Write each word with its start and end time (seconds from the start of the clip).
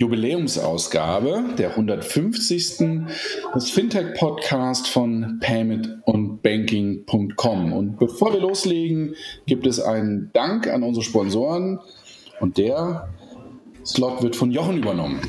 Jubiläumsausgabe 0.00 1.44
der 1.58 1.72
150. 1.72 3.04
des 3.54 3.70
Fintech-Podcast 3.70 4.88
von 4.88 5.38
Payment 5.40 5.98
und 6.06 6.40
Banking.com. 6.40 7.74
Und 7.74 7.98
bevor 7.98 8.32
wir 8.32 8.40
loslegen, 8.40 9.14
gibt 9.44 9.66
es 9.66 9.78
einen 9.78 10.30
Dank 10.32 10.68
an 10.68 10.84
unsere 10.84 11.04
Sponsoren 11.04 11.80
und 12.40 12.56
der 12.56 13.10
Slot 13.84 14.22
wird 14.22 14.36
von 14.36 14.50
Jochen 14.50 14.78
übernommen. 14.78 15.20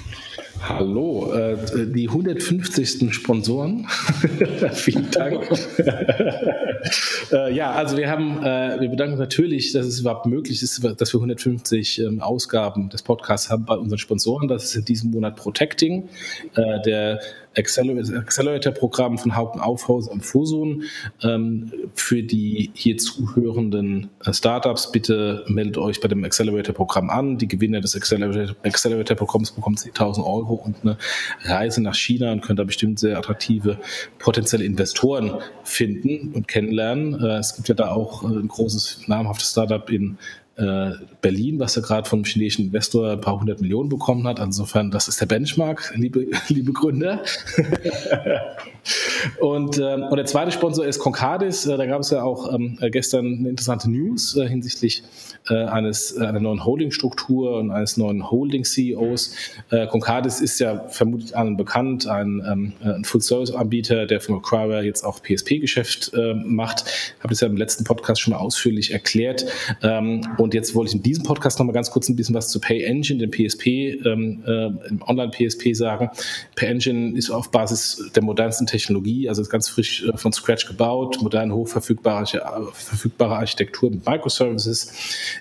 Hallo, 0.63 1.33
äh, 1.33 1.57
die 1.88 2.07
150. 2.07 3.13
Sponsoren. 3.13 3.88
Vielen 4.73 5.09
Dank. 5.09 5.49
äh, 7.31 7.53
ja, 7.53 7.71
also 7.71 7.97
wir 7.97 8.09
haben, 8.09 8.43
äh, 8.43 8.79
wir 8.79 8.89
bedanken 8.89 9.13
uns 9.13 9.20
natürlich, 9.20 9.73
dass 9.73 9.87
es 9.87 9.99
überhaupt 9.99 10.27
möglich 10.27 10.61
ist, 10.61 10.84
dass 10.84 11.13
wir 11.13 11.17
150 11.17 11.99
ähm, 11.99 12.21
Ausgaben 12.21 12.89
des 12.89 13.01
Podcasts 13.01 13.49
haben 13.49 13.65
bei 13.65 13.75
unseren 13.75 13.97
Sponsoren. 13.97 14.47
Das 14.47 14.65
ist 14.65 14.75
in 14.75 14.85
diesem 14.85 15.11
Monat 15.11 15.35
Protecting, 15.35 16.09
äh, 16.55 16.81
der 16.85 17.20
Accelerator-Programm 17.55 19.17
von 19.17 19.35
Haupt- 19.35 19.59
Aufhaus 19.59 20.09
am 20.09 20.21
Fusun. 20.21 20.83
Ähm, 21.21 21.71
für 21.93 22.23
die 22.23 22.71
hier 22.73 22.98
zuhörenden 22.98 24.09
äh, 24.23 24.34
Startups, 24.34 24.91
bitte 24.91 25.43
meldet 25.48 25.77
euch 25.77 25.99
bei 25.99 26.07
dem 26.07 26.23
Accelerator-Programm 26.23 27.09
an. 27.09 27.37
Die 27.37 27.48
Gewinner 27.48 27.81
des 27.81 27.95
Accelerator-Programms 27.95 29.51
bekommen 29.51 29.76
10.000 29.76 30.20
Euro 30.20 30.53
und 30.53 30.77
eine 30.84 30.98
Reise 31.43 31.81
nach 31.81 31.95
China 31.95 32.31
und 32.31 32.41
können 32.41 32.57
da 32.57 32.63
bestimmt 32.63 32.99
sehr 32.99 33.17
attraktive 33.17 33.77
potenzielle 34.20 34.63
Investoren 34.63 35.33
finden 35.63 36.31
und 36.33 36.48
kennenlernen. 36.48 37.21
Äh, 37.21 37.39
es 37.39 37.55
gibt 37.55 37.67
ja 37.67 37.76
da 37.76 37.91
auch 37.91 38.23
äh, 38.23 38.27
ein 38.27 38.48
großes, 38.48 39.07
namhaftes 39.07 39.51
Startup 39.51 39.89
in 39.89 40.17
äh, 40.62 40.91
Berlin, 41.21 41.59
was 41.59 41.76
ja 41.76 41.81
gerade 41.81 42.07
vom 42.07 42.23
chinesischen 42.23 42.65
Investor 42.65 43.12
ein 43.12 43.21
paar 43.21 43.40
hundert 43.40 43.62
Millionen 43.62 43.90
bekommen 43.90 44.27
hat. 44.27 44.40
Insofern, 44.40 44.91
das 44.91 45.07
ist 45.07 45.20
der 45.20 45.26
Benchmark, 45.26 45.91
liebe, 45.95 46.27
liebe 46.48 46.71
Gründer. 46.71 47.23
und, 49.39 49.77
ähm, 49.79 50.04
und 50.04 50.17
der 50.17 50.26
zweite 50.26 50.51
Sponsor 50.51 50.85
ist 50.85 50.99
Concardis. 50.99 51.65
Äh, 51.65 51.77
da 51.77 51.85
gab 51.85 52.01
es 52.01 52.12
ja 52.12 52.23
auch 52.23 52.54
ähm, 52.54 52.77
gestern 52.91 53.39
eine 53.39 53.49
interessante 53.49 53.89
News 53.89 54.35
äh, 54.35 54.48
hinsichtlich 54.48 55.04
äh, 55.49 55.65
eines, 55.65 56.15
äh, 56.17 56.26
einer 56.26 56.39
neuen 56.39 56.63
Holdingstruktur 56.63 57.57
und 57.57 57.71
eines 57.71 57.98
neuen 57.98 58.29
Holding-CEOs. 58.29 59.35
Äh, 59.71 59.87
Concardis 59.87 60.39
ist 60.39 60.59
ja 60.59 60.87
vermutlich 60.89 61.35
allen 61.35 61.57
bekannt, 61.57 62.07
ein, 62.07 62.43
ähm, 62.48 62.73
ein 62.84 63.04
Full-Service-Anbieter, 63.04 64.06
der 64.06 64.22
von 64.22 64.35
Acquire 64.35 64.84
jetzt 64.84 65.03
auch 65.03 65.22
PSP-Geschäft 65.22 66.12
äh, 66.13 66.35
macht. 66.35 66.85
Ich 66.85 67.19
habe 67.19 67.29
das 67.29 67.41
ja 67.41 67.47
im 67.47 67.57
letzten 67.57 67.84
Podcast 67.84 68.22
schon 68.22 68.34
mal 68.34 68.39
ausführlich 68.39 68.91
erklärt. 68.91 69.45
Ähm, 69.81 70.22
und 70.52 70.56
jetzt 70.56 70.75
wollte 70.75 70.90
ich 70.90 70.96
in 70.96 71.03
diesem 71.03 71.24
Podcast 71.24 71.59
noch 71.59 71.66
mal 71.66 71.72
ganz 71.72 71.91
kurz 71.91 72.09
ein 72.09 72.18
bisschen 72.18 72.35
was 72.35 72.50
zu 72.50 72.59
PayEngine, 72.59 73.25
dem 73.25 73.31
PSP, 73.31 73.96
ähm, 74.06 74.44
äh, 74.46 74.69
Online-PSP 75.09 75.74
sagen. 75.74 76.09
PayEngine 76.57 77.18
ist 77.18 77.30
auf 77.30 77.52
Basis 77.52 78.12
der 78.13 78.22
modernsten 78.22 78.68
Technologie, 78.68 79.29
also 79.29 79.46
ganz 79.46 79.69
frisch 79.69 80.03
äh, 80.03 80.18
von 80.18 80.34
Scratch 80.34 80.68
gebaut, 80.68 81.19
moderne, 81.22 81.56
hochverfügbare 81.56 82.25
verfügbare 82.74 83.38
Architektur 83.38 83.91
mit 83.91 84.06
Microservices, 84.06 84.91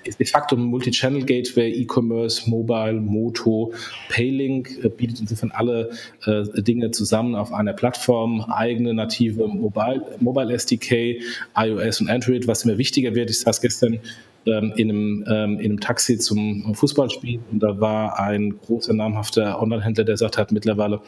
ist 0.04 0.20
de 0.20 0.26
facto 0.28 0.54
ein 0.54 0.62
Multi-Channel-Gateway, 0.62 1.72
E-Commerce, 1.72 2.48
Mobile, 2.48 3.00
Moto, 3.00 3.72
Paylink, 4.10 4.78
äh, 4.84 4.90
bietet 4.90 5.18
insofern 5.18 5.50
alle 5.50 5.90
äh, 6.24 6.62
Dinge 6.62 6.92
zusammen 6.92 7.34
auf 7.34 7.52
einer 7.52 7.72
Plattform, 7.72 8.42
eigene 8.42 8.94
native 8.94 9.48
Mobile, 9.48 10.06
Mobile 10.20 10.52
SDK, 10.52 11.20
iOS 11.56 12.00
und 12.00 12.08
Android, 12.08 12.46
was 12.46 12.64
immer 12.64 12.78
wichtiger 12.78 13.16
wird. 13.16 13.30
Ich 13.30 13.40
saß 13.40 13.60
gestern 13.60 13.98
ähm, 14.46 14.72
in, 14.76 14.90
einem, 14.90 15.24
ähm, 15.28 15.58
in 15.58 15.66
einem 15.66 15.80
Taxi 15.80 16.18
zum 16.18 16.74
Fußballspiel 16.74 17.40
und 17.50 17.60
da 17.60 17.80
war 17.80 18.18
ein 18.18 18.58
großer 18.58 18.92
namhafter 18.92 19.60
Online-Händler, 19.60 20.04
der 20.04 20.16
sagt 20.16 20.38
hat 20.38 20.52
mittlerweile 20.52 21.00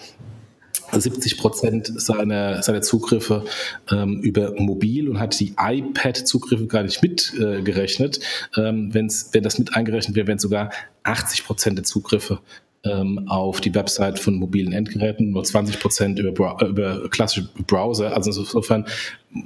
70 1.01 1.39
Prozent 1.39 2.01
seiner, 2.01 2.63
seiner 2.63 2.83
Zugriffe 2.83 3.45
ähm, 3.91 4.21
über 4.21 4.53
mobil 4.59 5.09
und 5.09 5.19
hat 5.19 5.39
die 5.41 5.55
iPad-Zugriffe 5.59 6.67
gar 6.67 6.83
nicht 6.83 7.03
mitgerechnet. 7.03 8.21
Äh, 8.57 8.69
ähm, 8.69 8.93
wenn 8.93 9.09
das 9.09 9.59
mit 9.59 9.75
eingerechnet 9.75 10.17
wäre, 10.17 10.27
wären 10.27 10.39
sogar 10.39 10.71
80 11.05 11.47
Prozent 11.47 11.79
der 11.79 11.85
Zugriffe 11.85 12.41
ähm, 12.85 13.29
auf 13.29 13.61
die 13.61 13.75
Website 13.75 14.19
von 14.19 14.35
mobilen 14.35 14.73
Endgeräten, 14.73 15.31
nur 15.31 15.45
20 15.45 15.79
Prozent 15.79 16.19
über, 16.19 16.57
über 16.67 17.09
klassische 17.11 17.49
Browser. 17.67 18.15
Also 18.15 18.41
insofern 18.41 18.87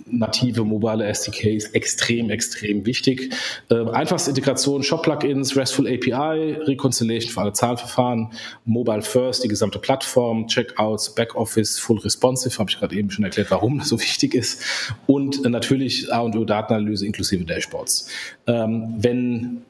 native 0.06 0.64
mobile 0.64 1.04
SDKs 1.04 1.66
extrem, 1.66 2.30
extrem 2.30 2.86
wichtig. 2.86 3.32
Ähm, 3.70 3.88
einfachste 3.88 4.30
Integration, 4.30 4.82
Shop-Plugins, 4.82 5.54
RESTful 5.56 5.86
API, 5.86 6.54
Reconciliation 6.62 7.30
für 7.30 7.40
alle 7.42 7.52
Zahlverfahren, 7.52 8.32
Mobile 8.64 9.02
First, 9.02 9.44
die 9.44 9.48
gesamte 9.48 9.78
Plattform, 9.78 10.46
Checkouts, 10.48 11.14
Backoffice, 11.14 11.78
Full 11.78 11.98
Responsive, 11.98 12.58
habe 12.58 12.70
ich 12.70 12.78
gerade 12.78 12.96
eben 12.96 13.10
schon 13.10 13.24
erklärt, 13.24 13.50
warum 13.50 13.78
das 13.78 13.90
so 13.90 14.00
wichtig 14.00 14.34
ist. 14.34 14.92
Und 15.06 15.44
äh, 15.44 15.48
natürlich 15.48 16.12
A 16.12 16.20
und 16.20 16.36
O 16.36 16.44
Datenanalyse 16.44 17.06
inklusive 17.06 17.44
Dashboards. 17.44 18.08
Ähm, 18.46 18.94
wenn 18.98 19.62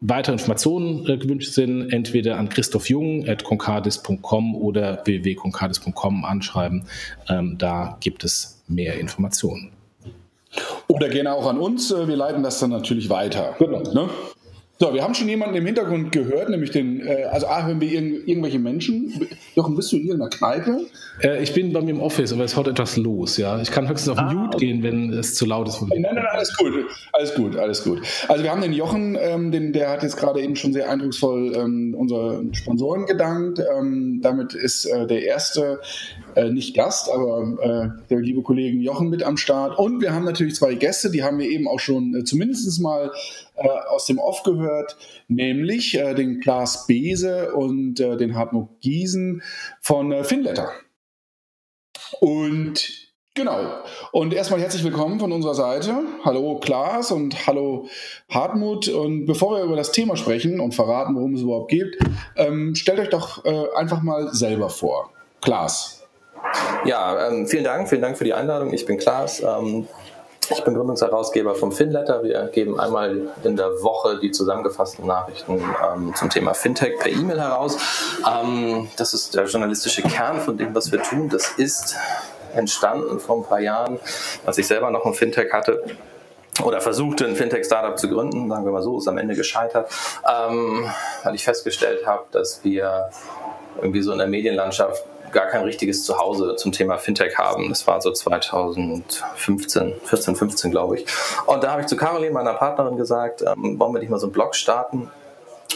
weitere 0.00 0.34
Informationen 0.34 1.08
äh, 1.08 1.16
gewünscht 1.16 1.52
sind, 1.52 1.92
entweder 1.92 2.38
an 2.38 2.48
Christoph 2.48 2.88
Jung 2.88 3.28
at 3.28 3.44
concardis.com 3.44 4.54
oder 4.54 5.02
www.concardis.com 5.04 6.24
anschreiben. 6.24 6.84
Ähm, 7.28 7.56
da 7.58 7.96
gibt 8.00 8.24
es 8.24 8.62
mehr 8.68 8.98
Informationen. 8.98 9.72
Oder 10.86 11.08
gerne 11.08 11.32
auch 11.32 11.46
an 11.46 11.58
uns. 11.58 11.90
Äh, 11.90 12.08
wir 12.08 12.16
leiten 12.16 12.42
das 12.42 12.58
dann 12.58 12.70
natürlich 12.70 13.10
weiter. 13.10 13.56
Genau. 13.58 13.82
Ne? 13.92 14.08
So, 14.80 14.94
wir 14.94 15.02
haben 15.02 15.12
schon 15.12 15.28
jemanden 15.28 15.56
im 15.56 15.66
Hintergrund 15.66 16.12
gehört, 16.12 16.50
nämlich 16.50 16.70
den, 16.70 17.04
äh, 17.04 17.24
also 17.24 17.48
A, 17.48 17.66
hören 17.66 17.80
wir 17.80 17.90
irg 17.90 18.28
irgendwelche 18.28 18.60
Menschen. 18.60 19.26
Jochen, 19.56 19.74
bist 19.74 19.90
du 19.90 19.96
in 19.96 20.02
irgendeiner 20.02 20.30
Kneipe? 20.30 20.86
Äh, 21.20 21.42
ich 21.42 21.52
bin 21.52 21.72
bei 21.72 21.80
mir 21.80 21.90
im 21.90 22.00
Office, 22.00 22.32
aber 22.32 22.44
es 22.44 22.54
haut 22.54 22.68
etwas 22.68 22.96
los, 22.96 23.38
ja. 23.38 23.60
Ich 23.60 23.72
kann 23.72 23.88
höchstens 23.88 24.10
auf 24.10 24.18
ah, 24.18 24.32
Mute 24.32 24.56
okay. 24.56 24.66
gehen, 24.66 24.84
wenn 24.84 25.12
es 25.12 25.34
zu 25.34 25.46
laut 25.46 25.66
ist. 25.66 25.82
Nein, 25.82 26.02
nein, 26.02 26.14
nein, 26.14 26.26
alles 26.30 26.56
gut, 26.56 26.72
alles 27.12 27.34
gut, 27.34 27.56
alles 27.56 27.82
gut. 27.82 28.02
Also 28.28 28.44
wir 28.44 28.52
haben 28.52 28.60
den 28.60 28.72
Jochen, 28.72 29.18
ähm, 29.20 29.50
den, 29.50 29.72
der 29.72 29.90
hat 29.90 30.04
jetzt 30.04 30.16
gerade 30.16 30.40
eben 30.40 30.54
schon 30.54 30.72
sehr 30.72 30.88
eindrucksvoll 30.88 31.56
ähm, 31.56 31.96
unsere 31.98 32.44
Sponsoren 32.52 33.06
gedankt. 33.06 33.58
Ähm, 33.58 34.20
damit 34.22 34.54
ist 34.54 34.84
äh, 34.84 35.08
der 35.08 35.24
erste, 35.24 35.80
äh, 36.38 36.50
nicht 36.50 36.74
Gast, 36.74 37.10
aber 37.10 37.58
äh, 37.60 38.06
der 38.08 38.20
liebe 38.20 38.42
Kollege 38.42 38.78
Jochen 38.78 39.08
mit 39.08 39.22
am 39.22 39.36
Start. 39.36 39.78
Und 39.78 40.00
wir 40.00 40.12
haben 40.12 40.24
natürlich 40.24 40.54
zwei 40.54 40.74
Gäste, 40.74 41.10
die 41.10 41.22
haben 41.22 41.38
wir 41.38 41.48
eben 41.48 41.66
auch 41.66 41.80
schon 41.80 42.14
äh, 42.14 42.24
zumindest 42.24 42.80
mal 42.80 43.10
äh, 43.56 43.68
aus 43.68 44.06
dem 44.06 44.18
Off 44.18 44.42
gehört, 44.44 44.96
nämlich 45.26 45.98
äh, 45.98 46.14
den 46.14 46.40
Klaas 46.40 46.86
Bese 46.86 47.52
und 47.54 47.98
äh, 48.00 48.16
den 48.16 48.36
Hartmut 48.36 48.80
Giesen 48.80 49.42
von 49.80 50.12
äh, 50.12 50.24
Finletter. 50.24 50.70
Und 52.20 53.08
Genau. 53.34 53.60
Und 54.10 54.34
erstmal 54.34 54.58
herzlich 54.60 54.82
willkommen 54.82 55.20
von 55.20 55.30
unserer 55.30 55.54
Seite. 55.54 55.94
Hallo 56.24 56.58
Klaas 56.58 57.12
und 57.12 57.46
hallo 57.46 57.86
Hartmut. 58.28 58.88
Und 58.88 59.26
bevor 59.26 59.56
wir 59.56 59.62
über 59.62 59.76
das 59.76 59.92
Thema 59.92 60.16
sprechen 60.16 60.58
und 60.58 60.74
verraten, 60.74 61.14
worum 61.14 61.34
es 61.34 61.42
überhaupt 61.42 61.70
geht, 61.70 61.96
ähm, 62.34 62.74
stellt 62.74 62.98
euch 62.98 63.10
doch 63.10 63.44
äh, 63.44 63.66
einfach 63.76 64.02
mal 64.02 64.34
selber 64.34 64.70
vor. 64.70 65.12
Klaas. 65.40 65.97
Ja, 66.84 67.28
ähm, 67.28 67.46
vielen 67.46 67.64
Dank. 67.64 67.88
Vielen 67.88 68.02
Dank 68.02 68.18
für 68.18 68.24
die 68.24 68.34
Einladung. 68.34 68.72
Ich 68.72 68.86
bin 68.86 68.98
Klaas. 68.98 69.42
Ähm, 69.42 69.88
ich 70.50 70.64
bin 70.64 70.74
Gründungsherausgeber 70.74 71.54
vom 71.54 71.72
FinLetter. 71.72 72.22
Wir 72.22 72.46
geben 72.46 72.80
einmal 72.80 73.28
in 73.44 73.56
der 73.56 73.82
Woche 73.82 74.18
die 74.18 74.30
zusammengefassten 74.30 75.06
Nachrichten 75.06 75.62
ähm, 75.92 76.14
zum 76.14 76.30
Thema 76.30 76.54
Fintech 76.54 76.98
per 76.98 77.10
E-Mail 77.10 77.40
heraus. 77.40 77.76
Ähm, 78.26 78.88
das 78.96 79.12
ist 79.12 79.34
der 79.34 79.44
journalistische 79.44 80.02
Kern 80.02 80.40
von 80.40 80.56
dem, 80.56 80.74
was 80.74 80.90
wir 80.90 81.02
tun. 81.02 81.28
Das 81.28 81.52
ist 81.58 81.96
entstanden 82.54 83.20
vor 83.20 83.36
ein 83.36 83.44
paar 83.44 83.60
Jahren, 83.60 83.98
als 84.46 84.56
ich 84.56 84.66
selber 84.66 84.90
noch 84.90 85.04
ein 85.04 85.12
Fintech 85.12 85.52
hatte 85.52 85.84
oder 86.64 86.80
versuchte, 86.80 87.26
ein 87.26 87.36
Fintech-Startup 87.36 87.98
zu 87.98 88.08
gründen, 88.08 88.48
sagen 88.48 88.64
wir 88.64 88.72
mal 88.72 88.82
so, 88.82 88.98
ist 88.98 89.06
am 89.06 89.18
Ende 89.18 89.34
gescheitert, 89.34 89.90
ähm, 90.26 90.90
weil 91.22 91.34
ich 91.34 91.44
festgestellt 91.44 92.06
habe, 92.06 92.24
dass 92.32 92.64
wir 92.64 93.10
irgendwie 93.76 94.02
so 94.02 94.12
in 94.12 94.18
der 94.18 94.26
Medienlandschaft 94.26 95.04
gar 95.32 95.46
kein 95.46 95.62
richtiges 95.62 96.04
Zuhause 96.04 96.56
zum 96.56 96.72
Thema 96.72 96.98
Fintech 96.98 97.36
haben. 97.38 97.68
Das 97.68 97.86
war 97.86 98.00
so 98.00 98.12
2015, 98.12 99.94
14, 100.04 100.36
15 100.36 100.70
glaube 100.70 100.98
ich. 100.98 101.06
Und 101.46 101.64
da 101.64 101.72
habe 101.72 101.82
ich 101.82 101.86
zu 101.86 101.96
Caroline, 101.96 102.32
meiner 102.32 102.54
Partnerin, 102.54 102.96
gesagt, 102.96 103.42
ähm, 103.42 103.78
wollen 103.78 103.92
wir 103.92 104.00
nicht 104.00 104.10
mal 104.10 104.18
so 104.18 104.26
einen 104.26 104.32
Blog 104.32 104.54
starten? 104.54 105.10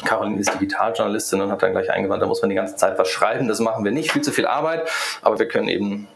Caroline 0.05 0.41
ist 0.41 0.53
Digitaljournalistin 0.55 1.41
und 1.43 1.51
hat 1.51 1.63
dann 1.63 1.73
gleich 1.73 1.91
eingewandt, 1.91 2.23
da 2.23 2.27
muss 2.27 2.41
man 2.41 2.49
die 2.49 2.57
ganze 2.57 2.77
Zeit 2.77 2.99
was 2.99 3.09
schreiben. 3.09 3.47
Das 3.49 3.61
machen 3.61 3.85
wir 3.85 3.93
nicht, 3.93 4.11
viel 4.11 4.23
zu 4.23 4.33
viel 4.33 4.47
Arbeit, 4.47 4.89
aber 5.21 5.39
wir 5.39 5.47
können 5.47 5.69
eben 5.69 6.09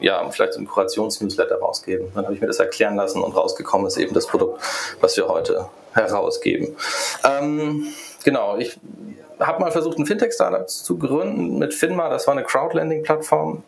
ja, 0.00 0.26
vielleicht 0.30 0.54
so 0.54 0.58
einen 0.58 0.66
Kurationsnewsletter 0.66 1.58
rausgeben. 1.58 2.10
Dann 2.14 2.24
habe 2.24 2.34
ich 2.34 2.40
mir 2.40 2.46
das 2.46 2.58
erklären 2.58 2.96
lassen 2.96 3.22
und 3.22 3.36
rausgekommen 3.36 3.86
ist 3.86 3.98
eben 3.98 4.14
das 4.14 4.26
Produkt, 4.26 4.62
was 5.00 5.16
wir 5.16 5.28
heute 5.28 5.68
herausgeben. 5.92 6.76
Ähm, 7.24 7.86
genau, 8.24 8.56
ich 8.56 8.78
habe 9.40 9.60
mal 9.60 9.72
versucht, 9.72 9.98
ein 9.98 10.06
Fintech-Startup 10.06 10.68
zu 10.68 10.98
gründen 10.98 11.58
mit 11.58 11.74
Finma. 11.74 12.08
Das 12.08 12.26
war 12.26 12.34
eine 12.34 12.44
Crowdlending-Plattform. 12.44 13.62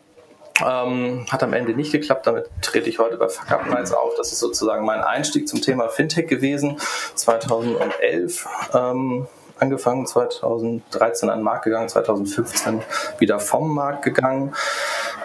Ähm, 0.63 1.25
hat 1.31 1.41
am 1.41 1.53
Ende 1.53 1.73
nicht 1.73 1.91
geklappt, 1.91 2.27
damit 2.27 2.47
trete 2.61 2.87
ich 2.87 2.99
heute 2.99 3.17
bei 3.17 3.27
Fuck 3.27 3.51
Up 3.51 3.65
Nights 3.67 3.91
auf. 3.91 4.13
Das 4.17 4.31
ist 4.31 4.39
sozusagen 4.39 4.85
mein 4.85 5.01
Einstieg 5.01 5.47
zum 5.47 5.61
Thema 5.61 5.89
Fintech 5.89 6.27
gewesen, 6.27 6.77
2011. 7.15 8.47
Ähm, 8.75 9.27
angefangen, 9.57 10.05
2013 10.05 11.29
an 11.29 11.39
den 11.39 11.43
Markt 11.43 11.63
gegangen, 11.63 11.89
2015 11.89 12.81
wieder 13.17 13.39
vom 13.39 13.73
Markt 13.73 14.03
gegangen. 14.03 14.53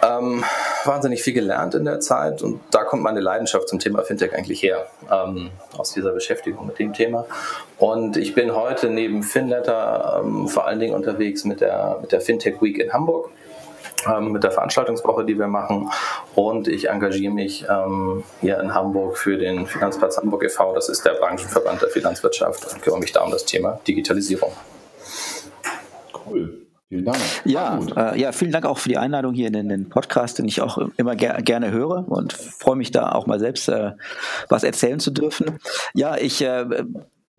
Ähm, 0.01 0.43
wahnsinnig 0.85 1.21
viel 1.21 1.33
gelernt 1.33 1.75
in 1.75 1.85
der 1.85 1.99
Zeit 1.99 2.41
und 2.41 2.61
da 2.71 2.83
kommt 2.83 3.03
meine 3.03 3.19
Leidenschaft 3.19 3.67
zum 3.67 3.79
Thema 3.79 4.03
Fintech 4.03 4.33
eigentlich 4.33 4.63
her, 4.63 4.87
ähm, 5.11 5.51
aus 5.77 5.93
dieser 5.93 6.11
Beschäftigung 6.11 6.67
mit 6.67 6.79
dem 6.79 6.93
Thema. 6.93 7.25
Und 7.77 8.15
ich 8.15 8.33
bin 8.33 8.55
heute 8.55 8.89
neben 8.89 9.23
Finletter 9.23 10.21
ähm, 10.23 10.47
vor 10.47 10.67
allen 10.67 10.79
Dingen 10.79 10.93
unterwegs 10.93 11.43
mit 11.43 11.61
der, 11.61 11.97
mit 12.01 12.11
der 12.11 12.21
Fintech 12.21 12.61
Week 12.61 12.77
in 12.77 12.93
Hamburg 12.93 13.29
ähm, 14.07 14.31
mit 14.31 14.43
der 14.43 14.51
Veranstaltungswoche, 14.51 15.25
die 15.25 15.37
wir 15.37 15.47
machen. 15.47 15.89
Und 16.35 16.67
ich 16.67 16.89
engagiere 16.89 17.33
mich 17.33 17.65
ähm, 17.69 18.23
hier 18.41 18.59
in 18.59 18.73
Hamburg 18.73 19.17
für 19.17 19.37
den 19.37 19.65
Finanzplatz 19.67 20.17
Hamburg 20.17 20.43
e.V. 20.43 20.73
Das 20.73 20.89
ist 20.89 21.05
der 21.05 21.13
Branchenverband 21.13 21.81
der 21.81 21.89
Finanzwirtschaft 21.89 22.73
und 22.73 22.81
kümmere 22.81 22.99
mich 22.99 23.11
da 23.11 23.21
um 23.21 23.31
das 23.31 23.45
Thema 23.45 23.79
Digitalisierung. 23.87 24.51
Cool. 26.25 26.58
Vielen 26.89 27.05
Dank. 27.05 27.19
Ja, 27.45 27.79
äh, 27.95 28.19
ja, 28.19 28.31
vielen 28.31 28.51
Dank 28.51 28.65
auch 28.65 28.79
für 28.79 28.89
die 28.89 28.97
Einladung 28.97 29.35
hier 29.35 29.53
in 29.53 29.69
den 29.69 29.89
Podcast, 29.89 30.39
den 30.39 30.47
ich 30.47 30.59
auch 30.59 30.79
immer 30.97 31.15
ger 31.15 31.39
gerne 31.43 31.69
höre 31.69 32.09
und 32.09 32.33
freue 32.33 32.75
mich 32.75 32.89
da 32.89 33.11
auch 33.11 33.27
mal 33.27 33.39
selbst 33.39 33.69
äh, 33.69 33.91
was 34.49 34.63
erzählen 34.63 34.99
zu 34.99 35.11
dürfen. 35.11 35.59
Ja, 35.93 36.17
ich 36.17 36.41
äh, 36.41 36.65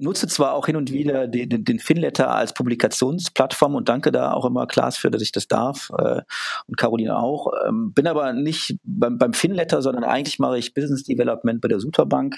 nutze 0.01 0.29
zwar 0.29 0.55
auch 0.55 0.67
hin 0.67 0.77
und 0.77 0.93
wieder 0.93 1.27
den, 1.29 1.49
den, 1.49 1.65
den 1.65 1.79
Finletter 1.79 2.33
als 2.33 2.55
Publikationsplattform 2.55 3.75
und 3.75 3.89
danke 3.89 4.13
da 4.13 4.33
auch 4.33 4.45
immer 4.45 4.69
Klaas 4.69 4.97
für, 4.97 5.11
dass 5.11 5.21
ich 5.21 5.33
das 5.33 5.49
darf 5.49 5.91
äh, 5.99 6.23
und 6.67 6.77
Caroline 6.77 7.17
auch. 7.17 7.53
Ähm, 7.67 7.93
bin 7.93 8.07
aber 8.07 8.33
nicht 8.33 8.77
beim, 8.85 9.19
beim 9.19 9.33
Finletter, 9.33 9.83
sondern 9.83 10.05
eigentlich 10.05 10.39
mache 10.39 10.59
ich 10.59 10.75
Business 10.75 11.05
Development 11.05 11.61
bei 11.61 11.69
der 11.69 11.81
Suterbank 11.81 12.37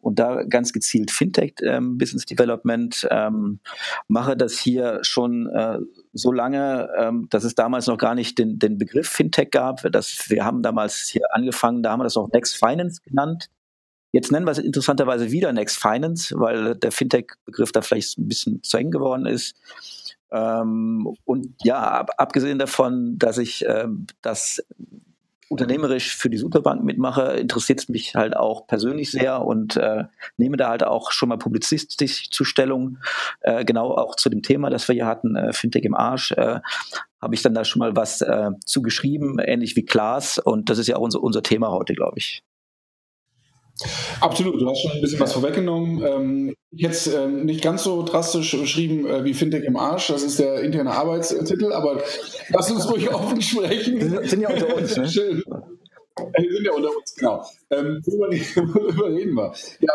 und 0.00 0.18
da 0.18 0.44
ganz 0.44 0.72
gezielt 0.74 1.10
Fintech 1.10 1.54
ähm, 1.62 1.98
Business 1.98 2.26
Development. 2.26 3.08
Ähm, 3.10 3.60
mache 4.08 4.36
das 4.36 4.58
hier 4.58 4.98
schon 5.02 5.48
äh, 5.48 5.78
so 6.12 6.32
lange, 6.32 6.88
ähm, 6.98 7.28
dass 7.30 7.44
es 7.44 7.54
damals 7.54 7.86
noch 7.86 7.98
gar 7.98 8.14
nicht 8.14 8.38
den, 8.38 8.58
den 8.58 8.78
Begriff 8.78 9.08
Fintech 9.08 9.50
gab. 9.50 9.82
Das, 9.92 10.28
wir 10.28 10.44
haben 10.44 10.62
damals 10.62 11.08
hier 11.10 11.22
angefangen, 11.30 11.82
da 11.82 11.92
haben 11.92 12.00
wir 12.00 12.04
das 12.04 12.16
noch 12.16 12.30
Next 12.32 12.56
Finance 12.56 13.00
genannt 13.02 13.48
Jetzt 14.12 14.32
nennen 14.32 14.46
wir 14.46 14.50
es 14.50 14.58
interessanterweise 14.58 15.30
wieder 15.30 15.52
Next 15.52 15.78
Finance, 15.78 16.34
weil 16.36 16.74
der 16.74 16.90
Fintech-Begriff 16.90 17.70
da 17.72 17.80
vielleicht 17.80 18.18
ein 18.18 18.28
bisschen 18.28 18.62
zu 18.62 18.76
eng 18.76 18.90
geworden 18.90 19.26
ist. 19.26 19.54
Ähm, 20.32 21.16
und 21.24 21.54
ja, 21.62 21.80
ab, 21.80 22.10
abgesehen 22.16 22.58
davon, 22.58 23.18
dass 23.18 23.38
ich 23.38 23.64
ähm, 23.68 24.06
das 24.20 24.64
unternehmerisch 25.50 26.16
für 26.16 26.30
die 26.30 26.36
Superbank 26.36 26.84
mitmache, 26.84 27.32
interessiert 27.32 27.80
es 27.80 27.88
mich 27.88 28.14
halt 28.14 28.36
auch 28.36 28.68
persönlich 28.68 29.10
sehr 29.10 29.44
und 29.44 29.76
äh, 29.76 30.04
nehme 30.36 30.56
da 30.56 30.68
halt 30.68 30.84
auch 30.84 31.10
schon 31.10 31.28
mal 31.28 31.38
publizistisch 31.38 32.30
zu 32.30 32.44
Stellung, 32.44 32.98
äh, 33.40 33.64
genau 33.64 33.90
auch 33.96 34.14
zu 34.14 34.30
dem 34.30 34.42
Thema, 34.42 34.70
das 34.70 34.86
wir 34.86 34.94
hier 34.94 35.06
hatten, 35.06 35.34
äh, 35.34 35.52
Fintech 35.52 35.82
im 35.84 35.94
Arsch, 35.94 36.30
äh, 36.32 36.60
habe 37.20 37.34
ich 37.34 37.42
dann 37.42 37.52
da 37.52 37.64
schon 37.64 37.80
mal 37.80 37.96
was 37.96 38.20
äh, 38.20 38.50
zugeschrieben, 38.64 39.40
ähnlich 39.40 39.74
wie 39.74 39.84
Klaas 39.84 40.38
und 40.38 40.70
das 40.70 40.78
ist 40.78 40.86
ja 40.86 40.96
auch 40.96 41.02
unser, 41.02 41.20
unser 41.20 41.42
Thema 41.42 41.70
heute, 41.72 41.94
glaube 41.94 42.18
ich. 42.18 42.44
Absolut, 44.20 44.60
du 44.60 44.68
hast 44.68 44.82
schon 44.82 44.92
ein 44.92 45.00
bisschen 45.00 45.20
was 45.20 45.32
vorweggenommen. 45.32 46.02
Ähm, 46.04 46.54
jetzt 46.70 47.06
ähm, 47.06 47.44
nicht 47.44 47.62
ganz 47.62 47.84
so 47.84 48.02
drastisch 48.02 48.58
beschrieben 48.58 49.06
äh, 49.06 49.24
wie 49.24 49.34
Fintech 49.34 49.64
im 49.64 49.76
Arsch, 49.76 50.08
das 50.08 50.22
ist 50.22 50.38
der 50.38 50.60
interne 50.60 50.92
Arbeitstitel, 50.92 51.72
aber 51.72 52.02
lass 52.50 52.70
uns 52.70 52.90
ruhig 52.90 53.12
offen 53.12 53.40
sprechen. 53.40 54.00
Wir 54.00 54.28
sind 54.28 54.42
ja 54.42 54.50
unter 54.50 54.76
uns, 54.76 54.96
ne? 54.96 55.08
Schön. 55.08 55.42
Wir 55.46 56.52
sind 56.52 56.64
ja 56.64 56.72
unter 56.72 56.88
uns, 56.96 57.14
genau. 57.14 57.44
Ähm, 57.70 58.02
worüber 58.04 59.08
reden 59.08 59.34
wir? 59.34 59.54
Ja, 59.80 59.92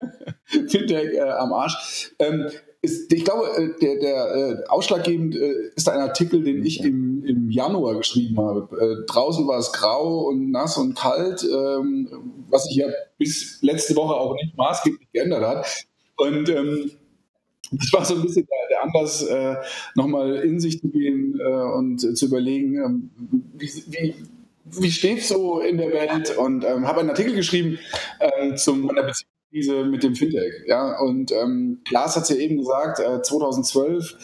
Fintech 0.44 1.14
äh, 1.14 1.20
am 1.20 1.52
Arsch. 1.52 2.12
Ähm, 2.18 2.50
ist, 2.80 3.12
ich 3.12 3.24
glaube, 3.24 3.48
äh, 3.56 3.78
der, 3.80 3.98
der 3.98 4.34
äh, 4.34 4.68
ausschlaggebend 4.68 5.34
äh, 5.34 5.70
ist 5.74 5.88
ein 5.88 5.98
Artikel, 5.98 6.44
den 6.44 6.64
ich 6.64 6.82
im, 6.82 7.24
im 7.24 7.50
Januar 7.50 7.96
geschrieben 7.96 8.38
habe. 8.38 8.68
Äh, 8.80 9.06
draußen 9.06 9.46
war 9.48 9.58
es 9.58 9.72
grau 9.72 10.28
und 10.28 10.50
nass 10.50 10.76
und 10.76 10.96
kalt, 10.96 11.42
ähm, 11.44 12.08
was 12.48 12.64
sich 12.64 12.76
ja 12.76 12.86
bis 13.18 13.58
letzte 13.62 13.96
Woche 13.96 14.14
auch 14.14 14.34
nicht 14.34 14.56
maßgeblich 14.56 15.08
geändert 15.12 15.44
hat. 15.44 15.84
Und 16.16 16.48
ähm, 16.48 16.90
das 17.72 17.92
war 17.92 18.04
so 18.04 18.14
ein 18.14 18.22
bisschen 18.22 18.46
der, 18.46 18.68
der 18.70 18.82
Anlass, 18.84 19.22
äh, 19.22 19.56
nochmal 19.94 20.36
in 20.36 20.60
sich 20.60 20.80
zu 20.80 20.88
gehen 20.88 21.38
äh, 21.40 21.76
und 21.76 21.98
zu 21.98 22.26
überlegen, 22.26 22.76
ähm, 22.76 23.10
wie, 23.54 23.70
wie, 23.88 24.14
wie 24.64 24.90
steht 24.90 25.18
es 25.18 25.28
so 25.28 25.60
in 25.60 25.78
der 25.78 25.92
Welt? 25.92 26.36
Und 26.36 26.64
ähm, 26.64 26.86
habe 26.86 27.00
einen 27.00 27.10
Artikel 27.10 27.34
geschrieben 27.34 27.78
ähm, 28.20 28.56
zu 28.56 28.74
meiner 28.74 29.02
Beziehung 29.02 29.37
diese 29.52 29.84
mit 29.84 30.02
dem 30.02 30.14
Fintech. 30.14 30.64
Ja, 30.66 30.98
und 31.00 31.32
ähm, 31.32 31.80
Klaas 31.84 32.16
hat 32.16 32.24
es 32.24 32.28
ja 32.30 32.36
eben 32.36 32.58
gesagt, 32.58 33.00
äh, 33.00 33.22
2012 33.22 34.16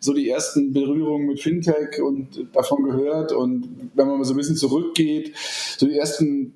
so 0.00 0.12
die 0.12 0.28
ersten 0.28 0.72
Berührungen 0.72 1.28
mit 1.28 1.40
Fintech 1.40 2.02
und 2.02 2.48
davon 2.52 2.82
gehört. 2.82 3.32
Und 3.32 3.90
wenn 3.94 4.06
man 4.08 4.18
mal 4.18 4.24
so 4.24 4.34
ein 4.34 4.36
bisschen 4.36 4.56
zurückgeht, 4.56 5.32
so 5.78 5.86
die 5.86 5.96
ersten 5.96 6.54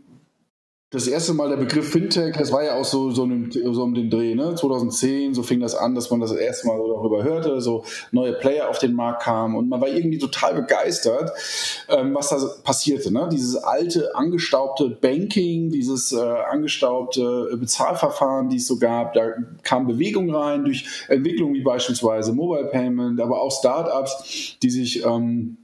das 0.90 1.08
erste 1.08 1.34
Mal 1.34 1.48
der 1.48 1.56
Begriff 1.56 1.90
Fintech, 1.90 2.36
das 2.36 2.52
war 2.52 2.62
ja 2.62 2.76
auch 2.76 2.84
so, 2.84 3.10
so, 3.10 3.24
um, 3.24 3.50
so 3.50 3.82
um 3.82 3.92
den 3.92 4.08
Dreh, 4.08 4.36
ne? 4.36 4.54
2010, 4.54 5.34
so 5.34 5.42
fing 5.42 5.58
das 5.58 5.74
an, 5.74 5.96
dass 5.96 6.10
man 6.12 6.20
das 6.20 6.30
erste 6.30 6.68
Mal 6.68 6.78
so 6.78 6.86
darüber 6.86 7.24
hörte, 7.24 7.60
so 7.60 7.84
neue 8.12 8.34
Player 8.34 8.70
auf 8.70 8.78
den 8.78 8.92
Markt 8.92 9.24
kamen 9.24 9.56
und 9.56 9.68
man 9.68 9.80
war 9.80 9.88
irgendwie 9.88 10.18
total 10.18 10.54
begeistert, 10.54 11.32
ähm, 11.88 12.14
was 12.14 12.28
da 12.28 12.36
passierte. 12.62 13.12
Ne? 13.12 13.28
Dieses 13.32 13.56
alte, 13.56 14.14
angestaubte 14.14 14.88
Banking, 14.88 15.70
dieses 15.70 16.12
äh, 16.12 16.20
angestaubte 16.20 17.56
Bezahlverfahren, 17.58 18.48
die 18.48 18.58
es 18.58 18.68
so 18.68 18.78
gab, 18.78 19.12
da 19.14 19.32
kam 19.64 19.88
Bewegung 19.88 20.32
rein 20.32 20.64
durch 20.64 20.86
Entwicklungen 21.08 21.54
wie 21.54 21.62
beispielsweise 21.62 22.32
Mobile 22.32 22.66
Payment, 22.66 23.20
aber 23.20 23.42
auch 23.42 23.50
Startups, 23.50 24.56
die 24.62 24.70
sich 24.70 25.04
ähm, 25.04 25.56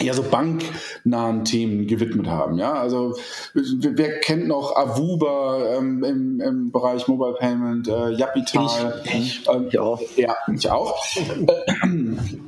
ja 0.00 0.12
so 0.12 0.22
banknahen 0.22 1.44
Themen 1.44 1.86
gewidmet 1.86 2.26
haben. 2.26 2.58
Ja, 2.58 2.74
also 2.74 3.16
wer 3.54 4.20
kennt 4.20 4.48
noch 4.48 4.76
Avuba 4.76 5.76
ähm, 5.76 6.02
im, 6.02 6.40
im 6.40 6.72
Bereich 6.72 7.06
Mobile 7.08 7.34
Payment, 7.34 7.88
äh, 7.88 8.10
Yapital? 8.10 9.02
Ich, 9.04 9.14
ich, 9.14 9.48
ähm, 9.48 9.66
ich 9.68 9.78
auch. 9.78 10.00
Ja, 10.16 10.36
ich 10.52 10.70
auch. 10.70 10.96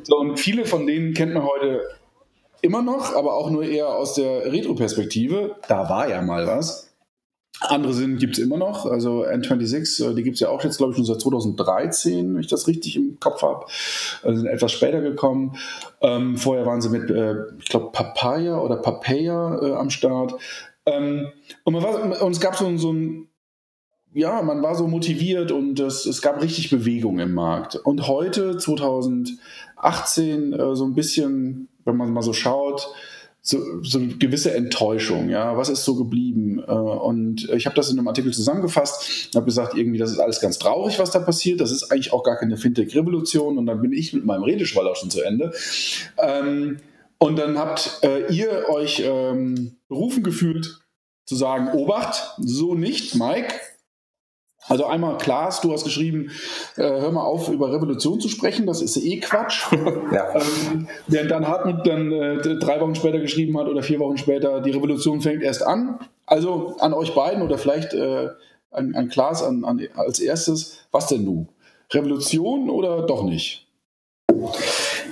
so, 0.03 0.17
und 0.19 0.39
viele 0.39 0.65
von 0.67 0.87
denen 0.87 1.15
kennt 1.15 1.35
man 1.35 1.45
heute 1.45 1.83
immer 2.63 2.83
noch, 2.83 3.15
aber 3.15 3.35
auch 3.35 3.51
nur 3.51 3.65
eher 3.65 3.89
aus 3.89 4.15
der 4.15 4.53
Retro-Perspektive. 4.53 5.57
Da 5.69 5.89
war 5.89 6.09
ja 6.09 6.23
mal 6.23 6.47
was. 6.47 6.86
Andere 7.61 7.95
sind 7.95 8.19
gibt 8.19 8.37
es 8.37 8.45
immer 8.45 8.59
noch. 8.59 8.85
Also 8.87 9.25
N26, 9.25 10.11
äh, 10.11 10.15
die 10.15 10.23
gibt 10.23 10.35
es 10.35 10.41
ja 10.41 10.51
auch 10.51 10.63
jetzt, 10.63 10.77
glaube 10.77 10.93
ich, 10.93 10.97
schon 10.97 11.07
seit 11.07 11.21
2013, 11.21 12.35
wenn 12.35 12.41
ich 12.41 12.49
das 12.49 12.69
richtig 12.69 12.97
im 12.97 13.19
Kopf 13.19 13.43
habe. 13.43 13.65
Also 14.23 14.41
sind 14.41 14.49
etwas 14.49 14.73
später 14.73 15.01
gekommen. 15.01 15.57
Ähm, 16.03 16.37
vorher 16.37 16.67
waren 16.67 16.81
sie 16.81 16.91
mit, 16.91 17.11
äh, 17.11 17.35
ich 17.59 17.69
glaube, 17.69 17.93
Papaya 17.93 18.59
oder 18.59 18.77
Papaya 18.77 19.59
äh, 19.63 19.73
am 19.73 19.91
Start. 19.91 20.35
Ähm, 20.85 21.29
und, 21.65 21.83
war, 21.83 22.23
und, 22.23 22.31
es 22.33 22.41
gab 22.41 22.57
so, 22.57 22.77
so 22.77 22.93
ein, 22.93 23.29
ja, 24.13 24.43
man 24.43 24.63
war 24.63 24.75
so 24.75 24.87
motiviert 24.87 25.51
und 25.51 25.81
es, 25.81 26.07
es 26.07 26.21
gab 26.23 26.43
richtig 26.43 26.71
Bewegung 26.71 27.19
im 27.19 27.33
Markt. 27.33 27.77
Und 27.77 28.07
heute, 28.07 28.59
2018, 28.59 30.53
äh, 30.53 30.77
so 30.77 30.85
ein 30.85 30.95
bisschen, 30.95 31.69
wenn 31.85 31.97
man 31.97 32.13
mal 32.13 32.23
so 32.23 32.35
schaut, 32.35 32.89
so, 33.49 33.81
so 33.83 33.99
eine 33.99 34.09
gewisse 34.09 34.53
Enttäuschung. 34.55 35.29
Ja, 35.29 35.57
was 35.57 35.69
ist 35.69 35.85
so 35.85 35.95
geblieben? 35.95 36.59
Äh, 36.59 36.73
und 36.73 37.49
ich 37.51 37.67
habe 37.67 37.77
das 37.77 37.91
in 37.91 37.99
einem 37.99 38.09
Artikel 38.09 38.33
zusammengefasst 38.33 39.29
und 39.29 39.37
habe 39.37 39.47
gesagt, 39.47 39.77
irgendwie, 39.77 39.99
das 39.99 40.11
ist 40.11 40.19
alles 40.19 40.41
ganz 40.41 40.59
traurig, 40.59 40.99
was 40.99 41.13
da 41.13 41.21
passiert. 41.21 41.61
Das 41.61 41.71
ist 41.71 41.93
eigentlich 41.93 42.13
auch 42.13 42.25
gar 42.25 42.37
keine 42.37 42.57
Fintech-Revolution. 42.57 43.57
Und 43.57 43.67
dann 43.67 43.81
bin 43.81 43.93
ich 43.93 44.13
mit 44.13 44.25
meinem 44.25 44.43
Redeschwall 44.43 44.89
auch 44.89 44.97
schon 44.97 45.11
zu 45.11 45.23
Ende. 45.23 45.53
Ähm, 46.19 46.79
und 47.19 47.39
dann 47.39 47.57
habt 47.57 48.01
äh, 48.03 48.27
ihr 48.35 48.69
euch 48.69 49.01
ähm, 49.07 49.77
berufen 49.89 50.25
gefühlt, 50.25 50.81
zu 51.25 51.37
sagen, 51.37 51.69
Obacht, 51.73 52.35
so 52.39 52.75
nicht, 52.75 53.15
Mike. 53.15 53.55
Also 54.69 54.87
einmal 54.87 55.17
Klaas, 55.19 55.61
du 55.61 55.73
hast 55.73 55.85
geschrieben, 55.85 56.31
äh, 56.77 56.83
hör 56.83 57.13
mal 57.13 57.23
auf, 57.23 57.49
über 57.49 57.73
Revolution 57.73 58.21
zu 58.21 58.29
sprechen, 58.29 58.67
das 58.67 58.83
ist 58.83 58.97
eh 58.97 59.21
Quatsch. 59.21 59.67
ja. 60.13 60.35
ähm, 60.35 60.89
während 61.07 61.31
dann 61.31 61.47
Hartmut 61.47 61.87
dann 61.87 62.13
äh, 62.13 62.59
drei 62.59 62.81
Wochen 62.81 62.95
später 62.95 63.21
geschrieben 63.21 63.59
hat 63.59 63.69
oder 63.69 63.83
vier 63.83 64.01
Wochen 64.01 64.19
später, 64.19 64.61
die 64.61 64.73
Revolution 64.73 65.21
fängt 65.21 65.43
erst 65.43 65.65
an. 65.65 65.99
Also 66.27 66.77
an 66.81 66.93
euch 66.93 67.15
beiden 67.15 67.43
oder 67.43 67.59
vielleicht 67.59 67.95
äh, 67.95 68.31
an, 68.71 68.95
an 68.95 69.09
Klaas 69.09 69.43
an, 69.43 69.65
an, 69.65 69.81
als 69.95 70.19
erstes, 70.19 70.87
was 70.91 71.07
denn 71.07 71.25
du? 71.25 71.47
Revolution 71.93 72.69
oder 72.69 73.07
doch 73.07 73.23
nicht? 73.23 73.67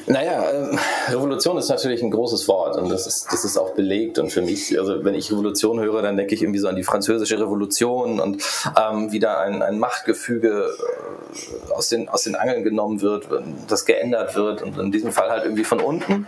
Naja, 0.06 0.42
äh, 0.42 0.76
Revolution 1.08 1.56
ist 1.56 1.68
natürlich 1.68 2.02
ein 2.02 2.10
großes 2.10 2.46
Wort 2.46 2.76
und 2.76 2.90
das 2.90 3.06
ist, 3.06 3.32
das 3.32 3.44
ist 3.44 3.56
auch 3.56 3.70
belegt. 3.70 4.18
Und 4.18 4.30
für 4.30 4.42
mich, 4.42 4.78
also 4.78 5.02
wenn 5.04 5.14
ich 5.14 5.32
Revolution 5.32 5.80
höre, 5.80 6.02
dann 6.02 6.16
denke 6.16 6.34
ich 6.34 6.42
irgendwie 6.42 6.58
so 6.58 6.68
an 6.68 6.76
die 6.76 6.82
französische 6.82 7.40
Revolution 7.40 8.20
und 8.20 8.42
ähm, 8.78 9.12
wieder 9.12 9.40
ein, 9.40 9.62
ein 9.62 9.78
Machtgefüge 9.78 10.70
äh, 11.70 11.72
aus, 11.72 11.88
den, 11.88 12.08
aus 12.08 12.24
den 12.24 12.34
Angeln 12.34 12.64
genommen 12.64 13.00
wird, 13.00 13.28
das 13.68 13.86
geändert 13.86 14.36
wird 14.36 14.62
und 14.62 14.78
in 14.78 14.92
diesem 14.92 15.10
Fall 15.10 15.30
halt 15.30 15.44
irgendwie 15.44 15.64
von 15.64 15.80
unten. 15.80 16.26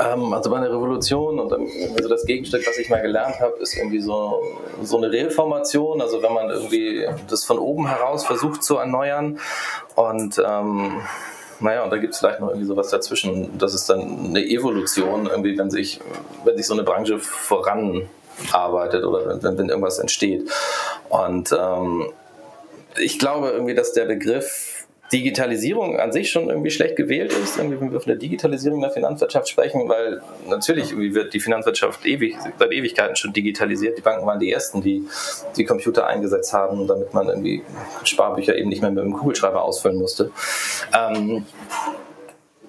Ähm, 0.00 0.32
also 0.32 0.50
bei 0.50 0.56
einer 0.56 0.70
Revolution 0.70 1.38
und 1.38 1.52
also 1.52 2.08
das 2.08 2.24
Gegenstück, 2.24 2.66
was 2.66 2.76
ich 2.78 2.90
mal 2.90 3.00
gelernt 3.00 3.38
habe, 3.40 3.56
ist 3.60 3.76
irgendwie 3.76 4.00
so, 4.00 4.42
so 4.82 4.96
eine 4.96 5.12
Reformation. 5.12 6.00
Also 6.00 6.22
wenn 6.22 6.32
man 6.32 6.50
irgendwie 6.50 7.06
das 7.28 7.44
von 7.44 7.60
oben 7.60 7.86
heraus 7.86 8.24
versucht 8.26 8.64
zu 8.64 8.76
erneuern 8.76 9.38
und 9.94 10.42
ähm, 10.44 11.00
naja, 11.60 11.84
und 11.84 11.90
da 11.90 11.96
gibt 11.96 12.14
es 12.14 12.20
vielleicht 12.20 12.40
noch 12.40 12.48
irgendwie 12.48 12.66
sowas 12.66 12.90
dazwischen. 12.90 13.58
Das 13.58 13.74
ist 13.74 13.88
dann 13.88 14.26
eine 14.26 14.44
Evolution, 14.44 15.26
irgendwie, 15.26 15.56
wenn 15.58 15.70
sich, 15.70 16.00
wenn 16.44 16.56
sich 16.56 16.66
so 16.66 16.74
eine 16.74 16.82
Branche 16.82 17.18
voranarbeitet 17.18 19.04
oder 19.04 19.42
wenn, 19.42 19.58
wenn 19.58 19.68
irgendwas 19.68 19.98
entsteht. 19.98 20.50
Und 21.08 21.54
ähm, 21.58 22.12
ich 22.98 23.18
glaube 23.18 23.48
irgendwie, 23.48 23.74
dass 23.74 23.92
der 23.92 24.04
Begriff 24.06 24.75
Digitalisierung 25.12 26.00
an 26.00 26.12
sich 26.12 26.30
schon 26.30 26.48
irgendwie 26.48 26.70
schlecht 26.70 26.96
gewählt 26.96 27.32
ist, 27.32 27.58
irgendwie, 27.58 27.80
wenn 27.80 27.92
wir 27.92 28.00
von 28.00 28.10
der 28.10 28.18
Digitalisierung 28.18 28.80
der 28.80 28.90
Finanzwirtschaft 28.90 29.48
sprechen, 29.48 29.88
weil 29.88 30.20
natürlich 30.48 30.90
irgendwie 30.90 31.14
wird 31.14 31.32
die 31.32 31.40
Finanzwirtschaft 31.40 32.04
ewig, 32.04 32.36
seit 32.58 32.72
Ewigkeiten 32.72 33.14
schon 33.14 33.32
digitalisiert. 33.32 33.96
Die 33.98 34.02
Banken 34.02 34.26
waren 34.26 34.40
die 34.40 34.50
ersten, 34.50 34.82
die 34.82 35.06
die 35.56 35.64
Computer 35.64 36.06
eingesetzt 36.06 36.52
haben, 36.52 36.86
damit 36.86 37.14
man 37.14 37.28
irgendwie 37.28 37.62
Sparbücher 38.04 38.56
eben 38.56 38.68
nicht 38.68 38.82
mehr 38.82 38.90
mit 38.90 39.02
einem 39.02 39.12
Kugelschreiber 39.12 39.62
ausfüllen 39.62 39.98
musste. 39.98 40.30
Ähm, 40.92 41.46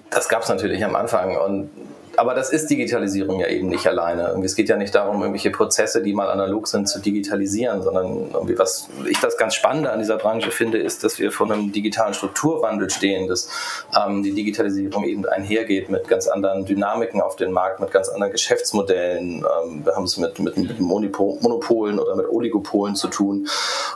das 0.10 0.29
gab 0.29 0.44
es 0.44 0.50
natürlich 0.50 0.84
am 0.86 0.96
Anfang 0.96 1.38
und 1.38 1.70
aber 2.18 2.34
das 2.34 2.52
ist 2.52 2.70
Digitalisierung 2.70 3.40
ja 3.40 3.48
eben 3.48 3.68
nicht 3.68 3.88
alleine. 3.88 4.36
es 4.44 4.56
geht 4.56 4.70
ja 4.70 4.78
nicht 4.78 4.94
darum, 4.96 5.22
irgendwelche 5.22 5.52
Prozesse, 5.52 6.02
die 6.02 6.14
mal 6.14 6.30
analog 6.30 6.68
sind, 6.68 6.90
zu 6.90 7.00
digitalisieren, 7.00 7.82
sondern 7.84 8.32
irgendwie 8.34 8.58
was 8.58 8.90
ich 9.08 9.20
das 9.20 9.38
ganz 9.38 9.56
Spannende 9.56 9.92
an 9.92 10.00
dieser 10.00 10.18
Branche 10.18 10.52
finde, 10.52 10.80
ist, 10.80 11.04
dass 11.04 11.20
wir 11.20 11.32
vor 11.32 11.50
einem 11.50 11.72
digitalen 11.72 12.14
Strukturwandel 12.14 12.90
stehen, 12.90 13.28
dass 13.28 13.50
ähm, 13.96 14.24
die 14.24 14.34
Digitalisierung 14.34 15.04
eben 15.04 15.26
einhergeht 15.26 15.90
mit 15.90 16.08
ganz 16.08 16.28
anderen 16.28 16.66
Dynamiken 16.66 17.22
auf 17.22 17.36
dem 17.36 17.52
Markt, 17.52 17.80
mit 17.80 17.92
ganz 17.92 18.10
anderen 18.10 18.32
Geschäftsmodellen. 18.32 19.46
Ähm, 19.46 19.86
wir 19.86 19.96
haben 19.96 20.06
es 20.06 20.18
mit, 20.18 20.40
mit, 20.40 20.58
mit 20.58 20.80
Monopolen 20.80 22.00
oder 22.00 22.16
mit 22.16 22.28
Oligopolen 22.28 22.96
zu 22.96 23.08
tun. 23.08 23.48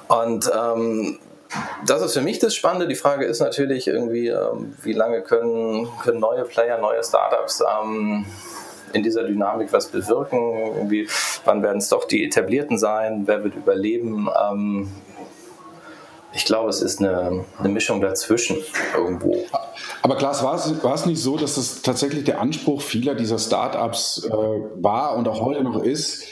Und 0.07 0.49
ähm, 0.53 1.19
das 1.85 2.01
ist 2.01 2.13
für 2.13 2.21
mich 2.21 2.39
das 2.39 2.55
Spannende. 2.55 2.87
Die 2.87 2.95
Frage 2.95 3.25
ist 3.25 3.39
natürlich 3.39 3.87
irgendwie, 3.87 4.27
ähm, 4.27 4.75
wie 4.81 4.93
lange 4.93 5.21
können, 5.21 5.87
können 6.01 6.19
neue 6.19 6.43
Player, 6.43 6.77
neue 6.79 7.03
Startups 7.03 7.61
ähm, 7.61 8.25
in 8.93 9.03
dieser 9.03 9.23
Dynamik 9.23 9.71
was 9.73 9.87
bewirken? 9.87 10.73
Irgendwie, 10.75 11.07
wann 11.45 11.63
werden 11.63 11.77
es 11.77 11.89
doch 11.89 12.05
die 12.05 12.25
Etablierten 12.25 12.77
sein? 12.77 13.23
Wer 13.25 13.43
wird 13.43 13.55
überleben? 13.55 14.29
Ähm, 14.51 14.91
ich 16.33 16.45
glaube, 16.45 16.69
es 16.69 16.81
ist 16.81 16.99
eine, 16.99 17.43
eine, 17.59 17.69
Mischung 17.69 17.99
dazwischen 17.99 18.57
irgendwo. 18.95 19.45
Aber 20.01 20.15
Klaas, 20.15 20.43
war 20.43 20.55
es, 20.55 20.81
war 20.81 20.93
es 20.93 21.05
nicht 21.05 21.21
so, 21.21 21.37
dass 21.37 21.55
das 21.55 21.81
tatsächlich 21.81 22.23
der 22.23 22.39
Anspruch 22.39 22.81
vieler 22.81 23.15
dieser 23.15 23.37
Startups 23.37 24.25
äh, 24.25 24.31
war 24.31 25.17
und 25.17 25.27
auch 25.27 25.41
heute 25.41 25.61
noch 25.63 25.83
ist, 25.83 26.23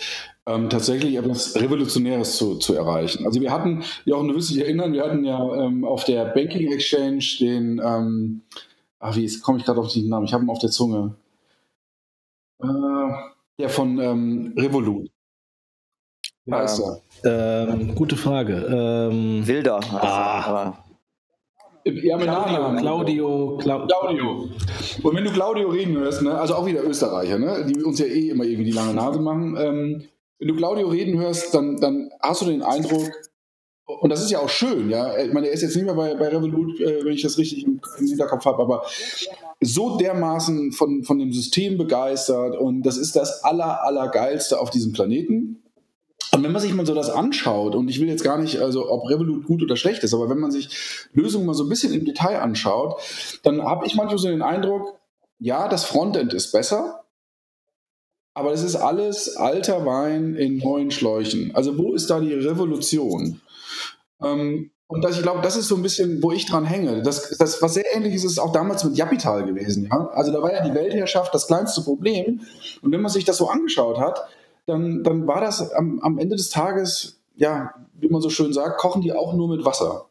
ähm, 0.48 0.70
tatsächlich 0.70 1.16
etwas 1.16 1.56
Revolutionäres 1.56 2.38
zu, 2.38 2.56
zu 2.56 2.74
erreichen. 2.74 3.26
Also 3.26 3.42
wir 3.42 3.52
hatten, 3.52 3.84
Jochen, 4.06 4.30
du 4.30 4.36
wirst 4.36 4.50
dich 4.50 4.60
erinnern, 4.60 4.94
wir 4.94 5.04
hatten 5.04 5.24
ja 5.24 5.40
ähm, 5.56 5.86
auf 5.86 6.04
der 6.06 6.26
Banking 6.26 6.72
Exchange 6.72 7.24
den, 7.40 7.82
ähm, 7.84 8.42
ach, 9.00 9.16
wie 9.16 9.40
komme 9.40 9.60
ich 9.60 9.66
gerade 9.66 9.80
auf 9.80 9.92
den 9.94 10.10
Namen? 10.10 10.26
Ich 10.26 10.34
habe 10.34 10.44
ihn 10.44 10.50
auf 10.50 10.60
der 10.60 10.72
Zunge. 10.72 11.16
Äh, 12.62 12.68
der 13.60 13.70
von 13.70 14.00
ähm, 14.00 14.54
Revolut. 14.58 15.10
Ja, 16.46 16.64
ist 16.64 16.80
er? 16.80 17.02
Ähm, 17.70 17.94
gute 17.94 18.16
Frage. 18.16 18.56
Ähm, 18.56 19.46
Wilder. 19.46 19.80
Ah. 19.94 20.74
Ja, 21.86 22.18
mit 22.18 22.28
Claudio, 22.28 22.78
Claudio, 22.78 23.58
Claudio, 23.58 23.88
Claudio. 23.88 24.50
Und 25.04 25.16
wenn 25.16 25.24
du 25.24 25.32
Claudio 25.32 25.70
reden 25.70 25.98
hörst, 25.98 26.22
ne, 26.22 26.38
also 26.38 26.56
auch 26.56 26.66
wieder 26.66 26.84
Österreicher, 26.84 27.40
ne, 27.40 27.66
die 27.68 27.84
uns 27.84 28.00
ja 28.00 28.06
eh 28.06 28.30
immer 28.30 28.44
irgendwie 28.44 28.66
die 28.66 28.72
lange 28.72 28.94
Nase 28.94 29.20
machen, 29.20 29.56
ähm, 29.58 30.04
wenn 30.40 30.48
du 30.48 30.56
Claudio 30.56 30.88
reden 30.88 31.20
hörst, 31.20 31.54
dann, 31.54 31.78
dann 31.78 32.12
hast 32.22 32.42
du 32.42 32.46
den 32.46 32.64
Eindruck, 32.64 33.12
und 33.86 34.10
das 34.10 34.22
ist 34.24 34.32
ja 34.32 34.40
auch 34.40 34.50
schön, 34.50 34.90
ja. 34.90 35.18
Ich 35.18 35.34
meine, 35.34 35.48
er 35.48 35.54
ist 35.54 35.62
jetzt 35.62 35.76
nicht 35.76 35.86
mehr 35.86 35.96
bei, 35.96 36.16
bei 36.16 36.30
Revolut, 36.30 36.80
äh, 36.80 37.04
wenn 37.04 37.14
ich 37.14 37.24
das 37.24 37.38
richtig 37.38 37.66
im, 37.66 37.82
im 37.98 38.08
Hinterkopf 38.08 38.46
habe, 38.46 38.62
aber 38.62 38.84
so 39.62 39.98
dermaßen 39.98 40.72
von, 40.72 41.04
von 41.04 41.20
dem 41.20 41.34
System 41.34 41.78
begeistert 41.78 42.56
und 42.58 42.84
das 42.84 42.98
ist 42.98 43.16
das 43.16 43.44
aller, 43.44 43.84
allergeilste 43.84 44.60
auf 44.60 44.70
diesem 44.70 44.94
Planeten. 44.94 45.64
Und 46.32 46.44
wenn 46.44 46.52
man 46.52 46.62
sich 46.62 46.74
mal 46.74 46.86
so 46.86 46.94
das 46.94 47.10
anschaut, 47.10 47.76
und 47.76 47.90
ich 47.90 48.00
will 48.00 48.08
jetzt 48.08 48.24
gar 48.24 48.38
nicht, 48.38 48.60
also 48.60 48.90
ob 48.90 49.10
Revolut 49.10 49.46
gut 49.46 49.64
oder 49.64 49.76
schlecht 49.76 50.04
ist, 50.04 50.14
aber 50.14 50.30
wenn 50.30 50.40
man 50.40 50.52
sich 50.52 50.70
Lösungen 51.14 51.46
mal 51.46 51.56
so 51.56 51.64
ein 51.64 51.70
bisschen 51.70 51.94
im 51.94 52.06
Detail 52.06 52.40
anschaut, 52.40 53.02
dann 53.44 53.64
habe 53.64 53.86
ich 53.88 53.96
manchmal 53.96 54.20
so 54.20 54.30
den 54.30 54.44
Eindruck, 54.44 55.00
ja, 55.40 55.68
das 55.68 55.84
Frontend 55.84 56.34
ist 56.34 56.52
besser, 56.52 56.99
aber 58.40 58.54
es 58.54 58.64
ist 58.64 58.76
alles 58.76 59.36
alter 59.36 59.86
Wein 59.86 60.36
in 60.36 60.58
neuen 60.58 60.92
Schläuchen. 60.92 61.52
Also 61.54 61.78
wo 61.78 61.94
ist 61.94 62.10
da 62.10 62.20
die 62.20 62.34
Revolution? 62.34 63.42
Ähm, 64.24 64.72
und 64.88 65.04
das, 65.04 65.18
ich 65.18 65.22
glaube, 65.22 65.42
das 65.42 65.56
ist 65.56 65.68
so 65.68 65.76
ein 65.76 65.84
bisschen, 65.84 66.24
wo 66.24 66.32
ich 66.32 66.48
dran 66.48 66.66
hänge. 66.66 67.04
Das, 67.04 67.38
das, 67.38 67.62
was 67.62 67.76
sehr 67.76 67.96
ähnliches 67.96 68.24
ist 68.24 68.40
auch 68.40 68.52
damals 68.52 68.84
mit 68.84 68.98
Japital 68.98 69.46
gewesen. 69.46 69.88
Ja? 69.92 70.10
Also 70.14 70.32
da 70.32 70.42
war 70.42 70.52
ja 70.52 70.64
die 70.64 70.74
Weltherrschaft 70.74 71.34
das 71.34 71.48
kleinste 71.48 71.82
Problem. 71.82 72.42
Und 72.82 72.92
wenn 72.92 73.02
man 73.02 73.12
sich 73.12 73.26
das 73.26 73.38
so 73.38 73.50
angeschaut 73.50 74.00
hat, 74.00 74.22
dann, 74.66 75.04
dann 75.04 75.28
war 75.28 75.42
das 75.42 75.72
am, 75.74 76.00
am 76.00 76.18
Ende 76.18 76.36
des 76.36 76.50
Tages, 76.50 77.20
ja, 77.36 77.74
wie 78.00 78.10
man 78.10 78.22
so 78.22 78.30
schön 78.30 78.54
sagt, 78.54 78.80
kochen 78.80 79.02
die 79.02 79.14
auch 79.14 79.34
nur 79.34 79.50
mit 79.50 79.66
Wasser. 79.66 80.06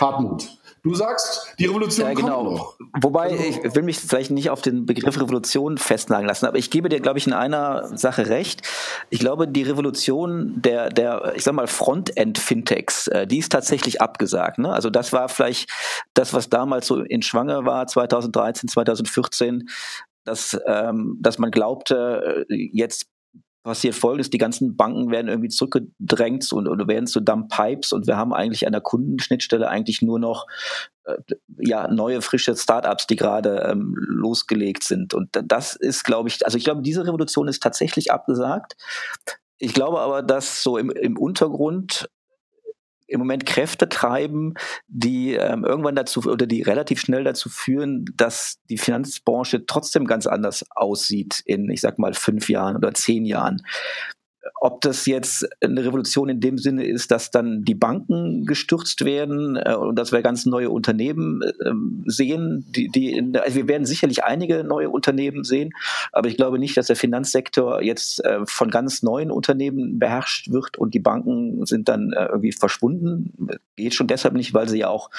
Hartmut. 0.00 0.48
Du 0.84 0.94
sagst, 0.94 1.54
die 1.58 1.64
Revolution 1.64 2.06
ja, 2.06 2.12
genau. 2.12 2.44
kommt 2.44 2.58
noch. 2.58 2.78
Wobei, 3.00 3.30
also, 3.30 3.42
ich 3.42 3.74
will 3.74 3.82
mich 3.84 3.98
vielleicht 3.98 4.30
nicht 4.30 4.50
auf 4.50 4.60
den 4.60 4.84
Begriff 4.84 5.18
Revolution 5.18 5.78
festnageln 5.78 6.28
lassen, 6.28 6.44
aber 6.44 6.58
ich 6.58 6.70
gebe 6.70 6.90
dir, 6.90 7.00
glaube 7.00 7.18
ich, 7.18 7.26
in 7.26 7.32
einer 7.32 7.96
Sache 7.96 8.28
recht. 8.28 8.60
Ich 9.08 9.18
glaube, 9.18 9.48
die 9.48 9.62
Revolution 9.62 10.60
der, 10.60 10.90
der 10.90 11.32
ich 11.36 11.42
sag 11.42 11.54
mal, 11.54 11.68
Frontend-Fintechs, 11.68 13.08
äh, 13.08 13.26
die 13.26 13.38
ist 13.38 13.50
tatsächlich 13.50 14.02
abgesagt. 14.02 14.58
Ne? 14.58 14.70
Also 14.74 14.90
das 14.90 15.14
war 15.14 15.30
vielleicht 15.30 15.70
das, 16.12 16.34
was 16.34 16.50
damals 16.50 16.86
so 16.86 17.00
in 17.00 17.22
Schwange 17.22 17.64
war, 17.64 17.86
2013, 17.86 18.68
2014, 18.68 19.70
dass, 20.24 20.58
ähm, 20.66 21.16
dass 21.18 21.38
man 21.38 21.50
glaubte, 21.50 22.44
äh, 22.50 22.68
jetzt 22.72 23.06
passiert 23.64 23.94
folgendes, 23.94 24.30
die 24.30 24.38
ganzen 24.38 24.76
Banken 24.76 25.10
werden 25.10 25.28
irgendwie 25.28 25.48
zurückgedrängt 25.48 26.52
und, 26.52 26.68
oder 26.68 26.86
werden 26.86 27.06
zu 27.06 27.20
Dump 27.20 27.50
Pipes 27.50 27.92
und 27.92 28.06
wir 28.06 28.16
haben 28.16 28.32
eigentlich 28.32 28.66
an 28.66 28.72
der 28.72 28.82
Kundenschnittstelle 28.82 29.68
eigentlich 29.68 30.02
nur 30.02 30.18
noch 30.18 30.46
äh, 31.04 31.16
ja, 31.58 31.88
neue, 31.88 32.22
frische 32.22 32.54
Startups, 32.54 33.06
die 33.06 33.16
gerade 33.16 33.66
ähm, 33.70 33.94
losgelegt 33.98 34.84
sind. 34.84 35.14
Und 35.14 35.30
das 35.32 35.74
ist, 35.74 36.04
glaube 36.04 36.28
ich, 36.28 36.44
also 36.44 36.58
ich 36.58 36.64
glaube, 36.64 36.82
diese 36.82 37.06
Revolution 37.06 37.48
ist 37.48 37.62
tatsächlich 37.62 38.12
abgesagt. 38.12 38.76
Ich 39.58 39.72
glaube 39.72 40.00
aber, 40.00 40.22
dass 40.22 40.62
so 40.62 40.76
im, 40.76 40.90
im 40.90 41.16
Untergrund 41.16 42.08
im 43.06 43.18
Moment 43.18 43.46
Kräfte 43.46 43.88
treiben, 43.88 44.54
die 44.88 45.34
ähm, 45.34 45.64
irgendwann 45.64 45.94
dazu 45.94 46.20
oder 46.20 46.46
die 46.46 46.62
relativ 46.62 47.00
schnell 47.00 47.24
dazu 47.24 47.48
führen, 47.48 48.04
dass 48.16 48.60
die 48.70 48.78
Finanzbranche 48.78 49.66
trotzdem 49.66 50.06
ganz 50.06 50.26
anders 50.26 50.64
aussieht 50.74 51.42
in, 51.44 51.70
ich 51.70 51.80
sag 51.80 51.98
mal, 51.98 52.14
fünf 52.14 52.48
Jahren 52.48 52.76
oder 52.76 52.94
zehn 52.94 53.24
Jahren. 53.24 53.62
Ob 54.64 54.80
das 54.80 55.04
jetzt 55.04 55.46
eine 55.62 55.84
Revolution 55.84 56.30
in 56.30 56.40
dem 56.40 56.56
Sinne 56.56 56.86
ist, 56.86 57.10
dass 57.10 57.30
dann 57.30 57.64
die 57.66 57.74
Banken 57.74 58.46
gestürzt 58.46 59.04
werden 59.04 59.56
äh, 59.56 59.74
und 59.74 59.98
dass 59.98 60.10
wir 60.10 60.22
ganz 60.22 60.46
neue 60.46 60.70
Unternehmen 60.70 61.42
äh, 61.42 61.70
sehen, 62.06 62.64
die, 62.74 62.88
die 62.88 63.12
in, 63.12 63.36
also 63.36 63.56
wir 63.56 63.68
werden 63.68 63.84
sicherlich 63.84 64.24
einige 64.24 64.64
neue 64.64 64.88
Unternehmen 64.88 65.44
sehen, 65.44 65.74
aber 66.12 66.28
ich 66.28 66.38
glaube 66.38 66.58
nicht, 66.58 66.78
dass 66.78 66.86
der 66.86 66.96
Finanzsektor 66.96 67.82
jetzt 67.82 68.24
äh, 68.24 68.38
von 68.46 68.70
ganz 68.70 69.02
neuen 69.02 69.30
Unternehmen 69.30 69.98
beherrscht 69.98 70.50
wird 70.50 70.78
und 70.78 70.94
die 70.94 70.98
Banken 70.98 71.66
sind 71.66 71.90
dann 71.90 72.14
äh, 72.14 72.24
irgendwie 72.24 72.52
verschwunden. 72.52 73.34
Geht 73.76 73.92
schon 73.92 74.06
deshalb 74.06 74.32
nicht, 74.32 74.54
weil 74.54 74.70
sie 74.70 74.78
ja 74.78 74.88
auch 74.88 75.10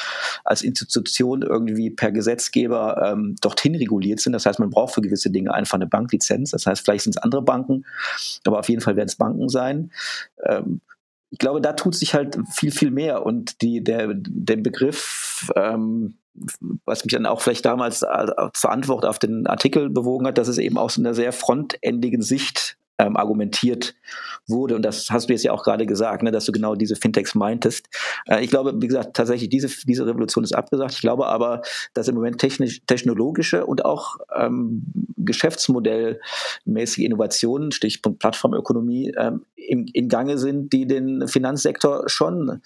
als 0.43 0.63
Institution 0.63 1.43
irgendwie 1.43 1.91
per 1.91 2.11
Gesetzgeber 2.11 3.11
ähm, 3.13 3.35
dorthin 3.41 3.75
reguliert 3.75 4.21
sind. 4.21 4.33
Das 4.33 4.47
heißt, 4.47 4.57
man 4.57 4.71
braucht 4.71 4.95
für 4.95 5.01
gewisse 5.01 5.29
Dinge 5.29 5.53
einfach 5.53 5.75
eine 5.75 5.85
Banklizenz. 5.85 6.49
Das 6.49 6.65
heißt, 6.65 6.83
vielleicht 6.83 7.03
sind 7.03 7.15
es 7.15 7.21
andere 7.21 7.43
Banken, 7.43 7.85
aber 8.43 8.57
auf 8.57 8.69
jeden 8.69 8.81
Fall 8.81 8.95
werden 8.95 9.09
es 9.09 9.15
Banken 9.15 9.35
sein. 9.50 9.92
Ähm, 10.44 10.82
ich 11.32 11.39
glaube, 11.39 11.62
da 11.62 11.74
tut 11.74 11.96
sich 11.96 12.13
halt 12.13 12.38
viel, 12.54 12.72
viel 12.72 12.92
mehr. 12.92 13.25
Und 13.25 13.62
die, 13.62 13.84
der, 13.84 14.13
der 14.13 14.58
Begriff, 14.58 15.51
ähm, 15.56 16.15
was 16.86 17.04
mich 17.04 17.13
dann 17.13 17.25
auch 17.25 17.42
vielleicht 17.42 17.65
damals 17.65 18.04
äh, 18.04 18.27
zur 18.54 18.72
Antwort 18.72 19.06
auf 19.06 19.20
den 19.20 19.48
Artikel 19.48 19.89
bewogen 19.89 20.27
hat, 20.27 20.38
dass 20.38 20.48
es 20.48 20.58
eben 20.58 20.77
aus 20.77 20.98
einer 20.98 21.13
sehr 21.13 21.34
frontendigen 21.34 22.22
Sicht 22.22 22.77
ähm, 22.97 23.17
argumentiert 23.17 23.95
wurde. 24.47 24.75
Und 24.75 24.83
das 24.83 25.09
hast 25.09 25.29
du 25.29 25.33
jetzt 25.33 25.43
ja 25.43 25.51
auch 25.51 25.63
gerade 25.63 25.85
gesagt, 25.85 26.23
ne, 26.23 26.31
dass 26.31 26.45
du 26.45 26.51
genau 26.51 26.75
diese 26.75 26.95
Fintechs 26.95 27.35
meintest. 27.35 27.89
Äh, 28.27 28.43
ich 28.43 28.49
glaube, 28.49 28.73
wie 28.77 28.87
gesagt, 28.87 29.15
tatsächlich 29.15 29.49
diese, 29.49 29.67
diese 29.85 30.05
Revolution 30.05 30.43
ist 30.43 30.55
abgesagt. 30.55 30.93
Ich 30.93 31.01
glaube 31.01 31.27
aber, 31.27 31.61
dass 31.93 32.07
im 32.07 32.15
Moment 32.15 32.39
technisch, 32.39 32.81
technologische 32.85 33.65
und 33.65 33.85
auch 33.85 34.17
ähm, 34.35 34.83
geschäftsmodellmäßige 35.17 37.03
Innovationen, 37.03 37.71
Stichpunkt 37.71 38.19
Plattformökonomie, 38.19 39.13
ähm, 39.17 39.45
in, 39.55 39.87
in 39.87 40.09
Gange 40.09 40.37
sind, 40.37 40.71
die 40.73 40.85
den 40.85 41.27
Finanzsektor 41.27 42.07
schon 42.07 42.61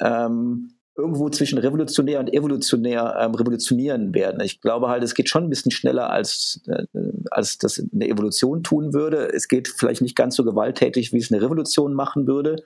ähm, 0.00 0.74
irgendwo 0.96 1.28
zwischen 1.30 1.58
revolutionär 1.58 2.20
und 2.20 2.32
evolutionär 2.32 3.16
ähm, 3.18 3.34
revolutionieren 3.34 4.14
werden. 4.14 4.42
Ich 4.42 4.60
glaube 4.60 4.88
halt, 4.88 5.02
es 5.02 5.14
geht 5.14 5.28
schon 5.28 5.44
ein 5.44 5.48
bisschen 5.50 5.70
schneller, 5.70 6.10
als, 6.10 6.60
äh, 6.66 6.84
als 7.30 7.58
das 7.58 7.82
eine 7.92 8.08
Evolution 8.08 8.62
tun 8.62 8.92
würde. 8.92 9.32
Es 9.32 9.48
geht 9.48 9.68
vielleicht 9.68 10.02
nicht 10.02 10.16
ganz 10.16 10.36
so 10.36 10.44
gewalttätig, 10.44 11.12
wie 11.12 11.18
es 11.18 11.32
eine 11.32 11.42
Revolution 11.42 11.94
machen 11.94 12.26
würde. 12.26 12.64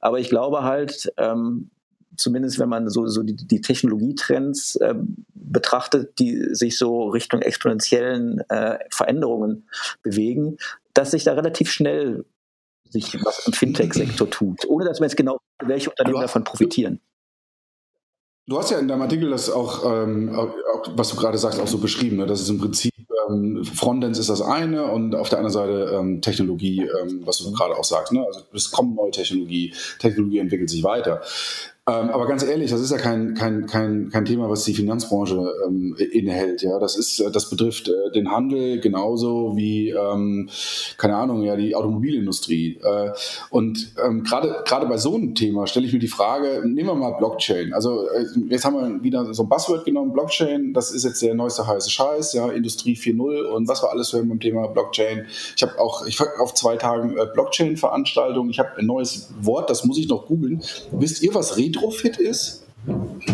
Aber 0.00 0.18
ich 0.18 0.30
glaube 0.30 0.62
halt, 0.62 1.12
ähm, 1.18 1.70
zumindest 2.16 2.58
wenn 2.58 2.68
man 2.68 2.88
so, 2.88 3.06
so 3.08 3.22
die, 3.22 3.36
die 3.36 3.60
Technologietrends 3.60 4.76
äh, 4.76 4.94
betrachtet, 5.34 6.18
die 6.18 6.54
sich 6.54 6.78
so 6.78 7.08
Richtung 7.08 7.42
exponentiellen 7.42 8.40
äh, 8.48 8.78
Veränderungen 8.90 9.68
bewegen, 10.02 10.56
dass 10.94 11.10
sich 11.10 11.24
da 11.24 11.34
relativ 11.34 11.70
schnell 11.70 12.24
sich 12.88 13.14
was 13.24 13.46
im 13.46 13.52
Fintech-Sektor 13.52 14.30
tut, 14.30 14.64
ohne 14.66 14.84
dass 14.86 15.00
man 15.00 15.08
jetzt 15.08 15.16
genau 15.16 15.38
welche 15.62 15.90
Unternehmen 15.90 16.20
davon 16.20 16.44
profitieren. 16.44 17.00
Du 18.48 18.58
hast 18.58 18.70
ja 18.70 18.78
in 18.78 18.86
deinem 18.86 19.02
Artikel 19.02 19.30
das 19.30 19.50
auch, 19.50 19.84
ähm, 19.84 20.32
auch 20.34 20.54
was 20.94 21.08
du 21.08 21.16
gerade 21.16 21.36
sagst, 21.36 21.58
auch 21.58 21.66
so 21.66 21.78
beschrieben. 21.78 22.16
Ne? 22.16 22.26
Das 22.26 22.40
ist 22.40 22.48
im 22.48 22.58
Prinzip 22.58 22.94
ähm, 23.28 23.64
Frontends 23.64 24.18
ist 24.18 24.30
das 24.30 24.40
eine 24.40 24.84
und 24.84 25.14
auf 25.16 25.28
der 25.28 25.38
anderen 25.38 25.52
Seite 25.52 25.96
ähm, 25.98 26.20
Technologie, 26.20 26.82
ähm, 26.82 27.22
was 27.24 27.38
du 27.38 27.52
gerade 27.52 27.76
auch 27.76 27.84
sagst. 27.84 28.12
Ne? 28.12 28.24
Also 28.24 28.42
es 28.54 28.70
kommt 28.70 28.94
neue 28.94 29.10
Technologie, 29.10 29.74
Technologie 29.98 30.38
entwickelt 30.38 30.70
sich 30.70 30.84
weiter. 30.84 31.22
Ähm, 31.88 32.10
aber 32.10 32.26
ganz 32.26 32.42
ehrlich, 32.42 32.72
das 32.72 32.80
ist 32.80 32.90
ja 32.90 32.96
kein, 32.96 33.34
kein, 33.34 33.66
kein, 33.66 34.10
kein 34.10 34.24
Thema, 34.24 34.50
was 34.50 34.64
die 34.64 34.74
Finanzbranche 34.74 35.40
ähm, 35.64 35.94
innehält. 36.10 36.62
Ja, 36.62 36.80
das 36.80 36.96
ist, 36.96 37.20
äh, 37.20 37.30
das 37.30 37.48
betrifft 37.48 37.86
äh, 37.86 38.10
den 38.12 38.32
Handel 38.32 38.80
genauso 38.80 39.56
wie, 39.56 39.90
ähm, 39.90 40.50
keine 40.98 41.14
Ahnung, 41.14 41.44
ja, 41.44 41.54
die 41.54 41.76
Automobilindustrie. 41.76 42.80
Äh, 42.82 43.12
und 43.50 43.92
ähm, 44.04 44.24
gerade 44.24 44.64
gerade 44.64 44.86
bei 44.86 44.96
so 44.96 45.14
einem 45.14 45.36
Thema 45.36 45.68
stelle 45.68 45.86
ich 45.86 45.92
mir 45.92 46.00
die 46.00 46.08
Frage, 46.08 46.62
nehmen 46.64 46.88
wir 46.88 46.96
mal 46.96 47.12
Blockchain. 47.12 47.72
Also 47.72 48.08
äh, 48.08 48.26
jetzt 48.48 48.64
haben 48.64 48.74
wir 48.74 49.04
wieder 49.04 49.32
so 49.32 49.44
ein 49.44 49.48
Buzzword 49.48 49.84
genommen, 49.84 50.12
Blockchain, 50.12 50.72
das 50.72 50.90
ist 50.90 51.04
jetzt 51.04 51.22
der 51.22 51.36
neueste 51.36 51.68
heiße 51.68 51.88
Scheiß, 51.88 52.32
ja, 52.32 52.48
Industrie 52.48 52.96
4.0 52.96 53.44
und 53.44 53.68
was 53.68 53.84
wir 53.84 53.92
alles 53.92 54.12
hören 54.12 54.28
beim 54.28 54.40
Thema 54.40 54.66
Blockchain. 54.66 55.26
Ich 55.54 55.62
habe 55.62 55.78
auch, 55.78 56.04
ich 56.04 56.20
auf 56.40 56.52
zwei 56.54 56.74
Tagen 56.78 57.16
äh, 57.16 57.26
Blockchain-Veranstaltungen, 57.32 58.50
ich 58.50 58.58
habe 58.58 58.70
ein 58.76 58.86
neues 58.86 59.28
Wort, 59.40 59.70
das 59.70 59.84
muss 59.84 59.98
ich 59.98 60.08
noch 60.08 60.26
googeln. 60.26 60.64
Wisst 60.90 61.22
ihr, 61.22 61.32
was 61.32 61.56
Retro 61.56 61.75
Retrofit 61.76 62.16
ist? 62.18 62.62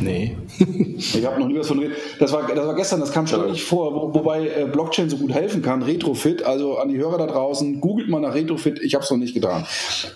Nee. 0.00 0.36
ich 0.96 1.26
habe 1.26 1.38
noch 1.38 1.46
nie 1.46 1.58
was 1.58 1.68
von. 1.68 1.84
Das 2.18 2.32
war, 2.32 2.46
das 2.46 2.66
war 2.66 2.74
gestern, 2.74 3.00
das 3.00 3.12
kam 3.12 3.26
schon 3.26 3.50
nicht 3.50 3.64
vor, 3.64 3.94
wo, 3.94 4.14
wobei 4.14 4.48
äh, 4.48 4.64
Blockchain 4.64 5.10
so 5.10 5.18
gut 5.18 5.32
helfen 5.32 5.60
kann. 5.60 5.82
Retrofit, 5.82 6.42
also 6.42 6.78
an 6.78 6.88
die 6.88 6.96
Hörer 6.96 7.18
da 7.18 7.26
draußen, 7.26 7.80
googelt 7.80 8.08
mal 8.08 8.20
nach 8.20 8.34
Retrofit, 8.34 8.80
ich 8.80 8.94
habe 8.94 9.04
es 9.04 9.10
noch 9.10 9.18
nicht 9.18 9.34
getan. 9.34 9.66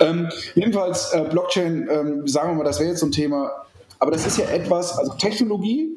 Ähm, 0.01 0.29
jedenfalls, 0.55 1.13
äh, 1.13 1.27
Blockchain, 1.31 1.87
ähm, 1.91 2.27
sagen 2.27 2.53
wir 2.53 2.55
mal, 2.57 2.65
das 2.65 2.81
wäre 2.81 2.91
jetzt 2.91 3.01
so 3.01 3.07
ein 3.07 3.13
Thema, 3.13 3.51
aber 3.99 4.11
das 4.11 4.27
ist 4.27 4.39
ja 4.39 4.47
etwas, 4.47 4.99
also 4.99 5.13
Technologie, 5.15 5.91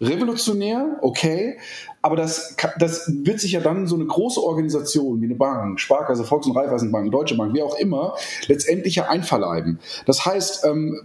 revolutionär, 0.00 0.98
okay, 1.02 1.58
aber 2.02 2.16
das, 2.16 2.56
das 2.78 3.10
wird 3.24 3.40
sich 3.40 3.52
ja 3.52 3.60
dann 3.60 3.86
so 3.86 3.94
eine 3.94 4.06
große 4.06 4.42
Organisation 4.42 5.20
wie 5.20 5.26
eine 5.26 5.36
Bank, 5.36 5.80
Sparkasse, 5.80 6.24
Volks- 6.24 6.48
und 6.48 6.56
Raiffeisenbank, 6.56 7.12
Deutsche 7.12 7.36
Bank, 7.36 7.54
wie 7.54 7.62
auch 7.62 7.78
immer, 7.78 8.16
letztendlich 8.48 8.96
ja 8.96 9.08
einverleiben. 9.08 9.78
Das 10.04 10.26
heißt, 10.26 10.64
ähm, 10.66 11.00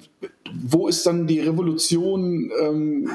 wo 0.53 0.87
ist 0.87 1.05
dann 1.05 1.27
die 1.27 1.39
Revolution, 1.39 2.49
ähm, 2.61 3.09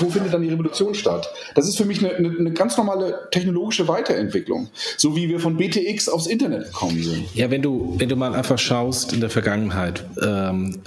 wo 0.00 0.10
findet 0.10 0.34
dann 0.34 0.42
die 0.42 0.48
Revolution 0.48 0.94
statt? 0.94 1.28
Das 1.54 1.66
ist 1.66 1.76
für 1.76 1.84
mich 1.84 2.04
eine, 2.04 2.14
eine, 2.14 2.36
eine, 2.38 2.52
ganz 2.52 2.76
normale 2.76 3.28
technologische 3.30 3.88
Weiterentwicklung, 3.88 4.68
so 4.96 5.16
wie 5.16 5.28
wir 5.28 5.40
von 5.40 5.56
BTX 5.56 6.08
aufs 6.08 6.26
Internet 6.26 6.66
gekommen 6.66 7.02
sind. 7.02 7.34
Ja, 7.34 7.50
wenn 7.50 7.62
du, 7.62 7.94
wenn 7.98 8.08
du 8.08 8.16
mal 8.16 8.34
einfach 8.34 8.58
schaust 8.58 9.12
in 9.12 9.20
der 9.20 9.30
Vergangenheit, 9.30 10.04
ähm, 10.22 10.80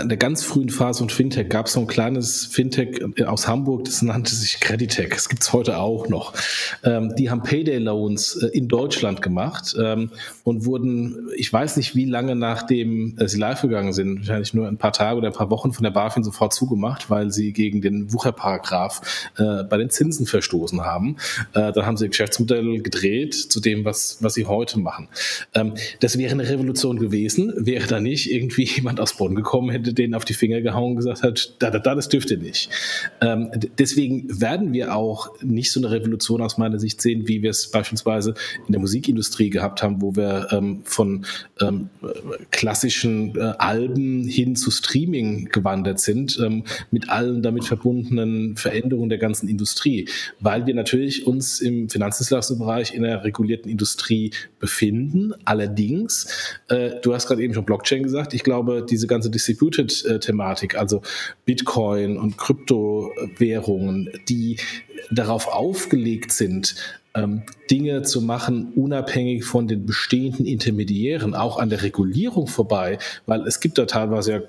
in 0.00 0.08
der 0.08 0.18
ganz 0.18 0.42
frühen 0.42 0.70
Phase 0.70 1.00
von 1.00 1.10
Fintech 1.10 1.48
gab 1.48 1.66
es 1.66 1.72
so 1.72 1.80
ein 1.80 1.86
kleines 1.86 2.46
Fintech 2.46 3.02
aus 3.26 3.48
Hamburg, 3.48 3.84
das 3.84 4.02
nannte 4.02 4.34
sich 4.34 4.60
Creditec. 4.60 5.15
Das 5.16 5.30
gibt 5.30 5.42
es 5.42 5.52
heute 5.54 5.78
auch 5.78 6.08
noch. 6.08 6.34
Ähm, 6.84 7.14
die 7.16 7.30
haben 7.30 7.42
Payday-Loans 7.42 8.36
äh, 8.42 8.46
in 8.48 8.68
Deutschland 8.68 9.22
gemacht 9.22 9.74
ähm, 9.80 10.10
und 10.44 10.66
wurden, 10.66 11.30
ich 11.36 11.50
weiß 11.50 11.78
nicht, 11.78 11.96
wie 11.96 12.04
lange 12.04 12.36
nachdem 12.36 13.16
äh, 13.18 13.26
sie 13.26 13.38
live 13.38 13.62
gegangen 13.62 13.94
sind, 13.94 14.18
wahrscheinlich 14.18 14.52
nur 14.52 14.68
ein 14.68 14.76
paar 14.76 14.92
Tage 14.92 15.16
oder 15.16 15.28
ein 15.28 15.32
paar 15.32 15.48
Wochen 15.48 15.72
von 15.72 15.84
der 15.84 15.90
BaFin 15.90 16.22
sofort 16.22 16.52
zugemacht, 16.52 17.08
weil 17.08 17.30
sie 17.30 17.54
gegen 17.54 17.80
den 17.80 18.12
Wucherparagraf 18.12 19.30
äh, 19.38 19.64
bei 19.64 19.78
den 19.78 19.88
Zinsen 19.88 20.26
verstoßen 20.26 20.82
haben. 20.82 21.16
Äh, 21.54 21.72
dann 21.72 21.86
haben 21.86 21.96
sie 21.96 22.04
ihr 22.04 22.10
Geschäftsmodell 22.10 22.82
gedreht 22.82 23.34
zu 23.34 23.60
dem, 23.60 23.86
was, 23.86 24.18
was 24.20 24.34
sie 24.34 24.44
heute 24.44 24.78
machen. 24.78 25.08
Ähm, 25.54 25.74
das 26.00 26.18
wäre 26.18 26.32
eine 26.32 26.46
Revolution 26.46 26.98
gewesen, 26.98 27.54
wäre 27.56 27.86
da 27.86 28.00
nicht 28.00 28.30
irgendwie 28.30 28.64
jemand 28.64 29.00
aus 29.00 29.16
Bonn 29.16 29.34
gekommen, 29.34 29.70
hätte 29.70 29.94
denen 29.94 30.12
auf 30.12 30.26
die 30.26 30.34
Finger 30.34 30.60
gehauen 30.60 30.90
und 30.90 30.96
gesagt 30.96 31.22
hat, 31.22 31.54
da, 31.58 31.70
da, 31.70 31.78
da 31.78 31.94
das 31.94 32.10
dürfte 32.10 32.36
nicht. 32.36 32.68
Ähm, 33.22 33.50
deswegen 33.78 34.42
werden 34.42 34.74
wir 34.74 34.94
auch 34.94 35.05
nicht 35.42 35.72
so 35.72 35.80
eine 35.80 35.90
Revolution 35.90 36.42
aus 36.42 36.58
meiner 36.58 36.78
Sicht 36.78 37.00
sehen, 37.00 37.28
wie 37.28 37.42
wir 37.42 37.50
es 37.50 37.70
beispielsweise 37.70 38.34
in 38.66 38.72
der 38.72 38.80
Musikindustrie 38.80 39.50
gehabt 39.50 39.82
haben, 39.82 40.02
wo 40.02 40.16
wir 40.16 40.48
ähm, 40.52 40.82
von 40.84 41.26
ähm, 41.60 41.88
klassischen 42.50 43.36
äh, 43.36 43.54
Alben 43.58 44.24
hin 44.24 44.56
zu 44.56 44.70
Streaming 44.70 45.46
gewandert 45.46 46.00
sind, 46.00 46.38
ähm, 46.44 46.64
mit 46.90 47.08
allen 47.08 47.42
damit 47.42 47.64
verbundenen 47.64 48.56
Veränderungen 48.56 49.08
der 49.08 49.18
ganzen 49.18 49.48
Industrie, 49.48 50.08
weil 50.40 50.66
wir 50.66 50.74
natürlich 50.74 51.26
uns 51.26 51.60
im 51.60 51.88
Finanzdienstleistungsbereich 51.88 52.94
in 52.94 53.04
einer 53.04 53.24
regulierten 53.24 53.70
Industrie 53.70 54.32
befinden. 54.58 55.32
Allerdings, 55.44 56.26
äh, 56.68 57.00
du 57.02 57.14
hast 57.14 57.26
gerade 57.26 57.42
eben 57.42 57.54
schon 57.54 57.64
Blockchain 57.64 58.02
gesagt, 58.02 58.34
ich 58.34 58.44
glaube, 58.44 58.84
diese 58.88 59.06
ganze 59.06 59.30
Distributed-Thematik, 59.30 60.76
also 60.76 61.02
Bitcoin 61.44 62.18
und 62.18 62.36
Kryptowährungen, 62.36 64.10
die 64.28 64.58
darauf 65.10 65.46
aufgelegt 65.46 66.32
sind, 66.32 66.74
Dinge 67.70 68.02
zu 68.02 68.20
machen, 68.20 68.72
unabhängig 68.74 69.44
von 69.44 69.66
den 69.68 69.86
bestehenden 69.86 70.46
Intermediären, 70.46 71.34
auch 71.34 71.58
an 71.58 71.68
der 71.68 71.82
Regulierung 71.82 72.46
vorbei, 72.46 72.98
weil 73.26 73.46
es 73.46 73.60
gibt 73.60 73.78
da 73.78 73.86
teilweise 73.86 74.32
ja 74.32 74.40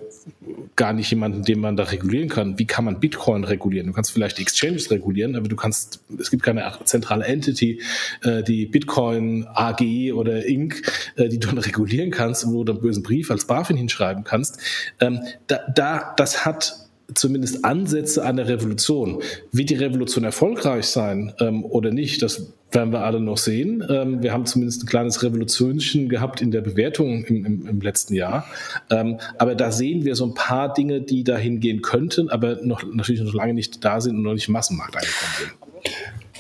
gar 0.76 0.94
nicht 0.94 1.10
jemanden, 1.10 1.44
den 1.44 1.60
man 1.60 1.76
da 1.76 1.84
regulieren 1.84 2.30
kann. 2.30 2.60
Wie 2.60 2.66
kann 2.66 2.86
man 2.86 3.00
Bitcoin 3.00 3.44
regulieren? 3.44 3.88
Du 3.88 3.94
kannst 3.94 4.12
vielleicht 4.12 4.40
Exchanges 4.40 4.92
regulieren, 4.92 5.36
aber 5.36 5.48
du 5.48 5.56
kannst, 5.56 6.02
es 6.20 6.30
gibt 6.30 6.44
keine 6.44 6.72
zentrale 6.84 7.26
Entity, 7.26 7.82
äh, 8.24 8.44
die 8.44 8.66
Bitcoin 8.66 9.48
AG 9.54 10.14
oder 10.14 10.46
Inc., 10.46 10.82
äh, 11.16 11.30
die 11.30 11.40
du 11.40 11.48
dann 11.48 11.58
regulieren 11.58 12.12
kannst, 12.12 12.48
wo 12.48 12.64
du 12.64 12.74
einen 12.74 12.82
bösen 12.82 13.04
Brief 13.04 13.32
als 13.32 13.46
BaFin 13.46 13.78
hinschreiben 13.78 14.24
kannst. 14.24 14.60
Ähm, 15.00 15.22
da, 15.48 15.60
da, 15.74 16.14
das 16.16 16.46
hat 16.46 16.87
zumindest 17.14 17.64
Ansätze 17.64 18.24
einer 18.24 18.48
Revolution. 18.48 19.22
Wird 19.52 19.70
die 19.70 19.76
Revolution 19.76 20.24
erfolgreich 20.24 20.86
sein 20.86 21.34
ähm, 21.40 21.64
oder 21.64 21.92
nicht, 21.92 22.22
das 22.22 22.54
werden 22.72 22.92
wir 22.92 23.02
alle 23.02 23.20
noch 23.20 23.38
sehen. 23.38 23.84
Ähm, 23.90 24.22
wir 24.22 24.34
haben 24.34 24.46
zumindest 24.46 24.84
ein 24.84 24.88
kleines 24.88 25.24
Revolutionchen 25.24 26.10
gehabt 26.10 26.42
in 26.42 26.52
der 26.52 26.62
Bewertung 26.62 27.24
im, 27.26 27.46
im, 27.46 27.68
im 27.68 27.82
letzten 27.82 28.14
Jahr. 28.14 28.46
Ähm, 28.90 29.20
aber 29.38 29.56
da 29.56 29.72
sehen 29.72 30.04
wir 30.04 30.16
so 30.16 30.26
ein 30.26 30.34
paar 30.34 30.74
Dinge, 30.74 31.02
die 31.02 31.24
dahin 31.24 31.60
gehen 31.60 31.82
könnten, 31.82 32.30
aber 32.30 32.60
noch, 32.62 32.84
natürlich 32.84 33.22
noch 33.22 33.34
lange 33.34 33.54
nicht 33.54 33.84
da 33.86 34.02
sind 34.02 34.18
und 34.18 34.24
noch 34.24 34.34
nicht 34.34 34.48
im 34.48 34.54
Massenmarkt 34.54 34.96
angekommen 34.98 35.32
sind. 35.40 35.68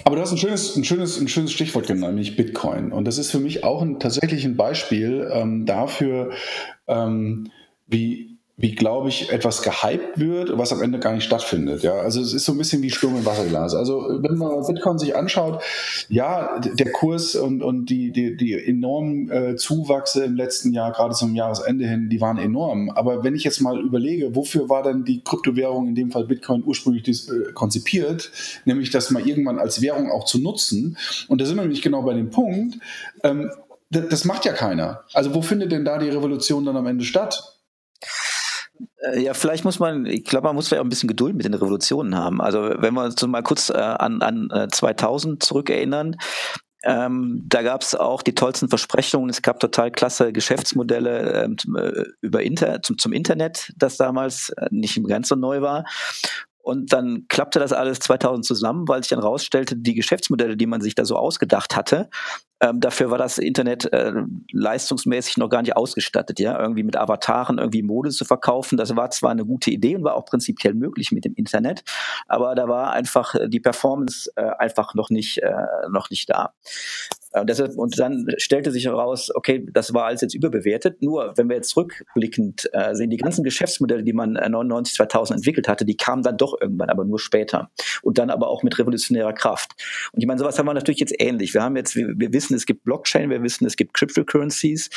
Aber 0.03 0.15
du 0.15 0.21
hast 0.21 0.32
ein 0.32 0.38
schönes, 0.38 0.75
ein 0.75 0.84
schönes, 0.84 1.19
ein 1.19 1.27
schönes 1.27 1.51
Stichwort 1.51 1.88
genannt, 1.88 2.15
nämlich 2.15 2.36
Bitcoin. 2.36 2.91
Und 2.91 3.06
das 3.06 3.17
ist 3.17 3.32
für 3.32 3.39
mich 3.39 3.63
auch 3.63 3.82
ein, 3.82 3.99
tatsächlich 3.99 4.45
ein 4.45 4.56
Beispiel 4.56 5.30
ähm, 5.34 5.65
dafür, 5.65 6.32
ähm, 6.88 7.51
wie 7.88 8.37
wie, 8.60 8.74
glaube 8.74 9.10
ich, 9.10 9.32
etwas 9.32 9.62
gehypt 9.62 10.20
wird, 10.20 10.58
was 10.58 10.74
am 10.74 10.82
Ende 10.82 10.98
gar 10.98 11.13
nicht 11.13 11.24
stattfindet. 11.24 11.84
Ja, 11.84 11.93
also 11.93 12.20
es 12.20 12.34
ist 12.34 12.43
so 12.43 12.54
ein 12.54 12.58
bisschen 12.58 12.82
wie 12.82 12.89
Sturm 12.89 13.15
im 13.15 13.24
Wasserglas. 13.24 13.76
Also 13.76 14.17
wenn 14.22 14.36
man 14.36 14.65
Bitcoin 14.65 14.98
sich 14.98 15.15
anschaut, 15.15 15.62
ja, 16.10 16.58
der 16.60 16.91
Kurs 16.91 17.36
und, 17.36 17.62
und 17.62 17.86
die, 17.91 18.12
die, 18.12 18.36
die 18.36 18.54
enormen 18.54 19.30
äh, 19.30 19.56
Zuwachse 19.58 20.24
im 20.24 20.36
letzten 20.36 20.74
Jahr, 20.74 20.91
gerade 20.91 21.13
zum 21.13 21.36
Jahresende 21.36 21.88
hin, 21.88 22.10
die 22.10 22.20
waren 22.20 22.39
enorm. 22.39 22.89
Aber 22.89 23.24
wenn 23.24 23.36
ich 23.36 23.43
jetzt 23.43 23.62
mal 23.62 23.80
überlege, 23.80 24.36
wofür 24.36 24.70
war 24.70 24.82
denn 24.82 25.04
die 25.04 25.24
Kryptowährung, 25.24 25.89
in 25.89 25.96
dem 25.96 26.10
Fall 26.10 26.26
Bitcoin, 26.26 26.63
ursprünglich 26.65 27.04
dies, 27.04 27.30
äh, 27.30 27.52
konzipiert, 27.54 28.32
nämlich 28.65 28.89
das 28.89 29.12
mal 29.12 29.28
irgendwann 29.28 29.60
als 29.60 29.84
Währung 29.84 30.10
auch 30.10 30.26
zu 30.26 30.39
nutzen. 30.39 30.98
Und 31.28 31.41
da 31.41 31.46
sind 31.46 31.58
wir 31.58 31.62
nämlich 31.62 31.84
genau 31.84 32.02
bei 32.02 32.15
dem 32.15 32.32
Punkt, 32.32 32.80
ähm, 33.24 33.52
das 33.91 34.26
macht 34.26 34.46
ja 34.46 34.52
keiner. 34.52 35.04
Also 35.13 35.36
wo 35.36 35.43
findet 35.43 35.72
denn 35.72 35.86
da 35.86 36.00
die 36.00 36.10
Revolution 36.10 36.65
dann 36.65 36.76
am 36.76 36.88
Ende 36.88 37.06
statt? 37.06 37.57
Äh, 38.97 39.21
ja, 39.21 39.33
vielleicht 39.33 39.63
muss 39.65 39.79
man, 39.79 40.05
ich 40.05 40.23
glaube, 40.23 40.47
man 40.47 40.55
muss 40.55 40.67
vielleicht 40.67 40.81
auch 40.81 40.86
ein 40.86 40.89
bisschen 40.89 41.07
Geduld 41.07 41.36
mit 41.36 41.45
den 41.45 41.53
Revolutionen 41.53 42.15
haben. 42.15 42.41
Also 42.41 42.62
wenn 42.77 42.93
wir 42.93 43.03
uns 43.03 43.21
mal 43.25 43.43
kurz 43.43 43.69
äh, 43.69 43.73
an, 43.73 44.21
an 44.21 44.69
2000 44.71 45.36
äh, 45.36 45.45
zurückerinnern, 45.45 46.15
Ähm, 46.83 47.43
da 47.49 47.63
gab 47.63 47.81
es 47.81 47.95
auch 47.95 48.21
die 48.21 48.36
tollsten 48.36 48.69
Versprechungen. 48.69 49.29
Es 49.31 49.41
gab 49.41 49.60
total 49.60 49.91
klasse 49.91 50.31
Geschäftsmodelle 50.31 51.43
ähm, 51.43 51.57
äh, 51.75 52.03
über 52.21 52.43
Inter 52.43 52.81
zum, 52.83 52.97
zum 52.99 53.13
Internet, 53.13 53.73
das 53.77 53.97
damals 53.97 54.53
nicht 54.69 55.03
ganz 55.07 55.27
so 55.29 55.36
neu 55.36 55.62
war. 55.62 55.86
Und 56.67 56.91
dann 56.91 57.30
klappte 57.30 57.60
das 57.60 57.71
alles 57.71 57.99
2000 57.99 58.43
zusammen, 58.43 58.89
weil 58.89 59.01
sich 59.01 59.12
dann 59.12 59.19
rausstellte, 59.19 59.77
die 59.77 59.93
Geschäftsmodelle, 59.93 60.58
die 60.58 60.65
man 60.65 60.82
sich 60.82 60.95
da 60.95 61.06
so 61.06 61.15
ausgedacht 61.15 61.77
hatte, 61.77 62.10
ähm, 62.60 62.82
dafür 62.82 63.10
war 63.10 63.17
das 63.17 63.38
Internet 63.38 63.86
äh, 63.93 64.12
leistungsmäßig 64.51 65.38
noch 65.38 65.47
gar 65.47 65.62
nicht 65.62 65.77
ausgestattet, 65.77 66.41
ja, 66.41 66.60
irgendwie 66.60 66.84
mit 66.84 66.97
Avataren 66.97 67.58
irgendwie 67.58 67.84
Mode 67.84 68.10
zu 68.10 68.25
verkaufen. 68.25 68.77
Das 68.77 68.93
war 68.97 69.10
zwar 69.12 69.32
eine 69.32 69.45
gute 69.45 69.71
Idee 69.71 69.95
und 69.95 70.03
war 70.03 70.15
auch 70.15 70.25
prinzipiell 70.25 70.73
möglich 70.73 71.13
mit 71.13 71.23
dem 71.23 71.36
Internet, 71.36 71.84
aber 72.27 72.53
da 72.53 72.67
war 72.67 72.91
einfach 72.91 73.36
äh, 73.36 73.47
die 73.47 73.62
Performance 73.62 74.30
äh, 74.36 74.49
einfach 74.60 74.93
noch 74.93 75.10
nicht 75.10 75.38
äh, 75.38 75.53
noch 75.89 76.10
nicht 76.10 76.30
da. 76.30 76.53
Äh, 77.32 77.42
und, 77.42 77.50
deshalb, 77.50 77.78
und 77.78 77.98
dann 78.00 78.28
stellte 78.38 78.72
sich 78.72 78.86
heraus, 78.86 79.30
okay, 79.34 79.66
das 79.72 79.94
war 79.94 80.06
alles 80.06 80.22
jetzt 80.22 80.36
überbewertet. 80.36 81.02
Nur, 81.02 81.34
wenn 81.36 81.50
wir 81.50 81.56
jetzt 81.56 81.76
rückblickend 81.76 82.70
äh, 82.74 82.96
sehen, 82.96 83.10
die 83.10 83.18
ganzen 83.18 83.44
Geschäftsmodelle, 83.44 84.04
die 84.04 84.13
man 84.13 84.34
99, 84.34 84.94
äh, 84.94 84.98
2000 84.98 85.38
entwickelt 85.40 85.68
hatte, 85.68 85.86
die 85.86 85.98
kamen 85.98 86.24
dann 86.24 86.38
doch 86.38 86.60
irgendwann, 86.60 86.90
aber 86.90 87.06
nur 87.06 87.20
später. 87.20 87.70
Und 88.02 88.18
dann 88.18 88.30
aber 88.30 88.48
auch 88.48 88.63
mit 88.63 88.78
revolutionärer 88.78 89.34
Kraft. 89.34 89.72
Und 90.12 90.22
ich 90.22 90.28
meine, 90.28 90.40
sowas 90.40 90.58
haben 90.58 90.66
wir 90.66 90.74
natürlich 90.74 91.00
jetzt 91.00 91.16
ähnlich. 91.20 91.54
Wir 91.54 91.63
haben 91.63 91.76
jetzt, 91.76 91.96
wir, 91.96 92.08
wir 92.18 92.34
wissen, 92.34 92.56
es 92.56 92.66
gibt 92.66 92.84
Blockchain, 92.84 93.30
wir 93.30 93.44
wissen, 93.44 93.66
es 93.66 93.76
gibt 93.76 93.94
Cryptocurrencies. 93.94 94.90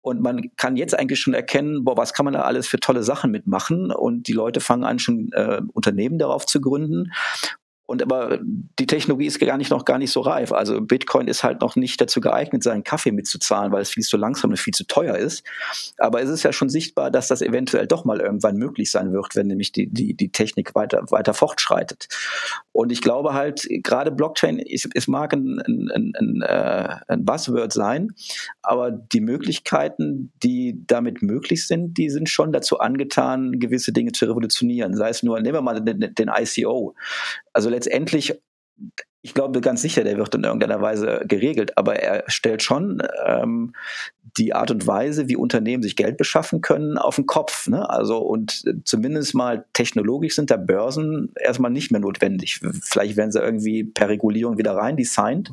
Und 0.00 0.20
man 0.20 0.50
kann 0.56 0.76
jetzt 0.76 0.98
eigentlich 0.98 1.20
schon 1.20 1.34
erkennen, 1.34 1.84
boah, 1.84 1.96
was 1.96 2.12
kann 2.12 2.24
man 2.24 2.34
da 2.34 2.42
alles 2.42 2.66
für 2.66 2.78
tolle 2.78 3.02
Sachen 3.02 3.30
mitmachen? 3.30 3.90
Und 3.90 4.28
die 4.28 4.32
Leute 4.32 4.60
fangen 4.60 4.84
an, 4.84 4.98
schon 4.98 5.30
äh, 5.32 5.60
Unternehmen 5.72 6.18
darauf 6.18 6.46
zu 6.46 6.60
gründen. 6.60 7.12
Und 7.92 8.02
aber 8.02 8.38
die 8.40 8.86
Technologie 8.86 9.26
ist 9.26 9.38
gar 9.38 9.58
nicht 9.58 9.70
noch 9.70 9.84
gar 9.84 9.98
nicht 9.98 10.12
so 10.12 10.22
reif. 10.22 10.50
Also 10.50 10.80
Bitcoin 10.80 11.28
ist 11.28 11.44
halt 11.44 11.60
noch 11.60 11.76
nicht 11.76 12.00
dazu 12.00 12.22
geeignet, 12.22 12.62
seinen 12.62 12.84
Kaffee 12.84 13.12
mitzuzahlen, 13.12 13.70
weil 13.70 13.82
es 13.82 13.90
viel 13.90 14.02
zu 14.02 14.16
langsam 14.16 14.48
und 14.48 14.56
viel 14.56 14.72
zu 14.72 14.86
teuer 14.86 15.14
ist. 15.18 15.44
Aber 15.98 16.22
es 16.22 16.30
ist 16.30 16.42
ja 16.42 16.54
schon 16.54 16.70
sichtbar, 16.70 17.10
dass 17.10 17.28
das 17.28 17.42
eventuell 17.42 17.86
doch 17.86 18.06
mal 18.06 18.18
irgendwann 18.18 18.56
möglich 18.56 18.90
sein 18.90 19.12
wird, 19.12 19.36
wenn 19.36 19.48
nämlich 19.48 19.72
die, 19.72 19.88
die, 19.88 20.14
die 20.14 20.32
Technik 20.32 20.74
weiter, 20.74 21.04
weiter 21.10 21.34
fortschreitet. 21.34 22.08
Und 22.72 22.92
ich 22.92 23.02
glaube 23.02 23.34
halt, 23.34 23.68
gerade 23.68 24.10
Blockchain, 24.10 24.58
es, 24.58 24.88
es 24.94 25.06
mag 25.06 25.34
ein, 25.34 25.60
ein, 25.60 26.14
ein, 26.18 26.40
äh, 26.40 26.96
ein 27.08 27.26
Buzzword 27.26 27.74
sein, 27.74 28.14
aber 28.62 28.90
die 28.90 29.20
Möglichkeiten, 29.20 30.32
die 30.42 30.82
damit 30.86 31.20
möglich 31.20 31.66
sind, 31.66 31.98
die 31.98 32.08
sind 32.08 32.30
schon 32.30 32.52
dazu 32.52 32.78
angetan, 32.78 33.60
gewisse 33.60 33.92
Dinge 33.92 34.12
zu 34.12 34.24
revolutionieren. 34.24 34.96
Sei 34.96 35.10
es 35.10 35.22
nur, 35.22 35.38
nehmen 35.42 35.56
wir 35.56 35.60
mal 35.60 35.82
den, 35.82 36.14
den 36.14 36.30
ICO. 36.34 36.94
Also 37.52 37.68
letztendlich, 37.68 38.34
ich 39.22 39.34
glaube 39.34 39.60
ganz 39.60 39.82
sicher, 39.82 40.04
der 40.04 40.16
wird 40.16 40.34
in 40.34 40.44
irgendeiner 40.44 40.80
Weise 40.80 41.22
geregelt, 41.26 41.76
aber 41.78 41.96
er 41.96 42.24
stellt 42.28 42.62
schon 42.62 43.02
ähm, 43.24 43.74
die 44.36 44.54
Art 44.54 44.70
und 44.70 44.86
Weise, 44.86 45.28
wie 45.28 45.36
Unternehmen 45.36 45.82
sich 45.82 45.94
Geld 45.94 46.16
beschaffen 46.16 46.60
können, 46.60 46.98
auf 46.98 47.16
den 47.16 47.26
Kopf. 47.26 47.68
Ne? 47.68 47.88
Also 47.88 48.18
und 48.18 48.64
zumindest 48.84 49.34
mal 49.34 49.64
technologisch 49.72 50.34
sind 50.34 50.50
da 50.50 50.56
Börsen 50.56 51.32
erstmal 51.38 51.70
nicht 51.70 51.92
mehr 51.92 52.00
notwendig. 52.00 52.60
Vielleicht 52.82 53.16
werden 53.16 53.32
sie 53.32 53.40
irgendwie 53.40 53.84
per 53.84 54.08
Regulierung 54.08 54.58
wieder 54.58 54.74
rein 54.74 54.96
designt. 54.96 55.52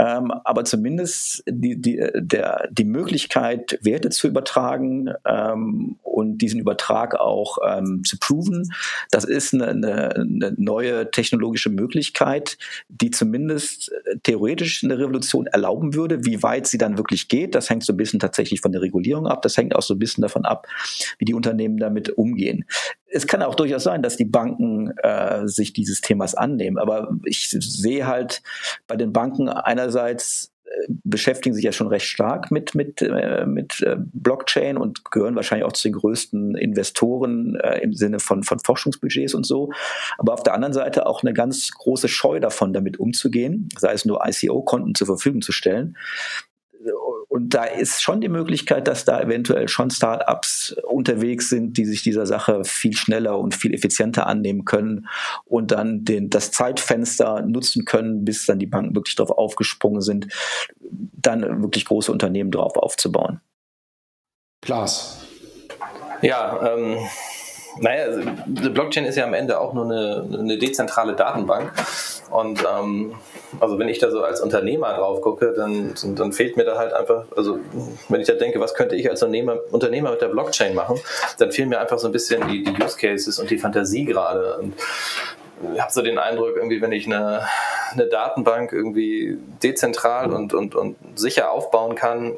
Ähm, 0.00 0.32
aber 0.44 0.64
zumindest 0.64 1.42
die, 1.46 1.80
die, 1.80 2.02
der, 2.14 2.68
die 2.70 2.84
Möglichkeit, 2.84 3.78
Werte 3.82 4.08
zu 4.08 4.28
übertragen 4.28 5.12
ähm, 5.26 5.96
und 6.02 6.38
diesen 6.38 6.60
Übertrag 6.60 7.20
auch 7.20 7.58
ähm, 7.66 8.02
zu 8.04 8.18
proven, 8.18 8.72
das 9.10 9.24
ist 9.24 9.52
eine, 9.52 9.68
eine, 9.68 10.14
eine, 10.14 10.54
neue 10.56 11.10
technologische 11.10 11.68
Möglichkeit, 11.70 12.56
die 12.88 13.10
zumindest 13.10 13.92
äh, 13.92 14.16
theoretisch 14.22 14.82
eine 14.82 14.98
Revolution 14.98 15.46
erlauben 15.46 15.94
würde. 15.94 16.24
Wie 16.24 16.42
weit 16.42 16.66
sie 16.66 16.78
dann 16.78 16.96
wirklich 16.96 17.28
geht, 17.28 17.54
das 17.54 17.68
hängt 17.68 17.84
so 17.84 17.92
ein 17.92 17.98
bisschen 17.98 18.20
tatsächlich 18.20 18.60
von 18.60 18.72
der 18.72 18.80
Regulierung 18.80 19.26
ab. 19.26 19.42
Das 19.42 19.56
hängt 19.56 19.76
auch 19.76 19.82
so 19.82 19.94
ein 19.94 19.98
bisschen 19.98 20.22
davon 20.22 20.44
ab, 20.44 20.66
wie 21.18 21.26
die 21.26 21.34
Unternehmen 21.34 21.76
damit 21.76 22.10
umgehen 22.10 22.64
es 23.10 23.26
kann 23.26 23.42
auch 23.42 23.54
durchaus 23.54 23.84
sein, 23.84 24.02
dass 24.02 24.16
die 24.16 24.24
Banken 24.24 24.96
äh, 24.98 25.46
sich 25.46 25.72
dieses 25.72 26.00
Themas 26.00 26.34
annehmen. 26.34 26.78
Aber 26.78 27.10
ich 27.24 27.50
sehe 27.50 28.06
halt 28.06 28.42
bei 28.86 28.96
den 28.96 29.12
Banken 29.12 29.48
einerseits 29.48 30.52
äh, 30.64 30.70
beschäftigen 31.02 31.54
sich 31.54 31.64
ja 31.64 31.72
schon 31.72 31.88
recht 31.88 32.06
stark 32.06 32.50
mit, 32.50 32.74
mit, 32.74 33.02
äh, 33.02 33.46
mit 33.46 33.82
äh, 33.82 33.96
Blockchain 33.98 34.76
und 34.76 35.10
gehören 35.10 35.34
wahrscheinlich 35.34 35.66
auch 35.66 35.72
zu 35.72 35.88
den 35.88 35.94
größten 35.94 36.56
Investoren 36.56 37.56
äh, 37.56 37.80
im 37.80 37.94
Sinne 37.94 38.20
von, 38.20 38.44
von 38.44 38.60
Forschungsbudgets 38.60 39.34
und 39.34 39.44
so. 39.44 39.70
Aber 40.18 40.32
auf 40.32 40.44
der 40.44 40.54
anderen 40.54 40.72
Seite 40.72 41.06
auch 41.06 41.22
eine 41.22 41.32
ganz 41.32 41.70
große 41.72 42.08
Scheu 42.08 42.38
davon, 42.38 42.72
damit 42.72 43.00
umzugehen, 43.00 43.68
sei 43.76 43.92
es 43.92 44.04
nur 44.04 44.22
ICO-Konten 44.24 44.94
zur 44.94 45.08
Verfügung 45.08 45.42
zu 45.42 45.52
stellen 45.52 45.96
und 47.30 47.54
da 47.54 47.62
ist 47.62 48.02
schon 48.02 48.20
die 48.20 48.28
Möglichkeit, 48.28 48.88
dass 48.88 49.04
da 49.04 49.20
eventuell 49.20 49.68
schon 49.68 49.88
Startups 49.90 50.74
unterwegs 50.82 51.48
sind, 51.48 51.76
die 51.78 51.84
sich 51.84 52.02
dieser 52.02 52.26
Sache 52.26 52.64
viel 52.64 52.96
schneller 52.96 53.38
und 53.38 53.54
viel 53.54 53.72
effizienter 53.72 54.26
annehmen 54.26 54.64
können 54.64 55.06
und 55.44 55.70
dann 55.70 56.04
den, 56.04 56.28
das 56.28 56.50
Zeitfenster 56.50 57.42
nutzen 57.42 57.84
können, 57.84 58.24
bis 58.24 58.46
dann 58.46 58.58
die 58.58 58.66
Banken 58.66 58.96
wirklich 58.96 59.14
darauf 59.14 59.38
aufgesprungen 59.38 60.00
sind, 60.00 60.26
dann 60.90 61.62
wirklich 61.62 61.84
große 61.84 62.10
Unternehmen 62.10 62.50
drauf 62.50 62.76
aufzubauen. 62.76 63.40
Klaas. 64.60 65.20
Ja, 66.22 66.74
ähm, 66.74 66.98
naja, 67.78 68.04
also, 68.04 68.20
die 68.46 68.68
Blockchain 68.68 69.04
ist 69.04 69.16
ja 69.16 69.24
am 69.24 69.34
Ende 69.34 69.60
auch 69.60 69.72
nur 69.72 69.84
eine, 69.84 70.26
eine 70.32 70.58
dezentrale 70.58 71.14
Datenbank. 71.14 71.72
Und 72.30 72.64
ähm, 72.64 73.14
also 73.58 73.78
wenn 73.78 73.88
ich 73.88 73.98
da 73.98 74.10
so 74.10 74.22
als 74.22 74.40
Unternehmer 74.40 74.94
drauf 74.94 75.20
gucke, 75.20 75.52
dann, 75.52 75.94
dann 76.14 76.32
fehlt 76.32 76.56
mir 76.56 76.64
da 76.64 76.78
halt 76.78 76.92
einfach, 76.92 77.24
also 77.36 77.58
wenn 78.08 78.20
ich 78.20 78.26
da 78.26 78.34
denke, 78.34 78.60
was 78.60 78.74
könnte 78.74 78.94
ich 78.94 79.08
als 79.10 79.22
Unternehmer, 79.22 79.58
Unternehmer 79.70 80.12
mit 80.12 80.20
der 80.20 80.28
Blockchain 80.28 80.74
machen, 80.74 81.00
dann 81.38 81.50
fehlen 81.50 81.68
mir 81.68 81.80
einfach 81.80 81.98
so 81.98 82.08
ein 82.08 82.12
bisschen 82.12 82.46
die, 82.48 82.62
die 82.62 82.82
Use 82.82 82.96
Cases 82.96 83.38
und 83.38 83.50
die 83.50 83.58
Fantasie 83.58 84.04
gerade. 84.04 84.58
Und 84.58 84.74
ich 85.74 85.80
habe 85.80 85.92
so 85.92 86.02
den 86.02 86.18
Eindruck, 86.18 86.56
irgendwie, 86.56 86.80
wenn 86.80 86.92
ich 86.92 87.06
eine, 87.06 87.42
eine 87.92 88.06
Datenbank 88.06 88.72
irgendwie 88.72 89.36
dezentral 89.62 90.32
und, 90.32 90.54
und, 90.54 90.74
und 90.74 90.96
sicher 91.16 91.50
aufbauen 91.50 91.96
kann, 91.96 92.36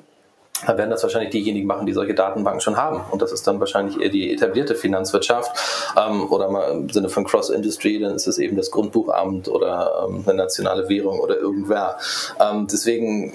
dann 0.66 0.79
werden 0.79 0.90
das 0.90 1.03
wahrscheinlich 1.03 1.31
diejenigen 1.31 1.66
machen, 1.66 1.87
die 1.87 1.92
solche 1.92 2.14
Datenbanken 2.14 2.61
schon 2.61 2.77
haben. 2.77 3.01
Und 3.11 3.22
das 3.22 3.33
ist 3.33 3.46
dann 3.46 3.61
wahrscheinlich 3.61 4.01
eher 4.01 4.11
die 4.11 4.33
etablierte 4.33 4.75
Finanzwirtschaft 4.75 5.51
ähm, 5.96 6.31
oder 6.31 6.48
mal 6.48 6.70
im 6.70 6.88
Sinne 6.88 7.09
von 7.09 7.25
Cross-Industry, 7.25 7.98
dann 7.98 8.14
ist 8.14 8.27
es 8.27 8.38
eben 8.38 8.57
das 8.57 8.70
Grundbuchamt 8.70 9.48
oder 9.48 10.07
ähm, 10.09 10.25
eine 10.27 10.35
nationale 10.35 10.88
Währung 10.88 11.20
oder 11.20 11.37
irgendwer. 11.37 11.96
Ähm, 12.40 12.66
deswegen 12.70 13.35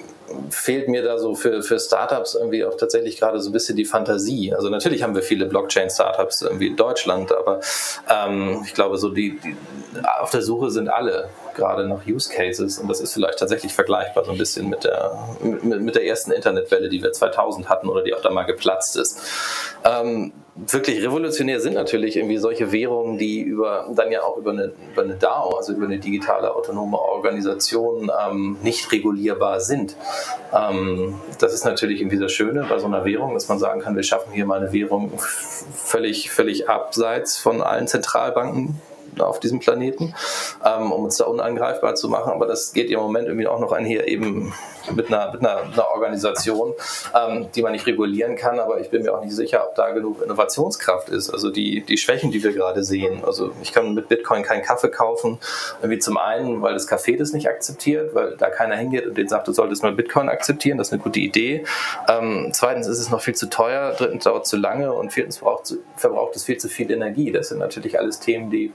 fehlt 0.50 0.88
mir 0.88 1.02
da 1.02 1.18
so 1.18 1.34
für, 1.34 1.62
für 1.62 1.78
Startups 1.78 2.34
irgendwie 2.34 2.64
auch 2.64 2.76
tatsächlich 2.76 3.18
gerade 3.18 3.40
so 3.40 3.50
ein 3.50 3.52
bisschen 3.52 3.76
die 3.76 3.84
Fantasie. 3.84 4.52
Also 4.54 4.68
natürlich 4.68 5.02
haben 5.02 5.14
wir 5.14 5.22
viele 5.22 5.46
Blockchain-Startups 5.46 6.42
irgendwie 6.42 6.68
in 6.68 6.76
Deutschland, 6.76 7.32
aber 7.32 7.60
ähm, 8.10 8.62
ich 8.64 8.74
glaube, 8.74 8.98
so 8.98 9.10
die, 9.10 9.38
die 9.38 9.56
auf 10.20 10.30
der 10.30 10.42
Suche 10.42 10.70
sind 10.70 10.88
alle 10.88 11.28
gerade 11.58 11.86
nach 11.86 12.06
Use 12.06 12.32
Cases 12.32 12.78
und 12.78 12.88
das 12.88 13.00
ist 13.00 13.12
vielleicht 13.12 13.38
tatsächlich 13.38 13.74
vergleichbar 13.74 14.24
so 14.24 14.32
ein 14.32 14.38
bisschen 14.38 14.70
mit 14.70 14.84
der, 14.84 15.18
mit, 15.42 15.82
mit 15.82 15.94
der 15.94 16.06
ersten 16.06 16.30
Internetwelle, 16.30 16.88
die 16.88 17.02
wir 17.02 17.12
2000 17.12 17.68
hatten 17.68 17.88
oder 17.88 18.02
die 18.02 18.14
auch 18.14 18.22
da 18.22 18.30
mal 18.30 18.44
geplatzt 18.44 18.96
ist. 18.96 19.20
Ähm, 19.84 20.32
wirklich 20.54 21.02
revolutionär 21.02 21.60
sind 21.60 21.74
natürlich 21.74 22.16
irgendwie 22.16 22.38
solche 22.38 22.72
Währungen, 22.72 23.18
die 23.18 23.40
über 23.40 23.88
dann 23.94 24.10
ja 24.10 24.22
auch 24.22 24.36
über 24.36 24.50
eine, 24.50 24.72
über 24.92 25.02
eine 25.02 25.14
DAO, 25.14 25.56
also 25.56 25.72
über 25.72 25.86
eine 25.86 25.98
digitale 25.98 26.54
autonome 26.54 26.98
Organisation, 26.98 28.10
ähm, 28.26 28.56
nicht 28.62 28.90
regulierbar 28.90 29.60
sind. 29.60 29.96
Ähm, 30.52 31.20
das 31.38 31.54
ist 31.54 31.64
natürlich 31.64 32.00
irgendwie 32.00 32.18
das 32.18 32.32
Schöne 32.32 32.66
bei 32.68 32.78
so 32.78 32.86
einer 32.86 33.04
Währung, 33.04 33.34
dass 33.34 33.48
man 33.48 33.58
sagen 33.58 33.80
kann, 33.80 33.94
wir 33.94 34.02
schaffen 34.02 34.32
hier 34.32 34.46
mal 34.46 34.58
eine 34.60 34.72
Währung 34.72 35.12
völlig, 35.18 36.30
völlig 36.30 36.68
abseits 36.68 37.36
von 37.36 37.62
allen 37.62 37.86
Zentralbanken 37.86 38.80
auf 39.26 39.40
diesem 39.40 39.60
Planeten, 39.60 40.14
ähm, 40.64 40.92
um 40.92 41.04
uns 41.04 41.16
da 41.16 41.24
unangreifbar 41.24 41.94
zu 41.94 42.08
machen. 42.08 42.32
Aber 42.32 42.46
das 42.46 42.72
geht 42.72 42.90
im 42.90 43.00
Moment 43.00 43.26
irgendwie 43.28 43.46
auch 43.46 43.60
noch 43.60 43.72
einher 43.72 44.08
eben 44.08 44.52
mit 44.94 45.08
einer, 45.08 45.32
mit 45.32 45.40
einer, 45.40 45.62
einer 45.62 45.90
Organisation, 45.90 46.74
ähm, 47.14 47.48
die 47.54 47.62
man 47.62 47.72
nicht 47.72 47.86
regulieren 47.86 48.36
kann. 48.36 48.58
Aber 48.58 48.80
ich 48.80 48.90
bin 48.90 49.02
mir 49.02 49.14
auch 49.14 49.22
nicht 49.22 49.34
sicher, 49.34 49.66
ob 49.66 49.74
da 49.74 49.90
genug 49.90 50.22
Innovationskraft 50.22 51.08
ist. 51.08 51.30
Also 51.30 51.50
die, 51.50 51.82
die 51.82 51.96
Schwächen, 51.96 52.30
die 52.30 52.42
wir 52.42 52.52
gerade 52.52 52.84
sehen. 52.84 53.22
Also 53.24 53.52
ich 53.62 53.72
kann 53.72 53.94
mit 53.94 54.08
Bitcoin 54.08 54.42
keinen 54.42 54.62
Kaffee 54.62 54.90
kaufen. 54.90 55.38
Irgendwie 55.80 55.98
zum 55.98 56.16
einen, 56.16 56.62
weil 56.62 56.74
das 56.74 56.88
Café 56.88 57.16
das 57.18 57.32
nicht 57.32 57.48
akzeptiert, 57.48 58.14
weil 58.14 58.36
da 58.36 58.50
keiner 58.50 58.76
hingeht 58.76 59.06
und 59.06 59.16
den 59.16 59.28
sagt, 59.28 59.48
du 59.48 59.52
solltest 59.52 59.82
mal 59.82 59.92
Bitcoin 59.92 60.28
akzeptieren. 60.28 60.78
Das 60.78 60.88
ist 60.88 60.92
eine 60.92 61.02
gute 61.02 61.20
Idee. 61.20 61.64
Ähm, 62.08 62.50
zweitens 62.52 62.86
ist 62.86 62.98
es 62.98 63.10
noch 63.10 63.20
viel 63.20 63.34
zu 63.34 63.48
teuer. 63.48 63.94
Drittens 63.96 64.24
dauert 64.24 64.44
es 64.44 64.50
zu 64.50 64.56
lange. 64.56 64.92
Und 64.92 65.12
viertens 65.12 65.38
braucht, 65.38 65.74
verbraucht 65.96 66.36
es 66.36 66.44
viel 66.44 66.58
zu 66.58 66.68
viel 66.68 66.90
Energie. 66.90 67.32
Das 67.32 67.48
sind 67.48 67.58
natürlich 67.58 67.98
alles 67.98 68.20
Themen, 68.20 68.50
die 68.50 68.72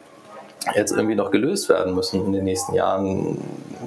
jetzt 0.76 0.92
irgendwie 0.92 1.16
noch 1.16 1.32
gelöst 1.32 1.70
werden 1.70 1.94
müssen 1.96 2.26
in 2.26 2.32
den 2.32 2.44
nächsten 2.44 2.74
Jahren, 2.74 3.38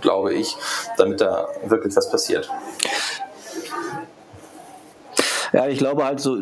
glaube 0.00 0.34
ich, 0.34 0.56
damit 0.96 1.20
da 1.20 1.48
wirklich 1.66 1.94
was 1.96 2.10
passiert. 2.10 2.50
Ja, 5.52 5.68
ich 5.68 5.78
glaube 5.78 6.04
halt 6.04 6.20
so, 6.20 6.36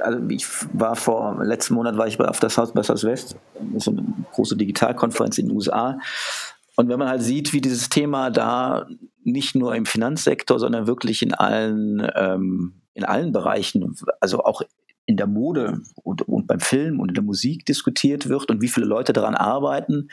also 0.00 0.18
ich 0.28 0.46
war 0.72 0.96
vor, 0.96 1.38
letzten 1.44 1.74
Monat 1.74 1.96
war 1.96 2.06
ich 2.06 2.18
auf 2.18 2.40
der 2.40 2.50
South 2.50 2.72
by 2.72 2.82
Southwest, 2.82 3.36
so 3.76 3.90
eine 3.90 4.04
große 4.32 4.56
Digitalkonferenz 4.56 5.38
in 5.38 5.48
den 5.48 5.56
USA 5.56 5.98
Und 6.76 6.88
wenn 6.88 6.98
man 6.98 7.08
halt 7.08 7.22
sieht, 7.22 7.52
wie 7.52 7.60
dieses 7.60 7.88
Thema 7.88 8.30
da 8.30 8.88
nicht 9.22 9.54
nur 9.54 9.74
im 9.74 9.86
Finanzsektor, 9.86 10.58
sondern 10.58 10.86
wirklich 10.86 11.22
in 11.22 11.34
allen, 11.34 12.04
ähm, 12.16 12.80
in 12.94 13.04
allen 13.04 13.32
Bereichen, 13.32 13.94
also 14.20 14.42
auch 14.42 14.62
in 15.08 15.16
der 15.16 15.26
Mode 15.26 15.80
und, 16.04 16.28
und, 16.28 16.46
beim 16.46 16.60
Film 16.60 17.00
und 17.00 17.08
in 17.08 17.14
der 17.14 17.24
Musik 17.24 17.64
diskutiert 17.64 18.28
wird 18.28 18.50
und 18.50 18.60
wie 18.60 18.68
viele 18.68 18.84
Leute 18.84 19.14
daran 19.14 19.34
arbeiten 19.34 20.10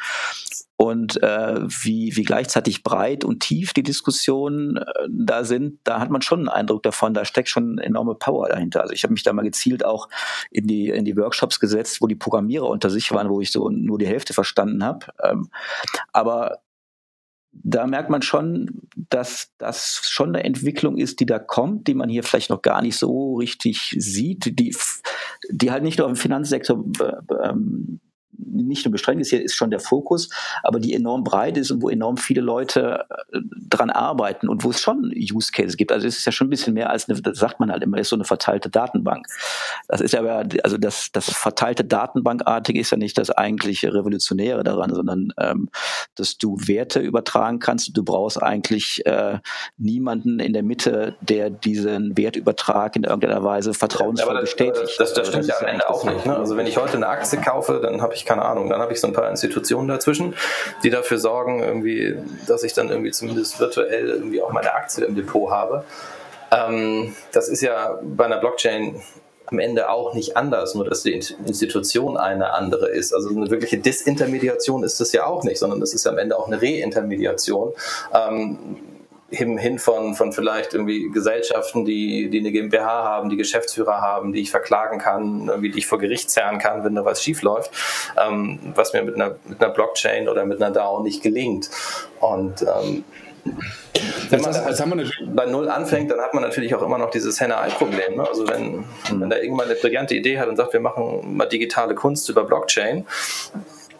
und 0.78 1.22
äh, 1.22 1.60
wie, 1.68 2.16
wie 2.16 2.24
gleichzeitig 2.24 2.82
breit 2.82 3.26
und 3.26 3.42
tief 3.42 3.74
die 3.74 3.84
Diskussionen 3.84 4.78
äh, 4.78 4.84
da 5.10 5.44
sind, 5.44 5.80
da 5.84 6.00
hat 6.00 6.12
man 6.12 6.22
schon 6.22 6.40
einen 6.40 6.48
Eindruck 6.48 6.82
davon, 6.84 7.14
da 7.14 7.26
steckt 7.26 7.50
schon 7.50 7.78
enorme 7.78 8.16
Power 8.16 8.48
dahinter. 8.48 8.84
Also 8.84 8.94
ich 8.94 9.04
habe 9.04 9.12
mich 9.12 9.24
da 9.24 9.34
mal 9.34 9.42
gezielt 9.42 9.84
auch 9.84 10.08
in 10.50 10.66
die, 10.66 10.88
in 10.88 11.04
die 11.04 11.18
Workshops 11.18 11.60
gesetzt, 11.60 12.00
wo 12.00 12.08
die 12.08 12.16
Programmierer 12.16 12.70
unter 12.70 12.90
sich 12.90 13.12
waren, 13.12 13.30
wo 13.30 13.42
ich 13.42 13.52
so 13.52 13.70
nur 13.70 13.98
die 13.98 14.08
Hälfte 14.08 14.34
verstanden 14.34 14.82
habe. 14.82 15.08
Ähm, 15.22 15.50
aber 16.14 16.60
da 17.64 17.88
merkt 17.88 18.10
man 18.10 18.22
schon, 18.22 18.82
dass 18.96 19.52
das 19.58 20.02
schon 20.04 20.30
eine 20.30 20.44
Entwicklung 20.44 20.98
ist, 20.98 21.20
die 21.20 21.26
da 21.26 21.40
kommt, 21.40 21.88
die 21.88 21.94
man 21.94 22.10
hier 22.10 22.24
vielleicht 22.24 22.50
noch 22.50 22.62
gar 22.62 22.82
nicht 22.82 22.98
so 22.98 23.36
richtig 23.36 23.96
sieht, 23.98 24.60
die, 24.60 24.76
die 25.50 25.72
halt 25.72 25.84
nicht 25.84 26.00
nur 26.00 26.10
im 26.10 26.16
Finanzsektor 26.16 26.84
ähm, 27.44 28.00
nicht 28.38 28.86
nur 28.86 28.92
beschränkt 28.92 29.22
ist, 29.22 29.30
hier 29.30 29.44
ist 29.44 29.56
schon 29.56 29.72
der 29.72 29.80
Fokus, 29.80 30.30
aber 30.64 30.80
die 30.80 30.94
enorm 30.94 31.24
breit 31.24 31.58
ist 31.58 31.72
und 31.72 31.82
wo 31.82 31.90
enorm 31.90 32.18
viele 32.18 32.42
Leute 32.42 33.06
äh, 33.32 33.40
dran 33.70 33.90
arbeiten 33.90 34.48
und 34.50 34.64
wo 34.64 34.70
es 34.70 34.82
schon 34.82 35.12
Use 35.16 35.52
Cases 35.52 35.78
gibt. 35.78 35.92
Also 35.92 36.08
es 36.08 36.18
ist 36.18 36.26
ja 36.26 36.32
schon 36.32 36.48
ein 36.48 36.50
bisschen 36.50 36.74
mehr 36.74 36.90
als 36.90 37.10
eine, 37.10 37.22
das 37.22 37.38
sagt 37.38 37.60
man 37.60 37.72
halt 37.72 37.84
immer, 37.84 37.98
ist 37.98 38.10
so 38.10 38.16
eine 38.16 38.26
verteilte 38.26 38.70
Datenbank. 38.70 39.28
Das 39.88 40.02
ist 40.02 40.14
ja 40.14 40.20
aber, 40.20 40.46
also 40.64 40.78
das, 40.78 41.12
das 41.12 41.30
verteilte 41.30 41.84
Datenbankartige 41.84 42.80
ist 42.80 42.92
ja 42.92 42.98
nicht 42.98 43.18
das 43.18 43.32
eigentliche 43.32 43.94
Revolutionäre 43.94 44.64
daran, 44.64 44.94
sondern 44.94 45.34
ähm, 45.38 45.70
dass 46.16 46.38
du 46.38 46.58
Werte 46.60 47.00
übertragen 47.00 47.60
kannst. 47.60 47.96
Du 47.96 48.04
brauchst 48.04 48.42
eigentlich 48.42 49.06
äh, 49.06 49.40
niemanden 49.78 50.40
in 50.40 50.54
der 50.54 50.64
Mitte, 50.64 51.16
der 51.22 51.50
diesen 51.50 52.18
Wertübertrag 52.18 52.96
in 52.96 53.04
irgendeiner 53.04 53.44
Weise 53.44 53.74
vertrauensvoll 53.74 54.36
ja, 54.36 54.42
das, 54.42 54.50
bestätigt. 54.50 54.96
Das, 54.98 54.98
das, 54.98 55.14
das 55.14 55.28
stimmt 55.28 55.48
ja 55.48 55.56
am 55.60 55.68
Ende 55.68 55.90
auch 55.90 56.04
nicht. 56.04 56.26
Ne? 56.26 56.36
Also 56.36 56.58
wenn 56.58 56.68
ich 56.68 56.78
heute 56.78 56.98
eine 56.98 57.08
Aktie 57.08 57.40
kaufe, 57.40 57.80
dann 57.82 58.02
habe 58.02 58.14
ich 58.14 58.25
keine 58.26 58.44
Ahnung, 58.44 58.70
dann 58.70 58.82
habe 58.82 58.94
ich 58.94 59.00
so 59.00 59.08
ein 59.08 59.14
paar 59.14 59.30
Institutionen 59.30 59.88
dazwischen, 59.88 60.36
die 60.84 60.90
dafür 60.90 61.18
sorgen, 61.18 61.62
irgendwie, 61.62 62.16
dass 62.48 62.64
ich 62.64 62.74
dann 62.74 62.90
irgendwie 62.90 63.12
zumindest 63.12 63.60
virtuell 63.60 64.10
irgendwie 64.10 64.42
auch 64.42 64.52
meine 64.52 64.74
Aktie 64.74 65.06
im 65.06 65.16
Depot 65.16 65.52
habe. 65.52 65.84
Ähm, 66.52 67.16
das 67.32 67.50
ist 67.50 67.62
ja 67.62 68.00
bei 68.04 68.26
einer 68.26 68.38
Blockchain 68.38 69.02
am 69.48 69.60
Ende 69.60 69.90
auch 69.90 70.14
nicht 70.14 70.38
anders, 70.38 70.74
nur 70.76 70.86
dass 70.86 71.04
die 71.04 71.14
Institution 71.14 72.18
eine 72.18 72.54
andere 72.54 72.90
ist. 72.90 73.14
Also 73.14 73.30
eine 73.30 73.50
wirkliche 73.52 73.78
Disintermediation 73.78 74.84
ist 74.84 75.00
das 75.00 75.12
ja 75.12 75.26
auch 75.26 75.44
nicht, 75.44 75.60
sondern 75.60 75.80
das 75.80 75.94
ist 75.94 76.06
ja 76.06 76.12
am 76.12 76.18
Ende 76.18 76.38
auch 76.38 76.48
eine 76.48 76.62
Reintermediation. 76.62 77.74
Ähm, 78.14 78.78
hin, 79.30 79.58
hin 79.58 79.80
von, 79.80 80.14
von 80.14 80.32
vielleicht 80.32 80.74
irgendwie 80.74 81.10
Gesellschaften, 81.10 81.84
die, 81.86 82.30
die 82.30 82.40
eine 82.40 82.52
GmbH 82.52 83.04
haben, 83.04 83.30
die 83.30 83.38
Geschäftsführer 83.38 84.02
haben, 84.02 84.34
die 84.34 84.42
ich 84.42 84.52
verklagen 84.52 85.00
kann, 85.00 85.48
irgendwie, 85.48 85.72
die 85.72 85.80
ich 85.80 85.88
vor 85.88 85.98
Gericht 85.98 86.30
zerren 86.30 86.60
kann, 86.60 86.84
wenn 86.84 86.96
da 86.96 87.06
was 87.06 87.24
schief 87.24 87.42
läuft, 87.42 87.72
ähm, 88.18 88.60
was 88.76 88.94
mir 88.94 89.04
mit 89.04 89.16
einer, 89.16 89.36
mit 89.46 89.62
einer 89.62 89.74
Blockchain 89.74 90.30
oder 90.30 90.46
mit 90.46 90.62
einer 90.62 90.72
DAO 90.72 91.02
nicht 91.02 91.24
gelingt. 91.24 91.70
Und 92.20 92.62
ähm, 92.62 93.04
wenn 94.30 94.42
man 94.42 94.52
das, 94.52 94.66
das 94.66 94.84
bei 95.34 95.46
Null 95.46 95.70
anfängt, 95.70 96.12
dann 96.12 96.20
hat 96.20 96.34
man 96.34 96.44
natürlich 96.44 96.74
auch 96.76 96.82
immer 96.82 96.98
noch 96.98 97.12
dieses 97.12 97.40
Henne-Ei-Problem. 97.40 98.16
Ne? 98.18 98.28
Also 98.28 98.48
wenn, 98.48 98.84
wenn 99.12 99.30
da 99.30 99.38
irgendwann 99.38 99.68
eine 99.68 99.76
brillante 99.76 100.16
Idee 100.16 100.40
hat 100.40 100.48
und 100.48 100.56
sagt, 100.56 100.74
wir 100.74 100.80
machen 100.80 101.36
mal 101.36 101.46
digitale 101.46 101.96
Kunst 101.96 102.28
über 102.30 102.44
Blockchain, 102.44 103.06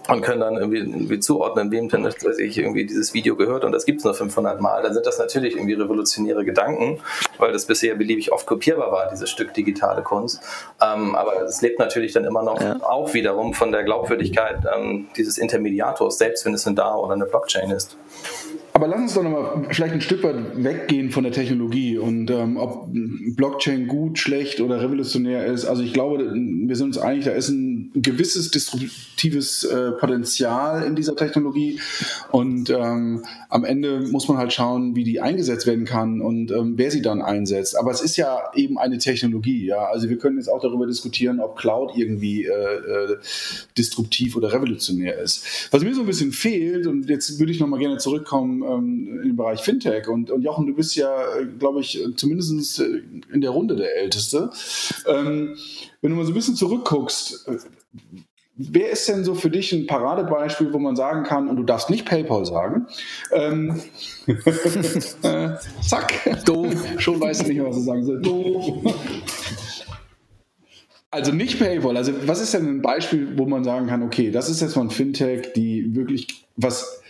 und 0.08 0.22
können 0.22 0.42
dann 0.42 0.58
irgendwie, 0.58 0.78
irgendwie 0.78 1.20
zuordnen, 1.20 1.72
wem 1.72 1.90
denn 1.90 2.08
ich 2.40 2.58
irgendwie 2.58 2.86
dieses 2.86 3.14
Video 3.14 3.36
gehört 3.36 3.64
und 3.64 3.72
das 3.72 3.86
gibt 3.86 4.00
es 4.00 4.06
nur 4.06 4.14
500 4.14 4.62
Mal, 4.62 4.84
dann 4.84 4.94
sind 4.94 5.06
das 5.06 5.18
natürlich 5.18 5.56
irgendwie 5.56 5.74
revolutionäre 5.74 6.46
Gedanken, 6.46 7.00
weil 7.38 7.52
das 7.52 7.66
bisher 7.66 7.96
beliebig 7.96 8.32
oft 8.32 8.46
kopierbar 8.46 8.92
war, 8.92 9.10
dieses 9.12 9.30
Stück 9.30 9.54
digitale 9.54 10.04
Kunst. 10.04 10.42
Ähm, 10.82 11.16
aber 11.16 11.44
es 11.44 11.62
lebt 11.62 11.80
natürlich 11.80 12.14
dann 12.14 12.26
immer 12.26 12.44
noch 12.44 12.62
ja. 12.62 12.78
auch 12.82 13.14
wiederum 13.14 13.54
von 13.54 13.72
der 13.72 13.84
Glaubwürdigkeit 13.84 14.60
ähm, 14.76 15.08
dieses 15.18 15.38
Intermediators, 15.38 16.18
selbst 16.18 16.46
wenn 16.46 16.54
es 16.54 16.66
ein 16.68 16.76
DAO 16.76 17.04
oder 17.04 17.14
eine 17.14 17.26
Blockchain 17.26 17.72
ist. 17.72 17.98
Aber 18.76 18.90
lass 18.90 19.00
uns 19.00 19.14
doch 19.14 19.24
nochmal 19.24 19.68
vielleicht 19.70 19.94
ein 19.94 20.02
Stück 20.02 20.22
weit 20.24 20.36
weggehen 20.62 21.10
von 21.10 21.24
der 21.24 21.32
Technologie 21.32 21.98
und 21.98 22.30
ähm, 22.30 22.58
ob 22.58 22.90
Blockchain 22.92 23.88
gut, 23.88 24.20
schlecht 24.20 24.60
oder 24.60 24.82
revolutionär 24.82 25.46
ist. 25.46 25.64
Also 25.64 25.82
ich 25.82 25.94
glaube, 25.94 26.34
wir 26.34 26.76
sind 26.76 26.88
uns 26.88 26.98
einig, 26.98 27.24
da 27.24 27.32
ist 27.32 27.48
ein 27.48 27.92
gewisses 27.96 28.52
disruptives 28.52 29.64
äh, 29.64 29.92
Potenzial 29.92 30.84
in 30.84 30.94
dieser 30.94 31.16
Technologie 31.16 31.80
und 32.32 32.70
ähm, 32.70 33.24
am 33.48 33.64
Ende 33.64 34.02
muss 34.12 34.28
man 34.28 34.38
halt 34.38 34.52
schauen, 34.52 34.94
wie 34.94 35.06
die 35.06 35.22
eingesetzt 35.22 35.68
werden 35.68 35.86
kann 35.86 36.20
und 36.20 36.52
ähm, 36.52 36.74
wer 36.76 36.92
sie 36.92 37.02
dann 37.02 37.22
einsetzt. 37.22 37.80
Aber 37.80 37.92
es 37.92 38.02
ist 38.02 38.18
ja 38.18 38.40
eben 38.56 38.78
eine 38.78 38.98
Technologie, 38.98 39.68
ja. 39.68 39.86
Also 39.86 40.10
wir 40.10 40.18
können 40.18 40.36
jetzt 40.36 40.50
auch 40.50 40.60
darüber 40.60 40.86
diskutieren, 40.86 41.40
ob 41.40 41.56
Cloud 41.56 41.94
irgendwie 41.96 42.44
äh, 42.44 42.52
äh, 42.52 43.18
disruptiv 43.78 44.36
oder 44.36 44.52
revolutionär 44.52 45.18
ist. 45.18 45.70
Was 45.72 45.82
mir 45.82 45.96
so 45.96 46.02
ein 46.02 46.08
bisschen 46.08 46.34
fehlt 46.34 46.88
und 46.88 47.08
jetzt 47.08 47.40
würde 47.40 47.54
ich 47.54 47.62
nochmal 47.62 47.80
gerne 47.80 48.00
zurückkommen 48.00 48.65
ähm, 48.68 49.22
im 49.24 49.36
Bereich 49.36 49.62
Fintech. 49.62 50.08
Und, 50.08 50.32
und 50.32 50.42
Jochen, 50.42 50.68
du 50.68 50.74
bist 50.74 50.96
ja, 50.96 51.38
äh, 51.38 51.46
glaube 51.46 51.82
ich, 51.82 52.02
zumindest 52.16 52.80
äh, 52.80 53.02
in 53.32 53.42
der 53.42 53.52
Runde 53.52 53.76
der 53.76 53.96
Älteste. 53.98 54.50
Ähm, 55.08 55.56
wenn 56.02 56.12
du 56.12 56.18
mal 56.18 56.26
so 56.26 56.32
ein 56.32 56.36
bisschen 56.36 56.56
zurückguckst, 56.56 57.48
äh, 57.48 57.58
wer 58.56 58.90
ist 58.90 59.08
denn 59.08 59.24
so 59.24 59.36
für 59.36 59.50
dich 59.50 59.72
ein 59.74 59.88
Paradebeispiel, 59.88 60.72
wo 60.74 60.80
man 60.80 60.96
sagen 60.96 61.24
kann, 61.24 61.50
und 61.50 61.58
du 61.58 61.64
darfst 61.64 61.90
nicht 61.90 62.06
PayPal 62.06 62.46
sagen, 62.46 62.88
ähm, 63.32 63.82
äh, 65.24 65.50
zack, 65.82 66.46
doof, 66.46 66.74
schon 66.98 67.20
weißt 67.20 67.44
du 67.44 67.48
nicht 67.48 67.58
mehr, 67.58 67.68
was 67.68 67.76
du 67.76 67.82
sagen 67.82 68.06
sollst, 68.06 68.26
doof. 68.26 68.96
Also 71.12 71.32
nicht 71.32 71.60
PayPal, 71.60 71.96
also 71.96 72.12
was 72.26 72.42
ist 72.42 72.54
denn 72.54 72.68
ein 72.68 72.82
Beispiel, 72.82 73.38
wo 73.38 73.46
man 73.46 73.64
sagen 73.64 73.88
kann, 73.88 74.04
okay, 74.04 74.32
das 74.32 74.50
ist 74.50 74.62
jetzt 74.62 74.76
mal 74.76 74.84
ein 74.84 74.90
Fintech, 74.90 75.54
die 75.54 75.96
wirklich 75.96 76.46
was 76.58 77.02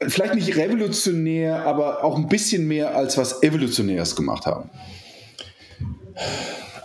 vielleicht 0.00 0.34
nicht 0.34 0.56
revolutionär, 0.56 1.64
aber 1.64 2.04
auch 2.04 2.16
ein 2.16 2.28
bisschen 2.28 2.66
mehr 2.66 2.96
als 2.96 3.16
was 3.18 3.42
Evolutionäres 3.42 4.16
gemacht 4.16 4.46
haben. 4.46 4.70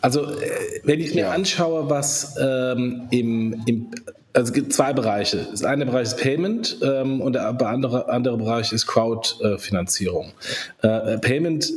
Also, 0.02 0.32
äh, 0.32 0.82
wenn 0.84 1.00
ich 1.00 1.14
mir 1.14 1.22
ja. 1.22 1.32
anschaue, 1.32 1.90
was 1.90 2.36
ähm, 2.42 3.08
im, 3.12 3.62
im 3.66 3.92
also 4.34 4.50
es 4.50 4.54
gibt 4.54 4.72
zwei 4.72 4.94
Bereiche. 4.94 5.48
Das 5.52 5.64
eine 5.64 5.86
Bereich 5.86 6.04
ist 6.04 6.18
Payment 6.18 6.78
ähm, 6.82 7.20
und 7.20 7.34
der 7.34 7.48
andere, 7.48 8.08
andere 8.10 8.38
Bereich 8.38 8.72
ist 8.72 8.88
Crowdfinanzierung. 8.88 10.32
Äh, 10.82 11.18
Payment, 11.18 11.70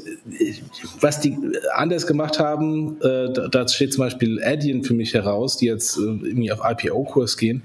was 1.01 1.21
die 1.21 1.37
anders 1.75 2.07
gemacht 2.07 2.39
haben, 2.39 3.01
äh, 3.01 3.33
da, 3.33 3.49
da, 3.49 3.69
steht 3.69 3.93
zum 3.93 4.05
Beispiel 4.05 4.43
Adyen 4.43 4.85
für 4.85 4.95
mich 4.95 5.15
heraus, 5.15 5.57
die 5.57 5.67
jetzt 5.67 5.97
äh, 5.97 6.03
irgendwie 6.03 6.53
auf 6.53 6.61
IPO-Kurs 6.63 7.37
gehen. 7.37 7.63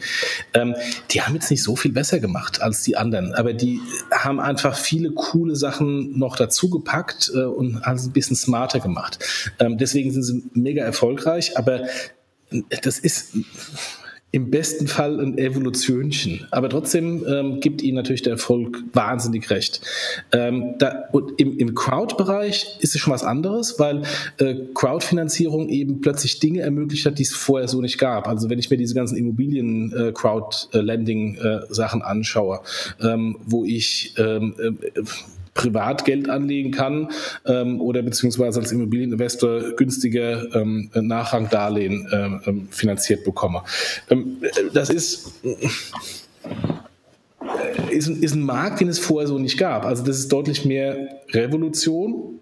Ähm, 0.56 0.75
die 1.12 1.21
haben 1.21 1.36
jetzt 1.36 1.52
nicht 1.52 1.62
so 1.62 1.75
viel 1.75 1.91
besser 1.91 2.19
gemacht 2.19 2.62
als 2.62 2.82
die 2.84 2.97
anderen, 2.97 3.34
aber 3.34 3.54
die 3.54 3.80
haben 4.12 4.39
einfach 4.39 4.75
viele 4.75 5.12
coole 5.12 5.56
Sachen 5.56 6.17
noch 6.17 6.36
dazu 6.36 6.69
gepackt 6.69 7.32
äh, 7.36 7.43
und 7.43 7.84
alles 7.84 8.08
ein 8.08 8.12
bisschen 8.12 8.36
smarter 8.36 8.80
gemacht. 8.80 9.19
Ähm, 9.60 9.78
deswegen 9.78 10.12
sind 10.12 10.23
sie 10.23 10.43
mega 10.54 10.84
erfolgreich, 10.84 11.58
aber 11.58 11.82
das 12.82 12.97
ist 12.97 13.36
im 14.31 14.51
besten 14.51 14.87
Fall 14.87 15.19
ein 15.19 15.39
Evolutionchen. 15.39 16.45
Aber 16.51 16.69
trotzdem 16.69 17.25
ähm, 17.27 17.59
gibt 17.61 17.81
ihnen 17.81 17.95
natürlich 17.95 18.21
der 18.21 18.33
Erfolg 18.33 18.83
wahnsinnig 18.93 19.49
recht. 19.49 19.81
Ähm, 20.31 20.75
da, 20.77 21.05
und 21.11 21.41
im, 21.41 21.57
im 21.57 21.73
Crowd-Bereich 21.73 22.77
ist 22.79 22.93
es 22.93 23.01
schon 23.01 23.11
was 23.11 23.23
anderes, 23.23 23.79
weil 23.79 24.03
äh, 24.37 24.53
Crowdfinanzierung 24.75 25.69
eben 25.69 26.01
plötzlich 26.01 26.37
Dinge 26.39 26.61
ermöglicht 26.61 27.07
hat, 27.07 27.17
die 27.17 27.23
es 27.23 27.33
vorher 27.33 27.67
so 27.67 27.81
nicht 27.81 27.97
gab. 27.97 28.27
Also 28.27 28.51
wenn 28.51 28.59
ich 28.59 28.69
mir 28.69 28.77
diese 28.77 28.93
ganzen 28.93 29.17
Immobilien-Crowd-Lending-Sachen 29.17 32.01
äh, 32.01 32.03
anschaue, 32.03 32.59
ähm, 33.01 33.37
wo 33.45 33.65
ich 33.65 34.13
ähm, 34.17 34.53
äh, 34.59 34.73
privat 35.53 36.05
Geld 36.05 36.29
anlegen 36.29 36.71
kann 36.71 37.09
ähm, 37.45 37.81
oder 37.81 38.01
beziehungsweise 38.01 38.59
als 38.59 38.71
Immobilieninvestor 38.71 39.75
günstiger 39.75 40.55
ähm, 40.55 40.89
Nachrangdarlehen 40.93 42.07
ähm, 42.12 42.41
ähm 42.45 42.67
finanziert 42.69 43.23
bekomme. 43.23 43.63
Ähm, 44.09 44.38
das 44.73 44.89
ist 44.89 45.33
äh, 45.43 45.55
ist 47.91 48.35
ein 48.35 48.43
Markt, 48.43 48.79
den 48.79 48.88
es 48.88 48.99
vorher 48.99 49.27
so 49.27 49.39
nicht 49.39 49.57
gab. 49.57 49.85
Also 49.85 50.03
das 50.03 50.19
ist 50.19 50.31
deutlich 50.31 50.65
mehr 50.65 51.21
Revolution 51.31 52.38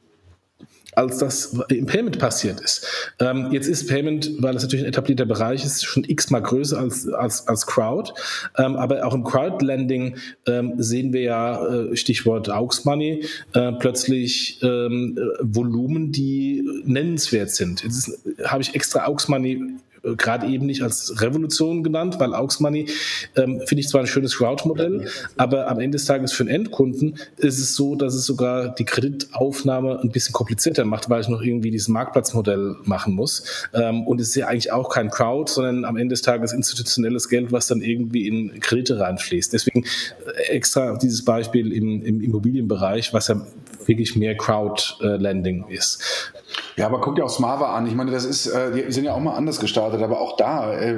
als 0.98 1.20
das 1.20 1.56
im 1.70 1.86
Payment 1.86 2.18
passiert 2.18 2.60
ist. 2.60 3.14
Ähm, 3.20 3.50
jetzt 3.52 3.68
ist 3.68 3.88
Payment, 3.88 4.32
weil 4.40 4.56
es 4.56 4.64
natürlich 4.64 4.84
ein 4.84 4.90
etablierter 4.90 5.28
Bereich 5.28 5.64
ist, 5.64 5.86
schon 5.86 6.04
x-mal 6.04 6.42
größer 6.42 6.80
als, 6.80 7.08
als, 7.08 7.48
als 7.48 7.68
Crowd. 7.68 8.14
Ähm, 8.58 8.76
aber 8.76 9.06
auch 9.06 9.14
im 9.14 9.24
Crowdlending 9.24 10.16
ähm, 10.48 10.74
sehen 10.78 11.14
wir 11.14 11.22
ja, 11.22 11.68
äh, 11.68 11.96
Stichwort 11.96 12.50
Aux 12.50 12.84
Money, 12.86 13.26
äh, 13.54 13.74
plötzlich 13.74 14.60
ähm, 14.64 15.20
Volumen, 15.40 16.12
die 16.12 16.68
nennenswert 16.84 17.52
sind. 17.52 17.84
Jetzt 17.84 18.20
habe 18.44 18.64
ich 18.64 18.74
extra 18.74 19.08
Aux 19.08 19.28
Money 19.28 19.54
äh, 19.54 19.87
gerade 20.04 20.48
eben 20.48 20.66
nicht 20.66 20.82
als 20.82 21.22
Revolution 21.22 21.84
genannt, 21.84 22.20
weil 22.20 22.34
Aux 22.34 22.60
Money 22.60 22.88
ähm, 23.36 23.62
finde 23.66 23.82
ich 23.82 23.88
zwar 23.88 24.02
ein 24.02 24.08
schönes 24.08 24.38
Crowd-Modell, 24.38 25.08
aber 25.38 25.68
am 25.68 25.80
Ende 25.80 25.98
des 25.98 26.06
Tages 26.06 26.32
für 26.32 26.46
den 26.46 26.54
Endkunden 26.54 27.16
ist 27.38 27.60
es 27.60 27.76
so, 27.76 27.96
dass 27.96 28.14
es 28.14 28.26
sogar 28.26 28.74
die 28.76 28.86
Kreditaufnahme 28.86 30.00
ein 30.02 30.12
bisschen 30.12 30.34
komplizierter 30.34 30.86
macht, 30.86 31.10
weil 31.10 31.22
ich 31.22 31.28
noch 31.28 31.42
irgendwie 31.42 31.72
dieses 31.72 31.88
Marktplatzmodell 31.88 32.76
machen 32.84 33.14
muss. 33.14 33.68
Ähm, 33.74 34.06
und 34.06 34.22
es 34.22 34.30
ist 34.30 34.36
ja 34.36 34.48
eigentlich 34.48 34.72
auch 34.72 34.90
kein 34.90 35.10
Crowd, 35.10 35.52
sondern 35.52 35.86
am 35.86 35.98
Ende 35.98 36.14
des 36.14 36.22
Tages 36.22 36.54
institutionelles 36.54 37.30
Geld, 37.30 37.52
was 37.52 37.68
dann 37.68 37.82
irgendwie 37.82 38.28
in 38.28 38.60
Kredite 38.60 39.00
reinfließt. 39.00 39.54
Deswegen 39.54 39.84
äh, 39.84 40.54
extra 40.54 40.98
dieses 40.98 41.24
Beispiel 41.24 41.72
im, 41.72 42.02
im 42.04 42.22
Immobilienbereich, 42.22 43.14
was 43.14 43.28
ja 43.28 43.42
wirklich 43.88 44.16
mehr 44.16 44.36
Crowd-Landing 44.36 45.66
ist. 45.70 46.34
Ja, 46.76 46.86
aber 46.86 47.02
guck 47.02 47.16
dir 47.16 47.26
auch 47.26 47.30
Smava 47.30 47.76
an. 47.76 47.88
Ich 47.88 47.96
meine, 47.96 48.12
das 48.12 48.24
ist, 48.24 48.46
äh, 48.48 48.72
die 48.72 48.92
sind 48.92 49.04
ja 49.04 49.14
auch 49.14 49.20
mal 49.20 49.36
anders 49.36 49.60
gestartet, 49.60 50.02
aber 50.02 50.22
auch 50.22 50.38
da, 50.38 50.74
äh, 50.74 50.94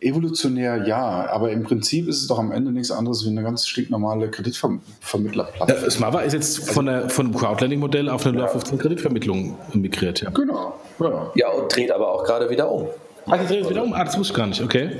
evolutionär 0.00 0.86
ja. 0.86 1.28
Aber 1.30 1.52
im 1.52 1.62
Prinzip 1.62 2.08
ist 2.08 2.20
es 2.20 2.26
doch 2.26 2.38
am 2.38 2.50
Ende 2.50 2.72
nichts 2.72 2.90
anderes 2.90 3.24
wie 3.24 3.30
eine 3.30 3.42
ganz 3.42 3.66
stinknormale 3.66 4.28
Kreditvermittlerplattform. 4.28 5.84
Äh, 5.84 5.90
Smava 5.90 6.20
ist 6.22 6.32
jetzt 6.32 6.70
von, 6.70 6.86
der, 6.86 7.08
von 7.10 7.26
einem 7.26 7.36
Crowdlending-Modell 7.36 8.08
auf 8.08 8.26
eine 8.26 8.38
ja. 8.38 8.46
Kreditvermittlung 8.46 9.56
migriert. 9.72 10.20
Ja. 10.20 10.30
Genau. 10.30 10.74
Ja. 10.98 11.30
ja, 11.36 11.48
und 11.50 11.74
dreht 11.74 11.92
aber 11.92 12.12
auch 12.12 12.24
gerade 12.24 12.50
wieder 12.50 12.70
um. 12.70 12.88
Ah, 13.26 13.38
die 13.38 13.46
drehen 13.46 13.68
wieder 13.68 13.82
um? 13.82 13.92
Ah, 13.92 14.04
das 14.04 14.18
wusste 14.18 14.32
ich 14.32 14.36
gar 14.36 14.46
nicht, 14.46 14.62
okay. 14.62 14.90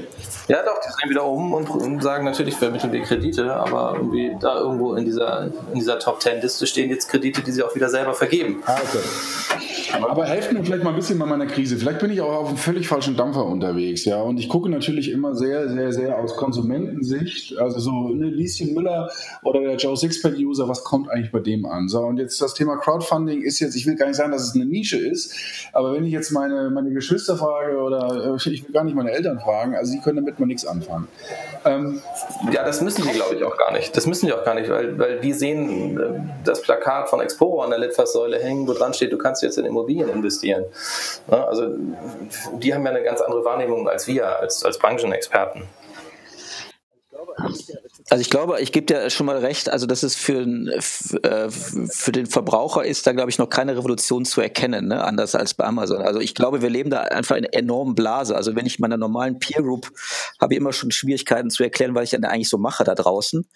Ja, 0.49 0.63
doch, 0.63 0.81
die 0.81 0.93
drehen 1.01 1.11
wieder 1.11 1.25
um 1.25 1.53
und, 1.53 1.69
und 1.69 2.03
sagen 2.03 2.25
natürlich 2.25 2.57
vermitteln 2.57 2.93
wir 2.93 3.03
Kredite, 3.03 3.55
aber 3.55 3.95
irgendwie 3.97 4.37
da 4.41 4.61
irgendwo 4.61 4.95
in 4.95 5.05
dieser, 5.05 5.51
in 5.73 5.75
dieser 5.75 5.99
Top 5.99 6.21
Ten 6.21 6.41
Liste 6.41 6.67
stehen 6.67 6.91
jetzt 6.91 7.09
Kredite, 7.09 7.43
die 7.43 7.53
sie 7.53 7.63
auch 7.63 7.75
wieder 7.75 7.89
selber 7.89 8.15
vergeben. 8.15 8.63
Ah, 8.67 8.77
okay. 8.77 9.65
Aber 10.03 10.25
helft 10.27 10.53
mir 10.53 10.65
vielleicht 10.65 10.85
mal 10.85 10.91
ein 10.91 10.97
bisschen 10.97 11.19
bei 11.19 11.27
meiner 11.27 11.47
Krise. 11.47 11.77
Vielleicht 11.77 12.01
bin 12.01 12.11
ich 12.11 12.21
auch 12.21 12.35
auf 12.35 12.49
einem 12.49 12.57
völlig 12.57 12.89
falschen 12.89 13.17
Dampfer 13.17 13.45
unterwegs, 13.45 14.05
ja. 14.05 14.21
Und 14.21 14.39
ich 14.39 14.49
gucke 14.49 14.69
natürlich 14.69 15.11
immer 15.11 15.35
sehr, 15.35 15.69
sehr, 15.69 15.93
sehr 15.93 16.19
aus 16.19 16.37
Konsumentensicht. 16.37 17.57
Also 17.59 17.79
so 17.79 17.91
eine 18.13 18.27
Lieschen 18.27 18.75
Müller 18.75 19.11
oder 19.43 19.61
der 19.61 19.77
Joe 19.77 19.97
Sixpack-User, 19.97 20.69
was 20.69 20.85
kommt 20.85 21.11
eigentlich 21.11 21.33
bei 21.33 21.41
dem 21.41 21.67
an? 21.67 21.89
So, 21.89 22.01
und 22.01 22.19
jetzt 22.19 22.41
das 22.41 22.55
Thema 22.55 22.77
Crowdfunding 22.77 23.43
ist 23.43 23.61
jetzt, 23.61 23.77
ich 23.77 23.87
will 23.87 23.97
gar 23.97 24.07
nicht 24.07 24.17
sagen, 24.17 24.33
dass 24.33 24.43
es 24.43 24.55
eine 24.55 24.67
Nische 24.67 24.99
ist, 24.99 25.35
aber 25.73 25.93
wenn 25.93 26.05
ich 26.05 26.13
jetzt 26.13 26.31
meine, 26.31 26.71
meine 26.71 26.91
Geschwister 26.91 27.37
frage 27.37 27.79
oder 27.79 28.35
äh, 28.35 28.51
ich 28.51 28.65
will 28.65 28.73
gar 28.73 28.85
nicht 28.85 28.95
meine 28.95 29.13
Eltern 29.13 29.39
fragen, 29.39 29.75
also 29.75 29.93
sie 29.93 30.01
können 30.01 30.17
damit 30.17 30.39
mal 30.39 30.47
nichts 30.47 30.67
anfangen. 30.67 31.09
Ähm, 31.65 32.01
ja, 32.53 32.65
das 32.65 32.81
müssen 32.81 33.03
die, 33.03 33.11
glaube 33.11 33.35
ich, 33.37 33.45
auch 33.45 33.57
gar 33.57 33.73
nicht. 33.73 33.97
Das 33.97 34.07
müssen 34.07 34.27
die 34.27 34.33
auch 34.33 34.45
gar 34.45 34.55
nicht, 34.55 34.69
weil, 34.69 34.99
weil 34.99 35.21
die 35.21 35.33
sehen 35.33 35.99
äh, 35.99 36.21
das 36.45 36.63
Plakat 36.63 37.09
von 37.09 37.21
Exporo 37.21 37.63
an 37.63 37.71
der 37.71 37.79
Litfaßsäule 37.79 38.39
hängen, 38.39 38.67
wo 38.69 38.73
dran 38.73 38.93
steht, 38.93 39.13
du 39.13 39.19
kannst 39.19 39.43
jetzt 39.43 39.59
in 39.59 39.65
Immobilien 39.65 39.84
investieren. 39.89 40.65
Ja, 41.31 41.45
also 41.45 41.69
die 42.59 42.75
haben 42.75 42.85
ja 42.85 42.91
eine 42.91 43.03
ganz 43.03 43.21
andere 43.21 43.45
Wahrnehmung 43.45 43.89
als 43.89 44.07
wir, 44.07 44.39
als, 44.39 44.65
als 44.65 44.79
Branchenexperten. 44.79 45.65
Also 48.11 48.21
ich 48.21 48.29
glaube, 48.29 48.61
ich 48.61 48.71
gebe 48.71 48.85
dir 48.85 49.09
schon 49.09 49.25
mal 49.25 49.39
recht, 49.39 49.71
also 49.71 49.87
das 49.87 50.03
ist 50.03 50.17
für, 50.17 50.43
äh, 50.43 51.49
für 51.51 52.13
den 52.13 52.27
Verbraucher 52.27 52.85
ist 52.85 53.07
da, 53.07 53.13
glaube 53.13 53.31
ich, 53.31 53.39
noch 53.39 53.49
keine 53.49 53.79
Revolution 53.79 54.27
zu 54.27 54.43
erkennen, 54.43 54.89
ne? 54.89 55.03
anders 55.03 55.35
als 55.35 55.55
bei 55.55 55.65
Amazon. 55.65 56.03
Also 56.03 56.21
ich 56.21 56.35
glaube, 56.35 56.61
wir 56.61 56.69
leben 56.69 56.91
da 56.91 57.01
einfach 57.01 57.37
in 57.37 57.47
einer 57.47 57.55
enormen 57.55 57.95
Blase. 57.95 58.37
Also 58.37 58.55
wenn 58.55 58.67
ich 58.67 58.79
meiner 58.79 58.99
normalen 58.99 59.39
Peer 59.39 59.63
Group 59.63 59.91
habe 60.39 60.53
ich 60.53 60.61
immer 60.61 60.75
schon 60.75 60.91
Schwierigkeiten 60.91 61.49
zu 61.49 61.63
erklären, 61.63 61.95
was 61.95 62.05
ich 62.05 62.11
dann 62.11 62.25
eigentlich 62.25 62.51
so 62.51 62.59
mache 62.59 62.85
da 62.85 62.95
draußen, 62.95 63.47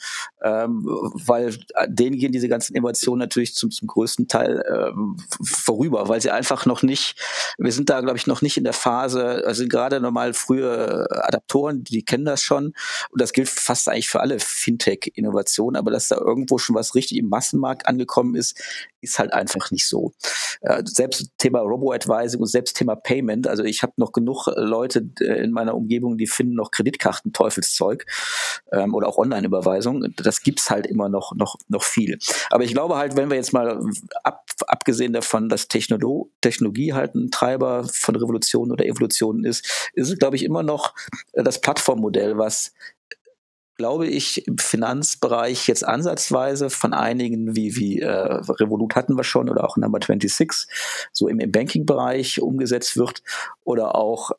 ähm, 0.42 0.82
weil 0.86 1.54
denen 1.86 2.16
gehen 2.16 2.32
diese 2.32 2.48
ganzen 2.48 2.74
Innovationen 2.74 3.18
natürlich 3.18 3.54
zum, 3.54 3.70
zum 3.70 3.86
größten 3.86 4.28
Teil 4.28 4.64
ähm, 4.66 5.18
vorüber, 5.42 6.08
weil 6.08 6.22
sie 6.22 6.30
einfach 6.30 6.64
noch 6.64 6.82
nicht, 6.82 7.16
wir 7.58 7.72
sind 7.72 7.90
da, 7.90 8.00
glaube 8.00 8.16
ich, 8.16 8.26
noch 8.26 8.40
nicht 8.40 8.56
in 8.56 8.64
der 8.64 8.72
Phase, 8.72 9.42
also 9.44 9.66
gerade 9.68 10.00
normal 10.00 10.32
frühe 10.32 11.06
Adaptoren, 11.10 11.84
die 11.84 12.02
kennen 12.02 12.24
das 12.24 12.42
schon 12.42 12.72
und 13.10 13.20
das 13.20 13.34
gilt 13.34 13.50
fast 13.50 13.90
eigentlich 13.90 14.08
für 14.08 14.20
alle 14.20 14.37
Fintech-Innovation, 14.38 15.76
aber 15.76 15.90
dass 15.90 16.08
da 16.08 16.16
irgendwo 16.16 16.58
schon 16.58 16.76
was 16.76 16.94
richtig 16.94 17.18
im 17.18 17.28
Massenmarkt 17.28 17.86
angekommen 17.86 18.34
ist, 18.34 18.60
ist 19.00 19.18
halt 19.18 19.32
einfach 19.32 19.70
nicht 19.70 19.86
so. 19.86 20.12
Äh, 20.60 20.82
selbst 20.84 21.30
Thema 21.38 21.60
Robo-Advising 21.60 22.40
und 22.40 22.46
selbst 22.46 22.76
Thema 22.76 22.96
Payment, 22.96 23.46
also 23.46 23.64
ich 23.64 23.82
habe 23.82 23.92
noch 23.96 24.12
genug 24.12 24.46
Leute 24.56 25.08
äh, 25.20 25.42
in 25.42 25.52
meiner 25.52 25.74
Umgebung, 25.74 26.18
die 26.18 26.26
finden 26.26 26.54
noch 26.54 26.70
Kreditkarten 26.70 27.32
Teufelszeug 27.32 28.06
ähm, 28.72 28.94
oder 28.94 29.08
auch 29.08 29.18
Online-Überweisung. 29.18 30.12
Das 30.16 30.42
gibt's 30.42 30.70
halt 30.70 30.86
immer 30.86 31.08
noch, 31.08 31.34
noch, 31.34 31.56
noch 31.68 31.82
viel. 31.82 32.18
Aber 32.50 32.64
ich 32.64 32.72
glaube 32.72 32.96
halt, 32.96 33.16
wenn 33.16 33.30
wir 33.30 33.36
jetzt 33.36 33.52
mal 33.52 33.80
ab, 34.24 34.44
abgesehen 34.66 35.12
davon, 35.12 35.48
dass 35.48 35.68
Technolo 35.68 36.30
Technologie 36.40 36.92
halt 36.92 37.14
ein 37.14 37.30
Treiber 37.30 37.84
von 37.90 38.16
Revolution 38.16 38.72
oder 38.72 38.84
Evolution 38.84 39.44
ist, 39.44 39.90
ist 39.94 40.10
es, 40.10 40.18
glaube 40.18 40.36
ich, 40.36 40.44
immer 40.44 40.62
noch 40.62 40.94
das 41.32 41.60
Plattformmodell, 41.60 42.38
was 42.38 42.72
glaube 43.78 44.08
ich, 44.08 44.46
im 44.48 44.58
Finanzbereich 44.58 45.68
jetzt 45.68 45.86
ansatzweise 45.86 46.68
von 46.68 46.92
einigen 46.92 47.54
wie, 47.54 47.76
wie 47.76 48.00
äh, 48.00 48.10
Revolut 48.10 48.96
hatten 48.96 49.16
wir 49.16 49.22
schon 49.22 49.48
oder 49.48 49.64
auch 49.64 49.76
Number 49.76 50.00
26 50.00 50.68
so 51.12 51.28
im, 51.28 51.38
im 51.38 51.52
Banking-Bereich 51.52 52.42
umgesetzt 52.42 52.96
wird 52.96 53.22
oder 53.62 53.94
auch 53.94 54.32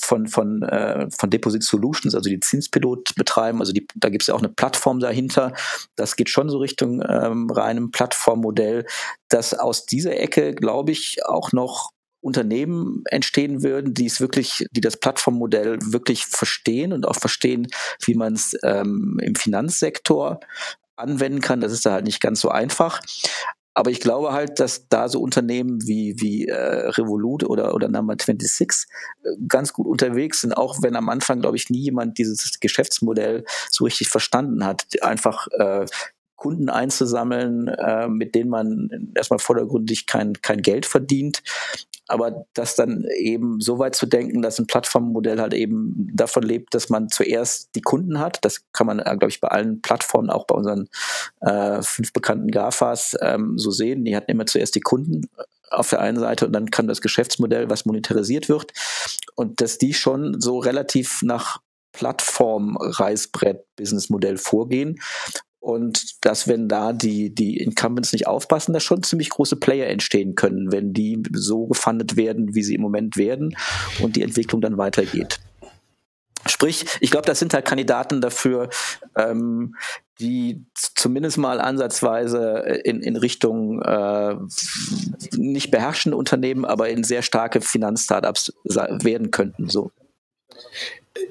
von, 0.00 0.28
von, 0.28 0.62
äh, 0.62 1.08
von 1.10 1.28
Deposit 1.28 1.64
Solutions, 1.64 2.14
also 2.14 2.30
die 2.30 2.38
Zinspilot 2.38 3.16
betreiben. 3.16 3.58
Also 3.58 3.72
die, 3.72 3.84
da 3.96 4.10
gibt 4.10 4.22
es 4.22 4.28
ja 4.28 4.34
auch 4.34 4.42
eine 4.42 4.48
Plattform 4.48 5.00
dahinter. 5.00 5.54
Das 5.96 6.14
geht 6.14 6.30
schon 6.30 6.48
so 6.48 6.58
Richtung 6.58 7.02
ähm, 7.02 7.50
reinem 7.50 7.90
Plattformmodell, 7.90 8.86
das 9.28 9.54
aus 9.54 9.86
dieser 9.86 10.16
Ecke, 10.16 10.54
glaube 10.54 10.92
ich, 10.92 11.26
auch 11.26 11.50
noch 11.50 11.93
Unternehmen 12.24 13.02
entstehen 13.10 13.62
würden, 13.62 13.92
die 13.92 14.06
es 14.06 14.20
wirklich, 14.20 14.66
die 14.70 14.80
das 14.80 14.96
Plattformmodell 14.96 15.78
wirklich 15.82 16.26
verstehen 16.26 16.92
und 16.92 17.06
auch 17.06 17.16
verstehen, 17.16 17.68
wie 18.04 18.14
man 18.14 18.32
es 18.32 18.56
ähm, 18.62 19.18
im 19.22 19.34
Finanzsektor 19.34 20.40
anwenden 20.96 21.40
kann. 21.40 21.60
Das 21.60 21.72
ist 21.72 21.84
da 21.84 21.92
halt 21.92 22.06
nicht 22.06 22.20
ganz 22.20 22.40
so 22.40 22.48
einfach. 22.48 23.00
Aber 23.74 23.90
ich 23.90 24.00
glaube 24.00 24.32
halt, 24.32 24.60
dass 24.60 24.88
da 24.88 25.08
so 25.08 25.20
Unternehmen 25.20 25.86
wie, 25.86 26.14
wie 26.18 26.46
äh, 26.46 26.88
Revolut 26.90 27.42
oder, 27.42 27.74
oder 27.74 27.88
Number 27.88 28.14
26 28.14 28.86
äh, 29.24 29.30
ganz 29.48 29.72
gut 29.72 29.86
unterwegs 29.86 30.42
sind, 30.42 30.56
auch 30.56 30.80
wenn 30.80 30.94
am 30.94 31.08
Anfang, 31.08 31.40
glaube 31.40 31.56
ich, 31.56 31.70
nie 31.70 31.82
jemand 31.82 32.16
dieses 32.16 32.60
Geschäftsmodell 32.60 33.44
so 33.70 33.84
richtig 33.84 34.08
verstanden 34.08 34.64
hat. 34.64 34.86
Einfach 35.02 35.48
äh, 35.58 35.86
Kunden 36.36 36.68
einzusammeln, 36.68 37.68
äh, 37.68 38.06
mit 38.06 38.34
denen 38.34 38.50
man 38.50 39.12
erstmal 39.14 39.40
vordergründig 39.40 40.06
kein, 40.06 40.34
kein 40.34 40.62
Geld 40.62 40.86
verdient, 40.86 41.42
aber 42.06 42.44
das 42.52 42.76
dann 42.76 43.06
eben 43.16 43.60
so 43.60 43.78
weit 43.78 43.94
zu 43.94 44.04
denken, 44.06 44.42
dass 44.42 44.58
ein 44.58 44.66
Plattformmodell 44.66 45.40
halt 45.40 45.54
eben 45.54 46.10
davon 46.12 46.42
lebt, 46.42 46.74
dass 46.74 46.90
man 46.90 47.08
zuerst 47.08 47.74
die 47.74 47.80
Kunden 47.80 48.18
hat. 48.18 48.44
Das 48.44 48.70
kann 48.72 48.86
man, 48.86 48.98
äh, 48.98 49.16
glaube 49.16 49.30
ich, 49.30 49.40
bei 49.40 49.48
allen 49.48 49.80
Plattformen, 49.80 50.28
auch 50.30 50.46
bei 50.46 50.54
unseren 50.54 50.90
äh, 51.40 51.80
fünf 51.82 52.12
bekannten 52.12 52.50
GAFAs 52.50 53.16
ähm, 53.20 53.58
so 53.58 53.70
sehen. 53.70 54.04
Die 54.04 54.14
hatten 54.14 54.30
immer 54.30 54.44
zuerst 54.46 54.74
die 54.74 54.80
Kunden 54.80 55.22
äh, 55.38 55.44
auf 55.70 55.88
der 55.90 56.00
einen 56.00 56.18
Seite 56.18 56.46
und 56.46 56.52
dann 56.52 56.70
kam 56.70 56.86
das 56.86 57.00
Geschäftsmodell, 57.00 57.70
was 57.70 57.86
monetarisiert 57.86 58.50
wird. 58.50 58.72
Und 59.34 59.60
dass 59.60 59.78
die 59.78 59.94
schon 59.94 60.40
so 60.40 60.58
relativ 60.58 61.22
nach 61.22 61.58
Plattform-Reißbrett-Businessmodell 61.92 64.36
vorgehen 64.36 65.00
und 65.64 66.22
dass, 66.26 66.46
wenn 66.46 66.68
da 66.68 66.92
die, 66.92 67.34
die 67.34 67.56
Incumbents 67.56 68.12
nicht 68.12 68.26
aufpassen, 68.26 68.74
da 68.74 68.80
schon 68.80 69.02
ziemlich 69.02 69.30
große 69.30 69.56
Player 69.56 69.86
entstehen 69.88 70.34
können, 70.34 70.70
wenn 70.70 70.92
die 70.92 71.22
so 71.32 71.66
gefundet 71.66 72.16
werden, 72.16 72.54
wie 72.54 72.62
sie 72.62 72.74
im 72.74 72.82
Moment 72.82 73.16
werden 73.16 73.56
und 74.00 74.14
die 74.16 74.22
Entwicklung 74.22 74.60
dann 74.60 74.76
weitergeht. 74.76 75.40
Sprich, 76.46 76.84
ich 77.00 77.10
glaube, 77.10 77.24
das 77.24 77.38
sind 77.38 77.54
halt 77.54 77.64
Kandidaten 77.64 78.20
dafür, 78.20 78.68
ähm, 79.16 79.74
die 80.20 80.66
zumindest 80.74 81.38
mal 81.38 81.58
ansatzweise 81.62 82.58
in, 82.84 83.00
in 83.00 83.16
Richtung 83.16 83.80
äh, 83.80 84.36
nicht 85.32 85.70
beherrschende 85.70 86.18
Unternehmen, 86.18 86.66
aber 86.66 86.90
in 86.90 87.04
sehr 87.04 87.22
starke 87.22 87.62
Finanzstartups 87.62 88.52
werden 88.64 89.30
könnten. 89.30 89.70
So. 89.70 89.90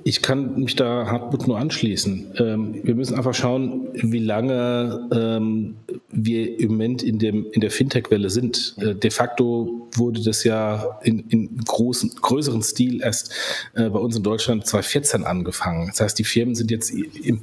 Ich 0.06 0.22
kann 0.22 0.62
mich 0.62 0.78
da 0.78 1.08
Hartmut 1.08 1.46
nur 1.46 1.58
anschließen. 1.60 2.36
Ähm, 2.38 2.80
wir 2.84 2.96
müssen 2.96 3.16
einfach 3.16 3.34
schauen, 3.34 3.90
wie 3.94 4.20
lange 4.20 5.10
ähm, 5.14 5.76
wir 6.10 6.58
im 6.60 6.72
Moment 6.72 7.04
in, 7.04 7.20
dem, 7.20 7.48
in 7.52 7.60
der 7.60 7.70
Fintech-Welle 7.70 8.30
sind. 8.30 8.76
Äh, 8.78 8.96
de 8.96 9.12
facto 9.12 9.90
wurde 9.96 10.22
das 10.24 10.46
ja 10.46 11.00
in, 11.04 11.28
in 11.28 11.58
großen, 11.58 12.12
größeren 12.22 12.62
Stil 12.64 13.02
erst 13.02 13.34
äh, 13.74 13.90
bei 13.90 14.00
uns 14.00 14.16
in 14.16 14.24
Deutschland 14.24 14.66
2014 14.66 15.26
angefangen. 15.26 15.88
Das 15.88 16.00
heißt, 16.00 16.18
die 16.18 16.24
Firmen 16.24 16.56
sind 16.56 16.72
jetzt 16.72 16.90
im, 16.92 17.42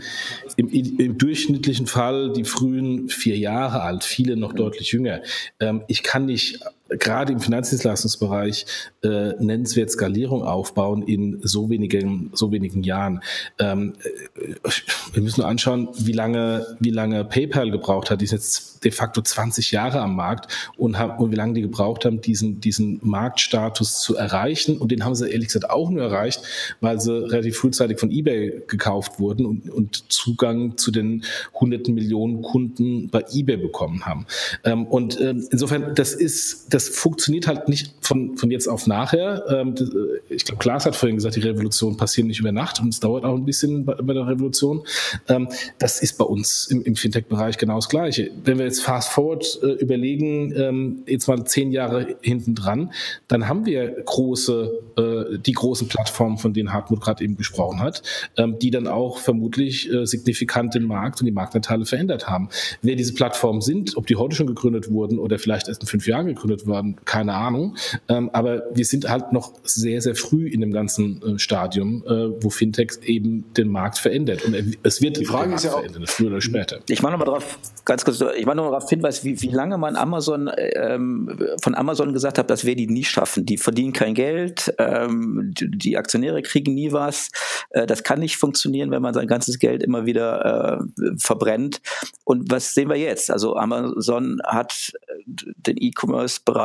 im, 0.57 0.68
im 0.70 1.18
durchschnittlichen 1.18 1.86
Fall 1.86 2.32
die 2.32 2.45
frühen 2.45 3.11
vier 3.11 3.36
Jahre 3.36 3.82
alt, 3.82 4.03
viele 4.03 4.36
noch 4.36 4.55
deutlich 4.55 4.93
jünger. 4.93 5.20
Ähm, 5.61 5.82
ich 5.88 6.03
kann 6.03 6.24
nicht 6.24 6.61
gerade 6.99 7.32
im 7.32 7.41
Finanzdienstleistungsbereich 7.41 8.66
äh, 9.03 9.32
nennenswert 9.38 9.91
Skalierung 9.91 10.43
aufbauen 10.43 11.03
in 11.03 11.41
so 11.43 11.70
wenigen, 11.70 12.30
so 12.34 12.53
wenigen 12.53 12.82
Jahren. 12.82 13.22
Ähm, 13.59 13.95
äh, 14.34 14.70
wir 15.12 15.22
müssen 15.22 15.41
nur 15.41 15.49
anschauen, 15.49 15.88
wie 15.99 16.12
lange, 16.12 16.66
wie 16.80 16.91
lange 16.91 17.24
PayPal 17.24 17.70
gebraucht 17.70 18.11
hat. 18.11 18.20
Die 18.20 18.24
ist 18.24 18.32
jetzt 18.32 18.84
de 18.84 18.91
facto 18.91 19.20
20 19.20 19.70
Jahre 19.72 20.01
am 20.01 20.16
Markt 20.16 20.53
und, 20.76 20.99
haben, 20.99 21.22
und 21.22 21.30
wie 21.32 21.36
lange 21.36 21.55
die 21.55 21.62
gebraucht 21.62 22.05
haben, 22.05 22.20
diesen, 22.20 22.61
diesen 22.61 22.99
Marktstatus 23.03 24.01
zu 24.01 24.16
erreichen. 24.16 24.78
Und 24.78 24.91
den 24.91 25.05
haben 25.05 25.14
sie 25.14 25.28
ehrlich 25.28 25.49
gesagt 25.49 25.70
auch 25.70 25.91
nur 25.91 26.03
erreicht, 26.03 26.43
weil 26.80 27.01
sie 27.01 27.12
relativ 27.12 27.59
frühzeitig 27.59 27.99
von 27.99 28.11
eBay 28.11 28.62
gekauft 28.66 29.20
wurden 29.20 29.47
und, 29.47 29.70
und 29.70 30.11
Zugang 30.11 30.76
zu 30.76 30.91
den 30.91 31.24
hunderten 31.55 31.95
Millionen 31.95 32.43
Kunden 32.43 33.09
bei 33.11 33.24
eBay 33.32 33.59
bekommen 33.59 34.07
haben. 34.07 34.26
Ähm, 34.64 34.86
und 34.86 35.20
ähm, 35.20 35.47
insofern, 35.51 35.95
das 35.95 36.14
ist, 36.14 36.72
das 36.72 36.80
funktioniert 36.89 37.47
halt 37.47 37.68
nicht 37.68 37.95
von, 38.01 38.37
von 38.37 38.51
jetzt 38.51 38.68
auf 38.68 38.87
nachher. 38.87 39.45
Ähm, 39.49 39.74
das, 39.74 39.89
äh, 39.91 40.20
ich 40.28 40.45
glaube, 40.45 40.59
Klaas 40.59 40.87
hat 40.87 40.97
vorhin 40.97 41.16
gesagt, 41.16 41.37
die 41.37 41.41
Revolution 41.41 41.97
passiert 41.97 42.26
nicht 42.26 42.41
über 42.41 42.53
Nacht 42.53 42.81
und 42.81 42.89
es 42.89 43.01
dauert 43.01 43.24
auch 43.24 43.35
ein 43.35 43.45
bisschen 43.45 43.85
bei, 43.85 43.95
bei 43.95 44.14
der 44.14 44.26
Revolution. 44.26 44.83
Ähm, 45.28 45.49
das 45.78 46.03
ist 46.03 46.18
bei 46.18 46.24
uns 46.24 46.66
im, 46.66 46.83
im 46.83 46.97
Fintech-Bereich 46.97 47.59
genau 47.59 47.76
das 47.76 47.89
Gleiche. 47.89 48.31
Wenn 48.45 48.59
wir 48.59 48.64
jetzt 48.64 48.83
fast 48.83 49.11
forward 49.11 49.59
äh, 49.62 49.72
überlegen, 49.83 50.53
ähm, 50.57 51.03
jetzt 51.07 51.28
mal 51.28 51.45
zehn 51.45 51.72
Jahre 51.72 52.16
hinten 52.20 52.55
dran, 52.55 52.93
dann 53.28 53.49
haben 53.49 53.66
wir 53.66 53.91
große, 54.05 54.81
äh, 54.97 55.39
die 55.39 55.53
großen 55.53 55.89
Plattformen, 55.89 56.39
von 56.39 56.53
denen 56.53 56.72
Hartmut 56.72 57.01
gerade 57.01 57.24
eben 57.24 57.37
gesprochen 57.37 57.81
hat, 57.81 58.03
ähm, 58.37 58.59
die 58.59 58.70
dann 58.70 58.87
auch 58.87 59.18
vermutlich 59.18 59.93
äh, 59.93 60.07
signifikant 60.07 60.74
den 60.74 60.85
Markt 60.85 61.20
und 61.20 61.26
die 61.26 61.33
Marktanteile 61.33 61.85
verändert 61.85 62.28
haben. 62.28 62.49
Wer 62.83 62.97
diese 62.97 63.14
Plattformen 63.14 63.61
sind, 63.61 63.97
ob 63.97 64.07
die 64.07 64.16
heute 64.16 64.37
schon 64.37 64.47
gegründet 64.47 64.91
wurden 64.91 65.18
oder 65.18 65.39
vielleicht 65.39 65.68
erst 65.68 65.83
in 65.83 65.87
fünf 65.87 66.07
Jahren 66.07 66.26
gegründet 66.26 66.66
wurden, 66.66 66.69
keine 67.04 67.34
Ahnung. 67.34 67.76
Ähm, 68.08 68.30
aber 68.32 68.62
wir 68.72 68.84
sind 68.84 69.08
halt 69.08 69.32
noch 69.32 69.52
sehr, 69.64 70.00
sehr 70.00 70.14
früh 70.14 70.48
in 70.48 70.60
dem 70.60 70.72
ganzen 70.72 71.22
äh, 71.22 71.38
Stadium, 71.38 72.04
äh, 72.06 72.42
wo 72.42 72.50
Fintech 72.50 72.98
eben 73.04 73.52
den 73.54 73.68
Markt 73.68 73.98
verändert. 73.98 74.44
Und 74.44 74.56
es 74.82 75.00
wird 75.00 75.18
die 75.18 75.24
Frage 75.24 75.54
ist 75.54 75.64
ja 75.64 75.72
auch, 75.72 75.78
verändern, 75.78 76.06
früher 76.06 76.28
oder 76.28 76.40
später. 76.40 76.80
Ich 76.88 77.02
mache 77.02 77.12
nochmal 77.12 77.26
darauf, 77.26 77.58
ganz 77.84 78.04
kurz, 78.04 78.20
ich 78.36 78.46
mache 78.46 78.56
nochmal 78.56 78.72
darauf 78.72 78.88
hinweisen, 78.88 79.24
wie, 79.24 79.42
wie 79.42 79.48
lange 79.48 79.78
man 79.78 79.96
Amazon 79.96 80.50
ähm, 80.56 81.38
von 81.62 81.74
Amazon 81.74 82.12
gesagt 82.12 82.38
hat, 82.38 82.50
dass 82.50 82.64
wir 82.64 82.76
die 82.76 82.86
nie 82.86 83.04
schaffen. 83.04 83.46
Die 83.46 83.58
verdienen 83.58 83.92
kein 83.92 84.14
Geld, 84.14 84.72
ähm, 84.78 85.52
die, 85.58 85.70
die, 85.70 85.96
Aktionäre 85.96 86.42
kriegen 86.42 86.74
nie 86.74 86.92
was. 86.92 87.30
Äh, 87.70 87.86
das 87.86 88.02
kann 88.02 88.20
nicht 88.20 88.36
funktionieren, 88.36 88.90
wenn 88.90 89.02
man 89.02 89.14
sein 89.14 89.26
ganzes 89.26 89.58
Geld 89.58 89.82
immer 89.82 90.06
wieder 90.06 90.80
äh, 90.98 91.10
verbrennt. 91.18 91.80
Und 92.24 92.50
was 92.50 92.74
sehen 92.74 92.88
wir 92.88 92.96
jetzt? 92.96 93.30
Also 93.30 93.56
Amazon 93.56 94.40
hat 94.44 94.92
den 95.26 95.76
E-Commerce-Bereich 95.78 96.59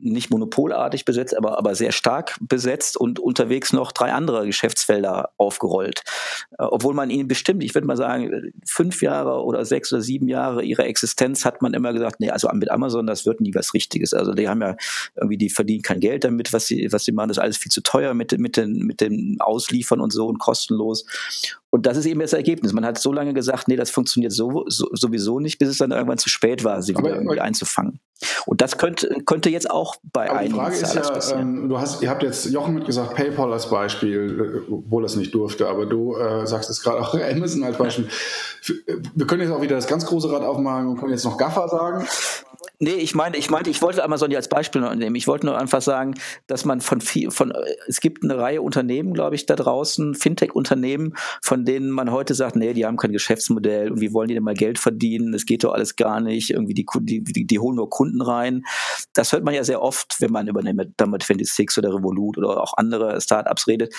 nicht 0.00 0.30
monopolartig 0.30 1.04
besetzt, 1.04 1.36
aber, 1.36 1.58
aber 1.58 1.74
sehr 1.74 1.92
stark 1.92 2.36
besetzt 2.40 2.96
und 2.96 3.18
unterwegs 3.18 3.72
noch 3.72 3.92
drei 3.92 4.12
andere 4.12 4.44
Geschäftsfelder 4.44 5.30
aufgerollt. 5.36 6.02
Äh, 6.58 6.64
obwohl 6.64 6.94
man 6.94 7.10
ihnen 7.10 7.28
bestimmt, 7.28 7.62
ich 7.62 7.74
würde 7.74 7.86
mal 7.86 7.96
sagen, 7.96 8.52
fünf 8.66 9.02
Jahre 9.02 9.44
oder 9.44 9.64
sechs 9.64 9.92
oder 9.92 10.02
sieben 10.02 10.28
Jahre 10.28 10.62
ihrer 10.62 10.86
Existenz 10.86 11.44
hat 11.44 11.62
man 11.62 11.74
immer 11.74 11.92
gesagt, 11.92 12.20
nee, 12.20 12.30
also 12.30 12.48
mit 12.52 12.70
Amazon, 12.70 13.06
das 13.06 13.24
wird 13.24 13.40
nie 13.40 13.54
was 13.54 13.72
Richtiges. 13.72 14.14
Also 14.14 14.32
die 14.32 14.48
haben 14.48 14.60
ja 14.60 14.76
irgendwie, 15.14 15.38
die 15.38 15.50
verdienen 15.50 15.82
kein 15.82 16.00
Geld 16.00 16.24
damit, 16.24 16.52
was 16.52 16.66
sie, 16.66 16.88
was 16.90 17.04
sie 17.04 17.12
machen, 17.12 17.28
das 17.28 17.38
ist 17.38 17.42
alles 17.42 17.56
viel 17.56 17.72
zu 17.72 17.82
teuer 17.82 18.14
mit, 18.14 18.36
mit, 18.38 18.56
den, 18.56 18.78
mit 18.80 19.00
dem 19.00 19.36
Ausliefern 19.40 20.00
und 20.00 20.12
so 20.12 20.26
und 20.26 20.38
kostenlos. 20.38 21.06
Und 21.74 21.86
das 21.86 21.96
ist 21.96 22.06
eben 22.06 22.20
das 22.20 22.32
Ergebnis. 22.32 22.72
Man 22.72 22.86
hat 22.86 22.98
so 22.98 23.12
lange 23.12 23.34
gesagt, 23.34 23.66
nee, 23.66 23.74
das 23.74 23.90
funktioniert 23.90 24.30
so, 24.30 24.64
so, 24.68 24.86
sowieso 24.92 25.40
nicht, 25.40 25.58
bis 25.58 25.68
es 25.68 25.78
dann 25.78 25.90
irgendwann 25.90 26.18
zu 26.18 26.28
spät 26.28 26.62
war, 26.62 26.80
sie 26.82 26.96
wieder 26.96 27.16
irgendwie 27.16 27.40
einzufangen. 27.40 27.98
Und 28.46 28.60
das 28.60 28.78
könnte, 28.78 29.08
könnte 29.26 29.50
jetzt 29.50 29.68
auch 29.68 29.96
bei 30.12 30.30
aber 30.30 30.38
einigen 30.38 30.54
Die 30.54 30.60
Frage 30.60 30.76
ist 30.76 30.94
ja, 30.94 31.40
ähm, 31.40 31.68
du 31.68 31.80
hast, 31.80 32.00
ihr 32.00 32.10
habt 32.10 32.22
jetzt 32.22 32.44
Jochen 32.44 32.74
mit 32.74 32.86
gesagt, 32.86 33.16
PayPal 33.16 33.52
als 33.52 33.68
Beispiel, 33.68 34.62
äh, 34.68 34.72
obwohl 34.72 35.02
das 35.02 35.16
nicht 35.16 35.34
durfte, 35.34 35.66
aber 35.66 35.84
du 35.84 36.14
äh, 36.14 36.46
sagst 36.46 36.70
es 36.70 36.80
gerade 36.80 37.00
auch 37.00 37.12
Amazon 37.32 37.64
als 37.64 37.76
Beispiel. 37.76 38.06
Wir 39.16 39.26
können 39.26 39.42
jetzt 39.42 39.50
auch 39.50 39.60
wieder 39.60 39.74
das 39.74 39.88
ganz 39.88 40.06
große 40.06 40.30
Rad 40.30 40.42
aufmachen 40.42 40.86
und 40.86 41.00
können 41.00 41.10
jetzt 41.10 41.24
noch 41.24 41.36
Gaffer 41.36 41.66
sagen. 41.66 42.06
Nee, 42.80 42.94
ich 42.94 43.14
meine, 43.14 43.36
ich 43.36 43.50
meinte, 43.50 43.70
ich 43.70 43.80
wollte 43.82 44.02
Amazon 44.02 44.32
ja 44.32 44.38
als 44.38 44.48
Beispiel 44.48 44.80
nehmen. 44.96 45.14
Ich 45.14 45.28
wollte 45.28 45.46
nur 45.46 45.56
einfach 45.56 45.80
sagen, 45.80 46.14
dass 46.48 46.64
man 46.64 46.80
von 46.80 47.00
viel, 47.00 47.30
von, 47.30 47.52
es 47.86 48.00
gibt 48.00 48.24
eine 48.24 48.36
Reihe 48.36 48.62
Unternehmen, 48.62 49.14
glaube 49.14 49.36
ich, 49.36 49.46
da 49.46 49.54
draußen, 49.54 50.16
Fintech-Unternehmen, 50.16 51.14
von 51.40 51.64
denen 51.64 51.90
man 51.90 52.10
heute 52.10 52.34
sagt, 52.34 52.56
nee, 52.56 52.72
die 52.72 52.84
haben 52.84 52.96
kein 52.96 53.12
Geschäftsmodell 53.12 53.92
und 53.92 54.00
wie 54.00 54.12
wollen 54.12 54.26
die 54.26 54.34
denn 54.34 54.42
mal 54.42 54.54
Geld 54.54 54.80
verdienen? 54.80 55.30
Das 55.30 55.46
geht 55.46 55.62
doch 55.62 55.72
alles 55.72 55.94
gar 55.94 56.20
nicht. 56.20 56.50
Irgendwie 56.50 56.74
die, 56.74 56.84
die, 57.22 57.46
die, 57.46 57.58
holen 57.60 57.76
nur 57.76 57.90
Kunden 57.90 58.20
rein. 58.20 58.64
Das 59.12 59.32
hört 59.32 59.44
man 59.44 59.54
ja 59.54 59.62
sehr 59.62 59.80
oft, 59.80 60.16
wenn 60.20 60.32
man 60.32 60.48
über 60.48 60.60
damit 60.96 61.22
26 61.22 61.78
oder 61.78 61.94
Revolut 61.94 62.38
oder 62.38 62.60
auch 62.60 62.74
andere 62.76 63.20
Startups 63.20 63.68
redet. 63.68 63.94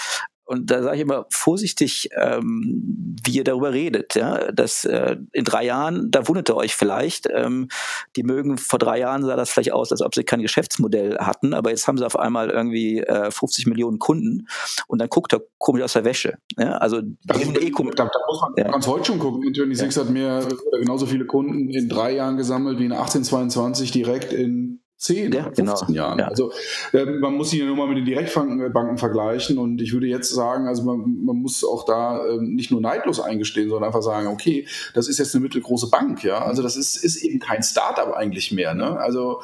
Und 0.46 0.72
da 0.72 0.84
sage 0.84 0.96
ich 0.96 1.02
immer 1.02 1.26
vorsichtig, 1.32 2.10
ähm, 2.16 3.16
wie 3.24 3.38
ihr 3.38 3.44
darüber 3.44 3.74
redet. 3.74 4.16
Ja? 4.16 4.52
Das, 4.52 4.86
äh, 4.86 5.18
in 5.32 5.44
drei 5.44 5.66
Jahren, 5.66 6.12
da 6.12 6.28
wundert 6.28 6.50
ihr 6.50 6.56
euch 6.56 6.76
vielleicht. 6.76 7.28
Ähm, 7.32 7.68
die 8.16 8.24
mögen, 8.24 8.58
vor 8.58 8.80
drei 8.80 9.00
Jahren 9.00 9.24
sah 9.24 9.36
das 9.36 9.50
vielleicht 9.50 9.74
aus, 9.74 9.92
als 9.92 10.02
ob 10.02 10.14
sie 10.14 10.24
kein 10.24 10.42
Geschäftsmodell 10.42 11.18
hatten, 11.18 11.54
aber 11.54 11.72
jetzt 11.72 11.88
haben 11.88 11.98
sie 11.98 12.06
auf 12.06 12.18
einmal 12.18 12.50
irgendwie 12.50 13.00
äh, 13.00 13.32
50 13.32 13.68
Millionen 13.68 14.00
Kunden 14.00 14.48
und 14.88 15.00
dann 15.00 15.10
guckt 15.10 15.34
er 15.34 15.42
komisch 15.58 15.84
aus 15.84 15.94
der 15.94 16.06
Wäsche. 16.06 16.38
Ja? 16.58 16.78
Also, 16.78 16.98
also 16.98 17.08
da, 17.26 17.34
da, 17.34 18.10
muss 18.28 18.42
man 18.42 18.54
ja. 18.58 18.72
ganz 18.72 18.88
heute 18.88 19.06
schon 19.06 19.20
gucken. 19.20 19.44
Intuition 19.44 19.90
ja. 19.90 20.02
hat 20.02 20.10
mehr 20.10 20.48
genauso 20.80 21.06
viele 21.06 21.26
Kunden 21.26 21.70
in 21.70 21.90
drei 21.90 22.14
Jahren 22.14 22.38
gesammelt 22.38 22.80
wie 22.80 22.86
in 22.86 22.92
1822 22.92 23.92
direkt 23.92 24.32
in 24.32 24.82
10, 24.98 25.34
ja, 25.34 25.44
15 25.44 25.66
genau. 25.66 25.92
Jahren. 25.92 26.20
Ja. 26.20 26.28
Also 26.28 26.52
äh, 26.94 27.06
man 27.06 27.34
muss 27.36 27.50
sich 27.50 27.62
nur 27.62 27.76
mal 27.76 27.88
mit 27.88 27.98
den 27.98 28.06
Direktbanken 28.06 28.98
vergleichen 28.98 29.58
und 29.58 29.82
ich 29.82 29.92
würde 29.94 30.08
jetzt 30.08 30.30
sagen, 30.30 30.68
also 30.68 30.84
man, 30.84 31.24
man 31.24 31.36
muss 31.36 31.64
auch 31.64 31.86
da 31.86 32.26
äh, 32.26 32.38
nicht 32.40 32.72
nur 32.72 32.80
neidlos 32.82 33.20
eingestehen, 33.20 33.70
sondern 33.70 33.88
einfach 33.88 34.02
sagen, 34.02 34.28
okay, 34.28 34.68
das 34.94 35.08
ist 35.08 35.20
jetzt 35.20 35.36
eine 35.36 35.44
mittelgroße 35.44 35.90
Bank, 35.90 36.24
ja. 36.24 36.40
Also 36.40 36.64
das 36.64 36.78
ist, 36.78 36.96
ist 36.96 37.18
eben 37.18 37.40
kein 37.40 37.62
Startup 37.62 38.14
eigentlich 38.14 38.52
mehr. 38.52 38.74
Ne? 38.74 38.98
Also 38.98 39.42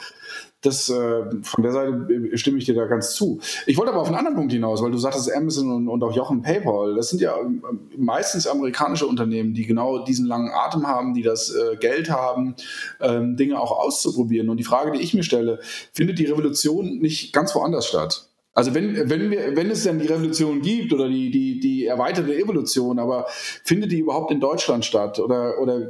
das, 0.61 0.89
äh, 0.89 1.23
von 1.41 1.63
der 1.63 1.71
Seite 1.71 2.37
stimme 2.37 2.59
ich 2.59 2.65
dir 2.65 2.75
da 2.75 2.85
ganz 2.85 3.15
zu. 3.15 3.39
Ich 3.65 3.77
wollte 3.77 3.91
aber 3.91 4.01
auf 4.01 4.07
einen 4.07 4.17
anderen 4.17 4.37
Punkt 4.37 4.53
hinaus, 4.53 4.81
weil 4.83 4.91
du 4.91 4.97
sagtest 4.97 5.33
Amazon 5.33 5.71
und, 5.71 5.87
und 5.87 6.03
auch 6.03 6.15
Jochen 6.15 6.43
PayPal. 6.43 6.95
Das 6.95 7.09
sind 7.09 7.21
ja 7.21 7.35
ähm, 7.39 7.63
meistens 7.97 8.45
amerikanische 8.45 9.07
Unternehmen, 9.07 9.53
die 9.53 9.65
genau 9.65 10.03
diesen 10.05 10.27
langen 10.27 10.51
Atem 10.51 10.85
haben, 10.87 11.13
die 11.13 11.23
das 11.23 11.53
äh, 11.53 11.75
Geld 11.77 12.09
haben, 12.11 12.55
ähm, 12.99 13.35
Dinge 13.35 13.59
auch 13.59 13.71
auszuprobieren. 13.71 14.49
Und 14.49 14.57
die 14.57 14.63
Frage, 14.63 14.91
die 14.91 14.99
ich 14.99 15.13
mir 15.13 15.23
stelle, 15.23 15.59
findet 15.93 16.19
die 16.19 16.25
Revolution 16.25 16.99
nicht 16.99 17.33
ganz 17.33 17.55
woanders 17.55 17.87
statt? 17.87 18.30
Also 18.53 18.73
wenn, 18.75 19.09
wenn, 19.09 19.31
wir, 19.31 19.55
wenn 19.55 19.71
es 19.71 19.83
denn 19.83 19.99
die 19.99 20.07
Revolution 20.07 20.61
gibt 20.61 20.91
oder 20.91 21.07
die, 21.07 21.31
die, 21.31 21.61
die 21.61 21.85
erweiterte 21.85 22.35
Evolution, 22.35 22.99
aber 22.99 23.25
findet 23.29 23.93
die 23.93 23.99
überhaupt 23.99 24.29
in 24.29 24.41
Deutschland 24.41 24.83
statt 24.83 25.19
oder, 25.19 25.57
oder 25.59 25.89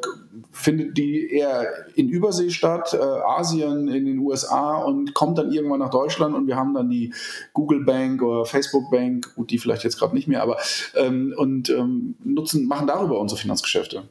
findet 0.52 0.96
die 0.96 1.32
eher 1.32 1.68
in 1.96 2.08
Übersee 2.10 2.52
statt, 2.52 2.94
äh, 2.94 2.98
Asien, 2.98 3.88
in 3.88 4.06
den 4.06 4.20
USA 4.20 4.78
und 4.78 5.16
kommt 5.16 5.40
dann 5.40 5.52
irgendwann 5.52 5.80
nach 5.80 5.90
Deutschland 5.90 6.36
und 6.36 6.46
wir 6.46 6.56
haben 6.56 6.76
dann 6.76 6.90
die 6.90 7.12
Google 7.54 7.84
Bank 7.84 8.22
oder 8.22 8.46
Facebook 8.46 8.92
Bank, 8.92 9.34
gut, 9.36 9.50
die 9.50 9.58
vielleicht 9.58 9.84
jetzt 9.84 9.98
gerade 9.98 10.14
nicht 10.14 10.28
mehr, 10.28 10.44
aber 10.44 10.58
ähm, 10.96 11.34
und 11.36 11.72
ähm, 11.72 12.16
nutzen, 12.24 12.68
machen 12.68 12.86
darüber 12.86 13.20
unsere 13.20 13.42
Finanzgeschäfte. 13.42 14.04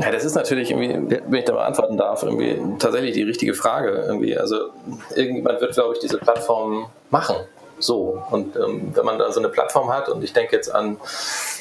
Ja, 0.00 0.12
das 0.12 0.24
ist 0.24 0.34
natürlich 0.34 0.70
irgendwie, 0.70 1.20
wenn 1.26 1.38
ich 1.40 1.44
da 1.44 1.52
beantworten 1.52 1.96
darf, 1.96 2.22
irgendwie 2.22 2.60
tatsächlich 2.78 3.12
die 3.12 3.22
richtige 3.22 3.54
Frage. 3.54 4.04
Irgendwie. 4.06 4.36
Also 4.38 4.70
irgendjemand 5.14 5.60
wird, 5.60 5.74
glaube 5.74 5.94
ich, 5.94 6.00
diese 6.00 6.18
Plattform 6.18 6.86
machen. 7.10 7.36
So. 7.80 8.22
Und 8.30 8.56
ähm, 8.56 8.92
wenn 8.94 9.04
man 9.04 9.18
da 9.18 9.30
so 9.32 9.40
eine 9.40 9.48
Plattform 9.48 9.92
hat, 9.92 10.08
und 10.08 10.22
ich 10.22 10.32
denke 10.32 10.54
jetzt 10.54 10.72
an, 10.72 10.98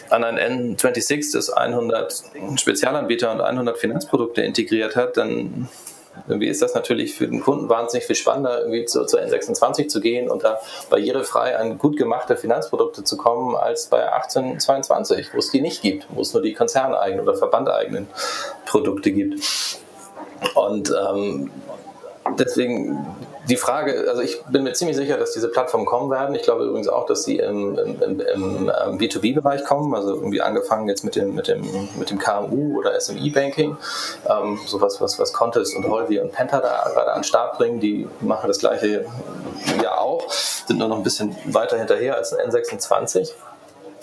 an 0.09 0.23
ein 0.23 0.75
N26, 0.77 1.33
das 1.33 1.49
100 1.49 2.23
Spezialanbieter 2.57 3.31
und 3.31 3.41
100 3.41 3.77
Finanzprodukte 3.77 4.41
integriert 4.41 4.95
hat, 4.95 5.17
dann 5.17 5.67
irgendwie 6.27 6.47
ist 6.47 6.61
das 6.61 6.73
natürlich 6.73 7.15
für 7.15 7.27
den 7.27 7.41
Kunden 7.41 7.69
wahnsinnig 7.69 8.05
viel 8.05 8.15
spannender, 8.15 8.59
irgendwie 8.59 8.85
zu, 8.85 9.05
zur 9.05 9.21
N26 9.21 9.87
zu 9.87 9.99
gehen 9.99 10.29
und 10.29 10.43
da 10.43 10.59
barrierefrei 10.89 11.57
an 11.57 11.77
gut 11.77 11.97
gemachte 11.97 12.37
Finanzprodukte 12.37 13.03
zu 13.03 13.17
kommen, 13.17 13.55
als 13.55 13.87
bei 13.87 14.11
1822, 14.11 15.33
wo 15.33 15.39
es 15.39 15.51
die 15.51 15.61
nicht 15.61 15.81
gibt, 15.81 16.07
wo 16.09 16.21
es 16.21 16.33
nur 16.33 16.41
die 16.41 16.53
konzerneigenen 16.53 17.27
oder 17.27 17.37
verbandeigenen 17.37 18.07
Produkte 18.65 19.11
gibt. 19.11 19.43
Und 20.55 20.93
ähm, 21.09 21.51
deswegen 22.37 23.05
die 23.49 23.57
Frage, 23.57 24.05
also 24.09 24.21
ich 24.21 24.41
bin 24.45 24.63
mir 24.63 24.73
ziemlich 24.73 24.97
sicher, 24.97 25.17
dass 25.17 25.31
diese 25.31 25.49
Plattformen 25.49 25.85
kommen 25.85 26.09
werden. 26.11 26.35
Ich 26.35 26.43
glaube 26.43 26.65
übrigens 26.65 26.87
auch, 26.87 27.05
dass 27.05 27.23
sie 27.23 27.37
im, 27.37 27.77
im, 27.77 28.19
im, 28.19 28.71
ähm, 28.83 28.97
B2B-Bereich 28.97 29.63
kommen, 29.63 29.95
also 29.95 30.15
irgendwie 30.15 30.41
angefangen 30.41 30.87
jetzt 30.89 31.03
mit 31.03 31.15
dem, 31.15 31.35
mit 31.35 31.47
dem, 31.47 31.61
mit 31.97 32.09
dem 32.09 32.19
KMU 32.19 32.79
oder 32.79 32.99
SME-Banking, 32.99 33.77
ähm, 34.29 34.59
sowas, 34.65 34.99
was, 34.99 35.19
was 35.19 35.33
Contest 35.33 35.75
und 35.75 35.87
Holvi 35.87 36.19
und 36.19 36.31
Penta 36.31 36.59
da 36.59 36.89
gerade 36.93 37.11
an 37.11 37.19
den 37.19 37.23
Start 37.23 37.57
bringen, 37.57 37.79
die 37.79 38.07
machen 38.21 38.47
das 38.47 38.59
gleiche 38.59 39.05
ja 39.81 39.97
auch, 39.97 40.29
sind 40.31 40.79
nur 40.79 40.87
noch 40.87 40.97
ein 40.97 41.03
bisschen 41.03 41.35
weiter 41.45 41.77
hinterher 41.77 42.15
als 42.15 42.33
ein 42.33 42.49
N26. 42.49 43.31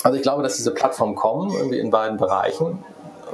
Also 0.02 0.16
ich 0.16 0.22
glaube, 0.22 0.42
dass 0.42 0.56
diese 0.56 0.72
Plattformen 0.72 1.16
kommen, 1.16 1.54
irgendwie 1.54 1.78
in 1.78 1.90
beiden 1.90 2.18
Bereichen 2.18 2.84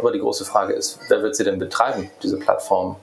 aber 0.00 0.12
die 0.12 0.18
große 0.18 0.44
Frage 0.44 0.72
ist, 0.72 0.98
wer 1.08 1.22
wird 1.22 1.36
sie 1.36 1.44
denn 1.44 1.58
betreiben, 1.58 2.11
diese 2.22 2.38
Plattform? 2.38 2.96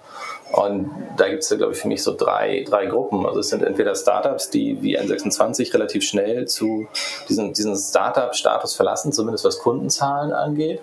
Und 0.51 0.89
da 1.17 1.27
gibt 1.27 1.43
es, 1.43 1.49
glaube 1.49 1.73
ich, 1.73 1.79
für 1.79 1.87
mich 1.87 2.01
so 2.01 2.15
drei, 2.15 2.65
drei 2.67 2.85
Gruppen. 2.85 3.25
Also 3.25 3.41
es 3.41 3.49
sind 3.49 3.63
entweder 3.63 3.95
Startups, 3.95 4.49
die 4.49 4.81
wie 4.81 4.97
N26 4.97 5.73
relativ 5.73 6.03
schnell 6.03 6.47
zu 6.47 6.87
diesem, 7.27 7.53
diesen 7.53 7.75
Startup-Status 7.75 8.75
verlassen, 8.75 9.11
zumindest 9.11 9.43
was 9.43 9.59
Kundenzahlen 9.59 10.31
angeht. 10.31 10.81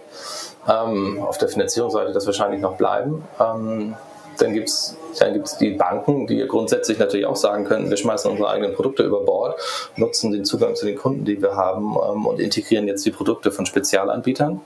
Ähm, 0.69 1.23
auf 1.23 1.39
der 1.39 1.49
Finanzierungsseite 1.49 2.13
das 2.13 2.27
wahrscheinlich 2.27 2.61
noch 2.61 2.77
bleiben. 2.77 3.25
Ähm, 3.41 3.97
dann 4.39 4.53
gibt 4.53 4.69
es 4.69 4.97
dann 5.19 5.33
gibt's 5.33 5.59
die 5.59 5.71
Banken, 5.71 6.27
die 6.27 6.45
grundsätzlich 6.47 6.99
natürlich 6.99 7.27
auch 7.27 7.37
sagen 7.37 7.65
können, 7.65 7.89
wir 7.89 7.97
schmeißen 7.97 8.31
unsere 8.31 8.49
eigenen 8.49 8.75
Produkte 8.75 9.05
über 9.05 9.21
Bord, 9.21 9.61
nutzen 9.97 10.33
den 10.33 10.45
Zugang 10.45 10.75
zu 10.75 10.87
den 10.87 10.97
Kunden, 10.97 11.25
die 11.25 11.41
wir 11.41 11.55
haben 11.55 11.95
ähm, 11.95 12.27
und 12.27 12.41
integrieren 12.41 12.89
jetzt 12.89 13.07
die 13.07 13.13
Produkte 13.13 13.53
von 13.53 13.65
Spezialanbietern. 13.65 14.61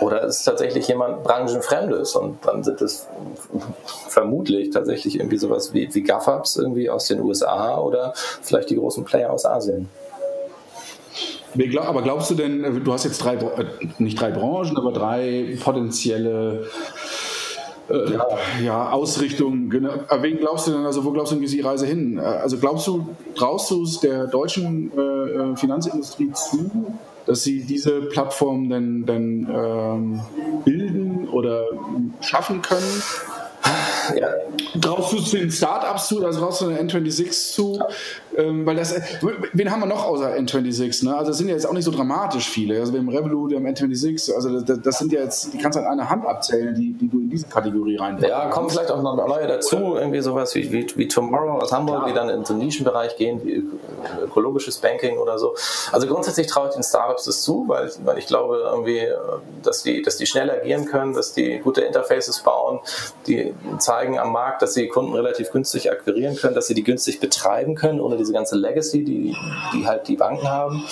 Oder 0.00 0.22
ist 0.22 0.40
es 0.40 0.44
tatsächlich 0.44 0.88
jemand 0.88 1.22
Branchenfremdes 1.22 2.16
und 2.16 2.44
dann 2.44 2.64
sind 2.64 2.80
es 2.80 3.06
vermutlich 4.08 4.70
tatsächlich 4.70 5.18
irgendwie 5.18 5.38
sowas 5.38 5.72
wie, 5.74 5.88
wie 5.92 6.02
GAFAPs 6.02 6.56
irgendwie 6.56 6.90
aus 6.90 7.06
den 7.06 7.20
USA 7.20 7.78
oder 7.78 8.12
vielleicht 8.14 8.70
die 8.70 8.76
großen 8.76 9.04
Player 9.04 9.30
aus 9.30 9.46
Asien. 9.46 9.88
Aber 11.80 12.02
glaubst 12.02 12.30
du 12.30 12.34
denn, 12.34 12.82
du 12.82 12.92
hast 12.92 13.04
jetzt 13.04 13.18
drei, 13.18 13.34
äh, 13.34 13.66
nicht 13.98 14.20
drei 14.20 14.30
Branchen, 14.30 14.76
aber 14.76 14.92
drei 14.92 15.56
potenzielle 15.62 16.66
äh, 17.90 18.12
ja. 18.12 18.26
ja, 18.62 18.90
Ausrichtungen. 18.90 19.68
Genau. 19.68 19.90
Wen 20.20 20.38
glaubst 20.38 20.66
du 20.66 20.72
denn, 20.72 20.86
also 20.86 21.04
wo 21.04 21.10
glaubst 21.10 21.32
du, 21.32 21.40
wie 21.40 21.44
ist 21.44 21.54
die 21.54 21.60
Reise 21.60 21.86
hin? 21.86 22.18
Äh, 22.18 22.22
also 22.22 22.58
glaubst 22.58 22.86
du, 22.86 23.06
traust 23.34 23.70
du 23.70 23.82
es 23.82 24.00
der 24.00 24.26
deutschen 24.26 24.90
äh, 24.96 25.56
Finanzindustrie 25.56 26.32
zu, 26.32 26.70
dass 27.26 27.44
sie 27.44 27.62
diese 27.64 28.02
Plattform 28.02 28.68
denn, 28.68 29.06
denn 29.06 29.48
ähm, 29.52 30.20
bilden 30.64 31.28
oder 31.28 31.64
schaffen 32.20 32.62
können? 32.62 33.02
Ja. 34.16 34.28
Traust 34.80 35.12
du 35.12 35.18
es 35.18 35.30
den 35.30 35.50
Startups 35.50 36.08
zu, 36.08 36.24
also 36.24 36.40
traust 36.40 36.62
du 36.62 36.68
den 36.68 36.88
N26 36.88 37.52
zu? 37.52 37.80
Ähm, 38.36 38.64
weil 38.64 38.76
das, 38.76 38.94
wen 39.52 39.70
haben 39.70 39.80
wir 39.80 39.86
noch 39.86 40.06
außer 40.06 40.34
N26? 40.34 41.04
Ne? 41.04 41.16
Also 41.16 41.32
es 41.32 41.38
sind 41.38 41.48
ja 41.48 41.54
jetzt 41.54 41.66
auch 41.66 41.72
nicht 41.72 41.84
so 41.84 41.90
dramatisch 41.90 42.48
viele. 42.48 42.80
Also 42.80 42.92
wir 42.92 43.00
haben 43.00 43.08
Revolut, 43.08 43.50
wir 43.50 43.58
haben 43.58 43.66
N26, 43.66 44.32
also 44.34 44.60
das, 44.60 44.80
das 44.80 44.98
sind 44.98 45.12
ja 45.12 45.20
jetzt, 45.20 45.52
die 45.52 45.58
kannst 45.58 45.78
du 45.78 45.82
an 45.82 45.86
einer 45.86 46.08
Hand 46.08 46.26
abzählen, 46.26 46.74
die, 46.74 46.92
die 46.92 47.08
du 47.08 47.20
in 47.20 47.30
diese 47.30 47.46
Kategorie 47.46 47.96
reinpackst. 47.96 48.28
Ja, 48.28 48.48
kommen 48.48 48.70
vielleicht 48.70 48.90
auch 48.90 49.02
noch 49.02 49.16
neue 49.16 49.46
dazu, 49.46 49.96
irgendwie 49.96 50.20
sowas 50.20 50.54
wie, 50.54 50.72
wie, 50.72 50.86
wie 50.96 51.08
Tomorrow 51.08 51.58
aus 51.60 51.72
Hamburg, 51.72 52.04
Klar. 52.04 52.08
die 52.08 52.14
dann 52.14 52.28
in 52.30 52.42
den 52.42 52.58
Nischenbereich 52.58 53.16
gehen, 53.16 53.40
wie 53.44 53.64
ökologisches 54.22 54.78
Banking 54.78 55.18
oder 55.18 55.38
so. 55.38 55.54
Also 55.90 56.06
grundsätzlich 56.06 56.46
traue 56.46 56.68
ich 56.68 56.74
den 56.74 56.82
Startups 56.82 57.24
das 57.24 57.42
zu, 57.42 57.64
weil, 57.68 57.90
weil 58.04 58.18
ich 58.18 58.26
glaube 58.26 58.62
irgendwie, 58.64 59.02
dass 59.62 59.82
die, 59.82 60.02
dass 60.02 60.16
die 60.16 60.26
schnell 60.26 60.50
agieren 60.50 60.86
können, 60.86 61.12
dass 61.12 61.34
die 61.34 61.58
gute 61.58 61.82
Interfaces 61.82 62.40
bauen, 62.40 62.80
die 63.26 63.54
zeigen 63.78 64.18
am 64.18 64.32
Markt, 64.32 64.62
dass 64.62 64.74
sie 64.74 64.88
Kunden 64.88 65.14
relativ 65.14 65.50
günstig 65.50 65.90
akquirieren 65.90 66.36
können, 66.36 66.54
dass 66.54 66.66
sie 66.66 66.74
die 66.74 66.84
günstig 66.84 67.20
betreiben 67.20 67.74
können, 67.74 68.00
ohne 68.00 68.21
diese 68.22 68.32
ganze 68.32 68.56
Legacy, 68.56 69.04
die, 69.04 69.36
die 69.74 69.86
halt 69.86 70.08
die 70.08 70.16
Banken 70.16 70.48
haben. 70.48 70.84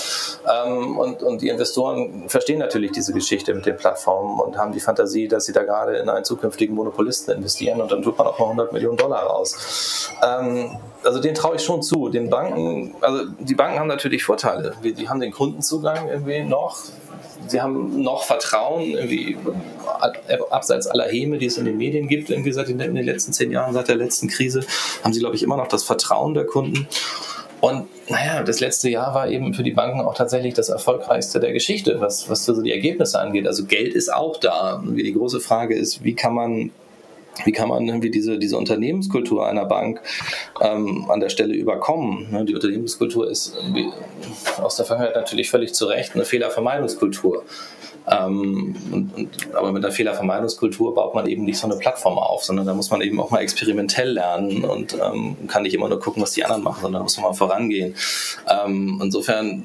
Ähm, 0.46 0.98
und, 0.98 1.22
und 1.22 1.40
die 1.42 1.48
Investoren 1.48 2.28
verstehen 2.28 2.58
natürlich 2.58 2.92
diese 2.92 3.12
Geschichte 3.12 3.54
mit 3.54 3.66
den 3.66 3.76
Plattformen 3.76 4.40
und 4.40 4.58
haben 4.58 4.72
die 4.72 4.80
Fantasie, 4.80 5.28
dass 5.28 5.46
sie 5.46 5.52
da 5.52 5.62
gerade 5.62 5.96
in 5.96 6.08
einen 6.08 6.24
zukünftigen 6.24 6.74
Monopolisten 6.74 7.32
investieren 7.32 7.80
und 7.80 7.90
dann 7.90 8.02
tut 8.02 8.18
man 8.18 8.26
auch 8.26 8.38
mal 8.38 8.46
100 8.46 8.72
Millionen 8.72 8.96
Dollar 8.96 9.22
raus. 9.22 10.10
Ähm, 10.22 10.76
also 11.04 11.20
den 11.20 11.34
traue 11.34 11.56
ich 11.56 11.62
schon 11.62 11.82
zu. 11.82 12.08
Den 12.08 12.28
Banken, 12.28 12.94
also 13.00 13.24
die 13.38 13.54
Banken 13.54 13.78
haben 13.78 13.88
natürlich 13.88 14.24
Vorteile. 14.24 14.74
Die 14.82 15.08
haben 15.08 15.20
den 15.20 15.32
Kundenzugang 15.32 16.08
irgendwie 16.08 16.42
noch 16.42 16.76
sie 17.50 17.60
haben 17.60 18.02
noch 18.02 18.24
Vertrauen, 18.24 18.92
irgendwie 18.92 19.36
abseits 20.50 20.86
aller 20.86 21.08
Häme, 21.08 21.38
die 21.38 21.46
es 21.46 21.58
in 21.58 21.64
den 21.64 21.76
Medien 21.76 22.08
gibt, 22.08 22.30
irgendwie 22.30 22.52
seit 22.52 22.68
den, 22.68 22.80
in 22.80 22.94
den 22.94 23.04
letzten 23.04 23.32
zehn 23.32 23.50
Jahren, 23.50 23.74
seit 23.74 23.88
der 23.88 23.96
letzten 23.96 24.28
Krise, 24.28 24.64
haben 25.02 25.12
sie, 25.12 25.20
glaube 25.20 25.36
ich, 25.36 25.42
immer 25.42 25.56
noch 25.56 25.68
das 25.68 25.82
Vertrauen 25.82 26.34
der 26.34 26.46
Kunden. 26.46 26.86
Und 27.60 27.88
naja, 28.08 28.42
das 28.42 28.60
letzte 28.60 28.88
Jahr 28.88 29.14
war 29.14 29.28
eben 29.28 29.52
für 29.52 29.62
die 29.62 29.72
Banken 29.72 30.00
auch 30.00 30.14
tatsächlich 30.14 30.54
das 30.54 30.70
erfolgreichste 30.70 31.40
der 31.40 31.52
Geschichte, 31.52 32.00
was, 32.00 32.30
was 32.30 32.46
so 32.46 32.62
die 32.62 32.72
Ergebnisse 32.72 33.20
angeht. 33.20 33.46
Also 33.46 33.66
Geld 33.66 33.94
ist 33.94 34.12
auch 34.12 34.38
da. 34.38 34.82
Die 34.82 35.12
große 35.12 35.40
Frage 35.40 35.76
ist, 35.76 36.02
wie 36.02 36.14
kann 36.14 36.34
man 36.34 36.70
wie 37.44 37.52
kann 37.52 37.68
man 37.68 37.86
irgendwie 37.86 38.10
diese, 38.10 38.38
diese 38.38 38.56
Unternehmenskultur 38.56 39.46
einer 39.46 39.64
Bank 39.64 40.00
ähm, 40.60 41.06
an 41.08 41.20
der 41.20 41.28
Stelle 41.28 41.54
überkommen? 41.54 42.30
Ne, 42.30 42.44
die 42.44 42.54
Unternehmenskultur 42.54 43.30
ist 43.30 43.56
aus 44.60 44.76
der 44.76 44.84
Vergangenheit 44.84 45.16
natürlich 45.16 45.50
völlig 45.50 45.74
zu 45.74 45.86
Recht 45.86 46.14
eine 46.14 46.24
Fehlervermeidungskultur. 46.24 47.44
Ähm, 48.10 48.74
und, 48.92 49.14
und, 49.14 49.54
aber 49.54 49.72
mit 49.72 49.84
einer 49.84 49.92
Fehlervermeidungskultur 49.92 50.94
baut 50.94 51.14
man 51.14 51.26
eben 51.26 51.44
nicht 51.44 51.58
so 51.58 51.66
eine 51.66 51.76
Plattform 51.76 52.18
auf, 52.18 52.44
sondern 52.44 52.66
da 52.66 52.74
muss 52.74 52.90
man 52.90 53.00
eben 53.02 53.20
auch 53.20 53.30
mal 53.30 53.40
experimentell 53.40 54.12
lernen 54.12 54.64
und 54.64 54.94
ähm, 54.94 55.36
kann 55.48 55.62
nicht 55.62 55.74
immer 55.74 55.88
nur 55.88 56.00
gucken, 56.00 56.22
was 56.22 56.32
die 56.32 56.44
anderen 56.44 56.62
machen, 56.62 56.82
sondern 56.82 57.02
muss 57.02 57.16
man 57.16 57.30
mal 57.30 57.34
vorangehen. 57.36 57.94
Ähm, 58.48 59.00
insofern 59.02 59.64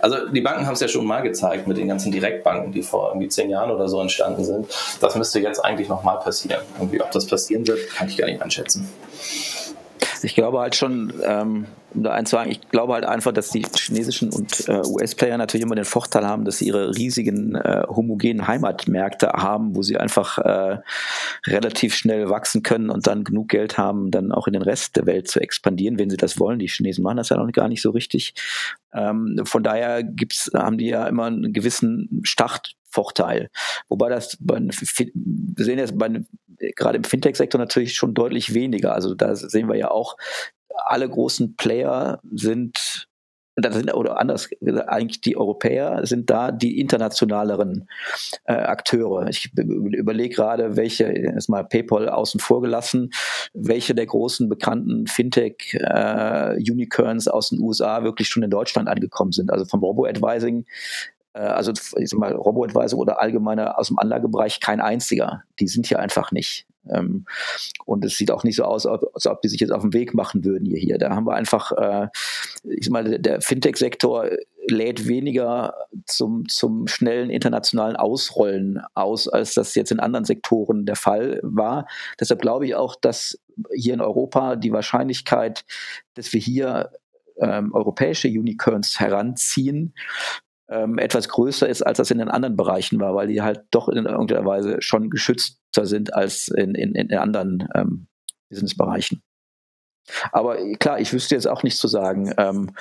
also 0.00 0.28
die 0.28 0.40
Banken 0.40 0.66
haben 0.66 0.74
es 0.74 0.80
ja 0.80 0.88
schon 0.88 1.06
mal 1.06 1.20
gezeigt 1.20 1.66
mit 1.66 1.76
den 1.76 1.88
ganzen 1.88 2.12
Direktbanken, 2.12 2.72
die 2.72 2.82
vor 2.82 3.08
irgendwie 3.08 3.28
zehn 3.28 3.50
Jahren 3.50 3.70
oder 3.70 3.88
so 3.88 4.00
entstanden 4.00 4.44
sind. 4.44 4.66
Das 5.00 5.14
müsste 5.14 5.40
jetzt 5.40 5.64
eigentlich 5.64 5.88
nochmal 5.88 6.18
passieren. 6.18 6.62
Irgendwie, 6.78 7.00
ob 7.00 7.10
das 7.10 7.26
passieren 7.26 7.66
wird, 7.66 7.88
kann 7.90 8.08
ich 8.08 8.16
gar 8.16 8.26
nicht 8.26 8.42
einschätzen. 8.42 8.88
Ich 10.24 10.34
glaube 10.34 10.58
halt 10.60 10.74
schon, 10.74 11.12
ähm, 11.22 11.66
um 11.94 12.02
da 12.02 12.12
einzuhaken, 12.12 12.50
ich 12.50 12.60
glaube 12.70 12.94
halt 12.94 13.04
einfach, 13.04 13.32
dass 13.32 13.50
die 13.50 13.64
chinesischen 13.76 14.30
und 14.32 14.68
äh, 14.68 14.82
US-Player 14.86 15.36
natürlich 15.36 15.64
immer 15.64 15.74
den 15.74 15.84
Vorteil 15.84 16.26
haben, 16.26 16.44
dass 16.44 16.58
sie 16.58 16.66
ihre 16.66 16.96
riesigen 16.96 17.54
äh, 17.54 17.84
homogenen 17.86 18.46
Heimatmärkte 18.46 19.28
haben, 19.28 19.76
wo 19.76 19.82
sie 19.82 19.98
einfach 19.98 20.38
äh, 20.38 20.78
relativ 21.46 21.94
schnell 21.94 22.30
wachsen 22.30 22.62
können 22.62 22.90
und 22.90 23.06
dann 23.06 23.24
genug 23.24 23.48
Geld 23.48 23.76
haben, 23.78 24.10
dann 24.10 24.32
auch 24.32 24.46
in 24.46 24.54
den 24.54 24.62
Rest 24.62 24.96
der 24.96 25.06
Welt 25.06 25.28
zu 25.28 25.40
expandieren, 25.40 25.98
wenn 25.98 26.10
sie 26.10 26.16
das 26.16 26.40
wollen. 26.40 26.58
Die 26.58 26.68
Chinesen 26.68 27.04
machen 27.04 27.18
das 27.18 27.28
ja 27.28 27.36
noch 27.36 27.52
gar 27.52 27.68
nicht 27.68 27.82
so 27.82 27.90
richtig. 27.90 28.34
Ähm, 28.94 29.40
von 29.44 29.62
daher 29.62 30.02
gibt's, 30.02 30.50
haben 30.54 30.78
die 30.78 30.88
ja 30.88 31.06
immer 31.06 31.26
einen 31.26 31.52
gewissen 31.52 32.20
Startvorteil. 32.22 33.50
Wobei 33.88 34.08
das, 34.08 34.38
bei, 34.40 34.58
wir 34.60 35.64
sehen 35.64 35.78
jetzt 35.78 35.98
bei, 35.98 36.22
gerade 36.76 36.96
im 36.96 37.04
Fintech-Sektor 37.04 37.58
natürlich 37.58 37.94
schon 37.94 38.14
deutlich 38.14 38.54
weniger. 38.54 38.94
Also 38.94 39.14
da 39.14 39.34
sehen 39.34 39.68
wir 39.68 39.76
ja 39.76 39.90
auch, 39.90 40.16
alle 40.86 41.08
großen 41.08 41.56
Player 41.56 42.20
sind 42.32 43.08
sind, 43.56 43.94
oder 43.94 44.18
anders, 44.18 44.50
eigentlich 44.86 45.20
die 45.20 45.36
Europäer 45.36 46.04
sind 46.04 46.28
da 46.30 46.50
die 46.50 46.80
internationaleren 46.80 47.86
äh, 48.44 48.54
Akteure. 48.54 49.28
Ich 49.28 49.52
überlege 49.56 50.34
gerade, 50.34 50.74
welche, 50.76 51.04
erstmal 51.04 51.64
PayPal 51.64 52.08
außen 52.08 52.40
vor 52.40 52.62
gelassen, 52.62 53.10
welche 53.52 53.94
der 53.94 54.06
großen 54.06 54.48
bekannten 54.48 55.06
Fintech-Unicorns 55.06 57.26
äh, 57.26 57.30
aus 57.30 57.50
den 57.50 57.60
USA 57.60 58.02
wirklich 58.02 58.26
schon 58.28 58.42
in 58.42 58.50
Deutschland 58.50 58.88
angekommen 58.88 59.30
sind. 59.32 59.52
Also 59.52 59.66
vom 59.66 59.80
Robo-Advising 59.80 60.64
also 61.38 61.72
ich 61.96 62.10
sag 62.10 62.18
mal, 62.18 62.32
Robo-Advisor 62.32 62.98
oder 62.98 63.20
allgemeiner 63.20 63.78
aus 63.78 63.88
dem 63.88 63.98
Anlagebereich 63.98 64.60
kein 64.60 64.80
einziger. 64.80 65.42
Die 65.58 65.68
sind 65.68 65.86
hier 65.86 65.98
einfach 65.98 66.32
nicht. 66.32 66.66
Ähm, 66.88 67.24
und 67.86 68.04
es 68.04 68.16
sieht 68.16 68.30
auch 68.30 68.44
nicht 68.44 68.56
so 68.56 68.64
aus, 68.64 68.86
als 68.86 69.26
ob 69.26 69.40
die 69.42 69.48
sich 69.48 69.60
jetzt 69.60 69.72
auf 69.72 69.82
den 69.82 69.92
Weg 69.92 70.14
machen 70.14 70.44
würden 70.44 70.66
hier. 70.66 70.78
hier. 70.78 70.98
Da 70.98 71.10
haben 71.10 71.26
wir 71.26 71.34
einfach, 71.34 71.72
äh, 71.72 72.08
ich 72.64 72.84
sag 72.84 72.92
mal, 72.92 73.18
der 73.18 73.40
Fintech-Sektor 73.40 74.30
lädt 74.68 75.06
weniger 75.08 75.74
zum, 76.06 76.48
zum 76.48 76.86
schnellen 76.86 77.30
internationalen 77.30 77.96
Ausrollen 77.96 78.80
aus, 78.94 79.28
als 79.28 79.54
das 79.54 79.74
jetzt 79.74 79.92
in 79.92 80.00
anderen 80.00 80.24
Sektoren 80.24 80.86
der 80.86 80.96
Fall 80.96 81.40
war. 81.42 81.86
Deshalb 82.18 82.40
glaube 82.40 82.66
ich 82.66 82.74
auch, 82.74 82.96
dass 82.96 83.38
hier 83.74 83.94
in 83.94 84.00
Europa 84.00 84.56
die 84.56 84.72
Wahrscheinlichkeit, 84.72 85.64
dass 86.14 86.32
wir 86.32 86.40
hier 86.40 86.90
ähm, 87.38 87.74
europäische 87.74 88.28
Unicorns 88.28 89.00
heranziehen, 89.00 89.94
ähm, 90.68 90.98
etwas 90.98 91.28
größer 91.28 91.68
ist, 91.68 91.82
als 91.82 91.98
das 91.98 92.10
in 92.10 92.18
den 92.18 92.28
anderen 92.28 92.56
Bereichen 92.56 93.00
war, 93.00 93.14
weil 93.14 93.28
die 93.28 93.42
halt 93.42 93.64
doch 93.70 93.88
in 93.88 94.06
irgendeiner 94.06 94.44
Weise 94.44 94.80
schon 94.80 95.10
geschützter 95.10 95.86
sind 95.86 96.14
als 96.14 96.48
in, 96.48 96.74
in, 96.74 96.94
in 96.94 97.14
anderen 97.16 97.68
ähm, 97.74 98.06
Businessbereichen. 98.48 99.22
Aber 100.32 100.58
klar, 100.76 101.00
ich 101.00 101.12
wüsste 101.12 101.34
jetzt 101.34 101.48
auch 101.48 101.62
nicht 101.62 101.78
zu 101.78 101.88
sagen, 101.88 102.32
ähm, 102.36 102.74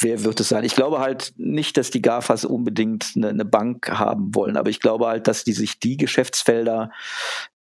wer 0.00 0.22
wird 0.24 0.38
es 0.38 0.48
sein. 0.48 0.62
Ich 0.62 0.76
glaube 0.76 1.00
halt 1.00 1.32
nicht, 1.36 1.76
dass 1.76 1.90
die 1.90 2.02
GAFAs 2.02 2.44
unbedingt 2.44 3.12
eine, 3.16 3.28
eine, 3.30 3.44
Bank 3.44 3.90
haben 3.90 4.34
wollen, 4.34 4.56
aber 4.56 4.70
ich 4.70 4.78
glaube 4.78 5.06
halt, 5.06 5.26
dass 5.26 5.42
die 5.42 5.52
sich 5.52 5.80
die 5.80 5.96
Geschäftsfelder 5.96 6.92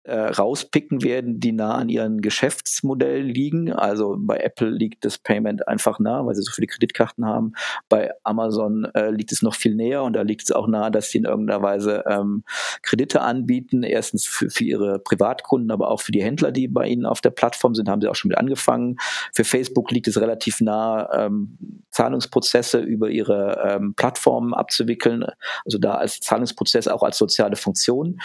äh, 0.04 0.16
rauspicken 0.16 1.04
werden, 1.04 1.40
die 1.40 1.54
nah 1.54 1.76
an 1.76 1.90
ihren 1.90 2.22
Geschäftsmodellen 2.22 3.28
liegen. 3.28 3.72
Also 3.72 4.16
bei 4.20 4.38
Apple 4.38 4.70
liegt 4.70 5.06
das 5.06 5.18
Payment 5.18 5.68
einfach 5.68 6.00
nah, 6.00 6.26
weil 6.26 6.36
sie 6.36 6.42
so 6.42 6.52
viele 6.52 6.68
Kreditkarten 6.68 7.26
haben. 7.26 7.54
Bei 7.88 8.12
Amazon 8.24 8.86
äh, 8.96 9.12
liegt 9.12 9.32
es 9.32 9.42
noch 9.42 9.56
viel 9.56 9.76
näher 9.76 10.04
und 10.04 10.14
da 10.14 10.22
liegt 10.22 10.44
es 10.44 10.52
auch 10.52 10.68
nah, 10.68 10.90
dass 10.90 11.10
sie 11.10 11.20
in 11.20 11.26
irgendeiner 11.26 11.62
Weise 11.62 12.04
ähm, 12.08 12.44
Kredite 12.82 13.22
anbieten. 13.22 13.84
Erstens 13.84 14.26
für, 14.26 14.50
für 14.50 14.64
ihre 14.64 15.00
Privatkunden, 15.00 15.72
aber 15.72 15.90
auch 15.90 16.02
für 16.02 16.12
die 16.12 16.24
Händler, 16.24 16.52
die 16.52 16.68
bei 16.68 16.88
ihnen 16.88 17.06
auf 17.06 17.22
der 17.22 17.32
Plattform 17.32 17.74
sind, 17.74 17.88
haben 17.88 18.02
sie 18.02 18.10
auch 18.10 18.16
schon 18.16 18.30
mit 18.30 18.38
angefangen. 18.38 18.98
Für 19.34 19.46
Facebook 19.46 19.92
liegt 19.92 20.08
es 20.08 20.20
relativ 20.20 20.60
nah, 20.60 21.10
ähm, 21.14 21.58
Zahlungsprozesse 21.92 22.80
über 22.80 23.10
ihre 23.10 23.62
ähm, 23.66 23.94
Plattformen 23.96 24.54
abzuwickeln. 24.54 25.26
Also 25.64 25.78
da 25.78 25.96
als 25.96 26.20
Zahlungsprozess 26.20 26.88
auch 26.88 27.04
als 27.04 27.18
soziale 27.18 27.56
Funktion 27.56 28.20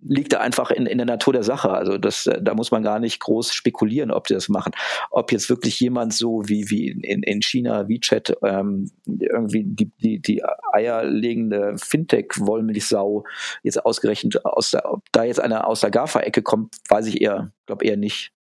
liegt 0.00 0.32
da 0.32 0.40
einfach 0.40 0.70
in, 0.70 0.86
in 0.86 0.98
der 0.98 1.06
Natur 1.06 1.32
der 1.32 1.42
Sache. 1.42 1.70
Also 1.70 1.98
das, 1.98 2.26
äh, 2.26 2.40
da 2.40 2.54
muss 2.54 2.70
man 2.70 2.82
gar 2.82 2.98
nicht 2.98 3.20
groß 3.20 3.52
spekulieren, 3.52 4.10
ob 4.10 4.26
die 4.26 4.34
das 4.34 4.48
machen. 4.48 4.72
Ob 5.10 5.32
jetzt 5.32 5.48
wirklich 5.48 5.78
jemand 5.80 6.12
so 6.12 6.42
wie, 6.46 6.70
wie 6.70 6.88
in, 6.88 7.22
in 7.22 7.42
China, 7.42 7.88
WeChat, 7.88 8.36
ähm, 8.42 8.90
irgendwie 9.06 9.64
die, 9.64 9.90
die, 10.00 10.20
die 10.20 10.42
eierlegende 10.72 11.76
Fintech-Wollmilchsau 11.78 13.24
jetzt 13.62 13.84
ausgerechnet 13.84 14.44
aus 14.44 14.70
der, 14.70 14.90
ob 14.90 15.02
da 15.12 15.24
jetzt 15.24 15.40
einer 15.40 15.66
aus 15.66 15.80
der 15.80 15.90
GAFA-Ecke 15.90 16.42
kommt, 16.42 16.76
weiß 16.88 17.06
ich 17.06 17.20
eher, 17.20 17.52
glaube 17.66 17.84
eher 17.84 17.96
nicht. 17.96 18.32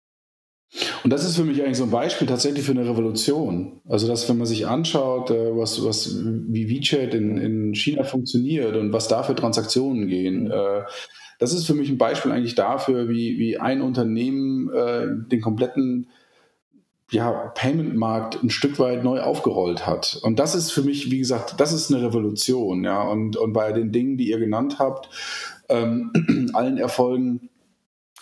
Und 1.04 1.12
das 1.12 1.24
ist 1.24 1.36
für 1.36 1.44
mich 1.44 1.62
eigentlich 1.62 1.76
so 1.76 1.84
ein 1.84 1.90
Beispiel 1.90 2.26
tatsächlich 2.26 2.64
für 2.64 2.72
eine 2.72 2.88
Revolution. 2.88 3.80
Also, 3.88 4.08
dass 4.08 4.28
wenn 4.28 4.38
man 4.38 4.46
sich 4.46 4.66
anschaut, 4.66 5.30
äh, 5.30 5.56
was, 5.56 5.84
was, 5.84 6.18
wie 6.24 6.68
WeChat 6.68 7.14
in, 7.14 7.38
in 7.38 7.74
China 7.74 8.02
funktioniert 8.02 8.74
und 8.74 8.92
was 8.92 9.06
da 9.06 9.22
für 9.22 9.36
Transaktionen 9.36 10.08
gehen, 10.08 10.50
äh, 10.50 10.82
das 11.38 11.52
ist 11.52 11.66
für 11.66 11.74
mich 11.74 11.88
ein 11.90 11.98
Beispiel 11.98 12.32
eigentlich 12.32 12.54
dafür, 12.54 13.08
wie, 13.08 13.38
wie 13.38 13.58
ein 13.58 13.82
Unternehmen 13.82 14.72
äh, 14.72 15.06
den 15.08 15.40
kompletten 15.40 16.08
ja, 17.10 17.30
Payment-Markt 17.54 18.42
ein 18.42 18.50
Stück 18.50 18.78
weit 18.78 19.04
neu 19.04 19.20
aufgerollt 19.20 19.86
hat. 19.86 20.18
Und 20.22 20.38
das 20.38 20.54
ist 20.54 20.70
für 20.70 20.82
mich, 20.82 21.10
wie 21.10 21.18
gesagt, 21.18 21.60
das 21.60 21.72
ist 21.72 21.92
eine 21.92 22.02
Revolution. 22.02 22.84
Ja? 22.84 23.02
Und, 23.02 23.36
und 23.36 23.52
bei 23.52 23.72
den 23.72 23.92
Dingen, 23.92 24.16
die 24.16 24.30
ihr 24.30 24.38
genannt 24.38 24.78
habt, 24.78 25.08
ähm, 25.68 26.50
allen 26.54 26.78
Erfolgen 26.78 27.50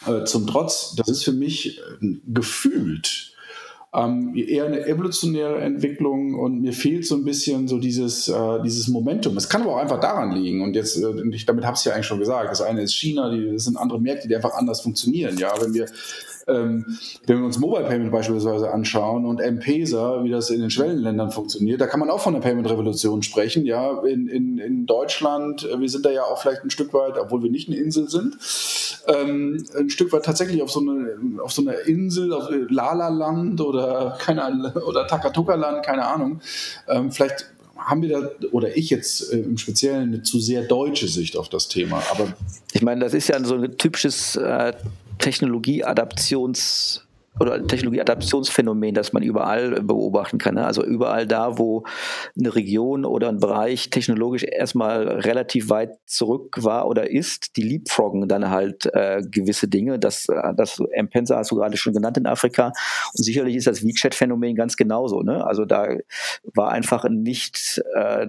äh, 0.07 0.25
zum 0.25 0.47
Trotz, 0.47 0.95
das 0.97 1.09
ist 1.09 1.25
für 1.25 1.33
mich 1.33 1.79
äh, 1.79 2.17
gefühlt 2.27 3.32
ähm, 3.95 4.33
eher 4.35 4.65
eine 4.65 4.87
evolutionäre 4.87 5.61
Entwicklung 5.61 6.35
und 6.35 6.63
mir 6.63 6.73
fehlt 6.73 7.07
so 7.07 7.15
ein 7.15 7.25
bisschen 7.25 7.69
so 7.69 7.79
dieses, 7.79 8.27
äh, 8.29 8.63
dieses 8.65 8.89
Momentum. 8.89 9.37
Es 9.37 9.49
kann 9.49 9.63
aber 9.63 9.75
auch 9.75 9.81
einfach 9.81 10.01
daran 10.01 10.33
liegen 10.33 10.63
und 10.63 10.75
jetzt, 10.75 10.97
äh, 10.97 11.13
damit 11.47 11.65
habe 11.67 11.77
ich 11.77 11.85
ja 11.85 11.93
eigentlich 11.93 12.07
schon 12.07 12.19
gesagt, 12.19 12.51
das 12.51 12.63
eine 12.63 12.83
ist 12.83 12.95
China, 12.95 13.31
die, 13.31 13.53
das 13.53 13.65
sind 13.65 13.77
andere 13.77 14.01
Märkte, 14.01 14.29
die 14.29 14.37
einfach 14.37 14.55
anders 14.55 14.81
funktionieren. 14.81 15.37
Ja, 15.37 15.53
wenn 15.61 15.75
wir 15.75 15.87
ähm, 16.47 16.99
wenn 17.27 17.39
wir 17.39 17.45
uns 17.45 17.59
Mobile 17.59 17.85
Payment 17.85 18.11
beispielsweise 18.11 18.71
anschauen 18.71 19.27
und 19.27 19.41
M-Pesa, 19.41 20.25
wie 20.25 20.31
das 20.31 20.51
in 20.51 20.61
den 20.61 20.71
Schwellenländern 20.71 21.31
funktioniert, 21.31 21.81
da 21.81 21.87
kann 21.87 22.01
man 22.01 22.11
auch 22.11 22.21
von 22.21 22.35
der 22.35 22.41
Payment-Revolution 22.41 23.23
sprechen. 23.23 23.65
Ja, 23.65 24.03
in, 24.03 24.29
in, 24.29 24.59
in 24.59 24.87
Deutschland, 24.87 25.65
äh, 25.65 25.81
wir 25.81 25.89
sind 25.89 26.05
da 26.05 26.11
ja 26.11 26.25
auch 26.25 26.41
vielleicht 26.41 26.65
ein 26.65 26.71
Stück 26.71 26.93
weit, 26.95 27.19
obwohl 27.19 27.43
wir 27.43 27.51
nicht 27.51 27.69
eine 27.69 27.77
Insel 27.77 28.09
sind, 28.09 28.37
ähm, 29.07 29.65
ein 29.77 29.91
Stück 29.91 30.13
weit 30.13 30.25
tatsächlich 30.25 30.63
auf 30.63 30.71
so 30.71 30.81
eine, 30.81 31.43
auf 31.43 31.53
so 31.53 31.63
einer 31.63 31.79
Insel, 31.87 32.33
auf 32.33 32.49
Lala-Land 32.51 33.61
oder 33.61 34.17
keine 34.21 34.73
oder 34.87 35.07
Takatuka-Land, 35.07 35.85
keine 35.85 36.07
Ahnung. 36.07 36.41
Ähm, 36.89 37.11
vielleicht 37.11 37.47
haben 37.77 38.03
wir 38.03 38.09
da, 38.09 38.29
oder 38.51 38.77
ich 38.77 38.91
jetzt 38.91 39.33
äh, 39.33 39.39
im 39.39 39.59
Speziellen, 39.59 40.15
eine 40.15 40.23
zu 40.23 40.41
sehr 40.41 40.63
deutsche 40.63 41.09
Sicht 41.09 41.37
auf 41.37 41.49
das 41.49 41.69
Thema. 41.69 42.03
Aber 42.11 42.33
ich 42.73 42.83
meine, 42.83 43.01
das 43.05 43.15
ist 43.15 43.29
ja 43.29 43.43
so 43.45 43.55
ein 43.55 43.77
typisches 43.77 44.37
äh, 44.37 44.73
Technologieadaptions- 45.23 47.01
oder 47.41 47.67
Technologieadaptionsphänomen, 47.67 48.95
das 48.95 49.13
man 49.13 49.23
überall 49.23 49.81
beobachten 49.83 50.39
kann. 50.39 50.57
Ne? 50.57 50.67
Also 50.67 50.85
überall 50.85 51.27
da, 51.27 51.57
wo 51.59 51.85
eine 52.39 52.55
Region 52.55 53.05
oder 53.05 53.31
ein 53.31 53.39
Bereich 53.39 53.91
technologisch 53.91 54.45
erstmal 54.45 55.09
relativ 55.09 55.71
weit 55.71 55.93
zurück 56.07 56.59
war 56.61 56.87
oder 56.87 57.11
ist, 57.11 57.57
die 57.57 57.63
leapfroggen 57.63 58.29
dann 58.29 58.51
halt 58.51 58.87
äh, 58.93 59.23
gewisse 59.25 59.67
Dinge. 59.67 59.99
Das, 59.99 60.29
äh, 60.29 60.55
das 60.57 60.79
M-Pensa 60.93 61.39
hast 61.39 61.51
du 61.51 61.57
gerade 61.57 61.77
schon 61.77 61.95
genannt 61.95 62.19
in 62.19 62.27
Afrika. 62.27 62.67
Und 62.67 63.25
sicherlich 63.25 63.57
ist 63.57 63.67
das 63.67 63.83
WeChat-Phänomen 63.83 64.55
ganz 64.55 64.77
genauso. 64.77 65.23
Ne? 65.23 65.45
Also 65.45 65.65
da 65.65 65.89
war 66.55 66.71
einfach 66.71 67.05
ein 67.05 67.23
nicht, 67.23 67.83
äh, 67.95 68.29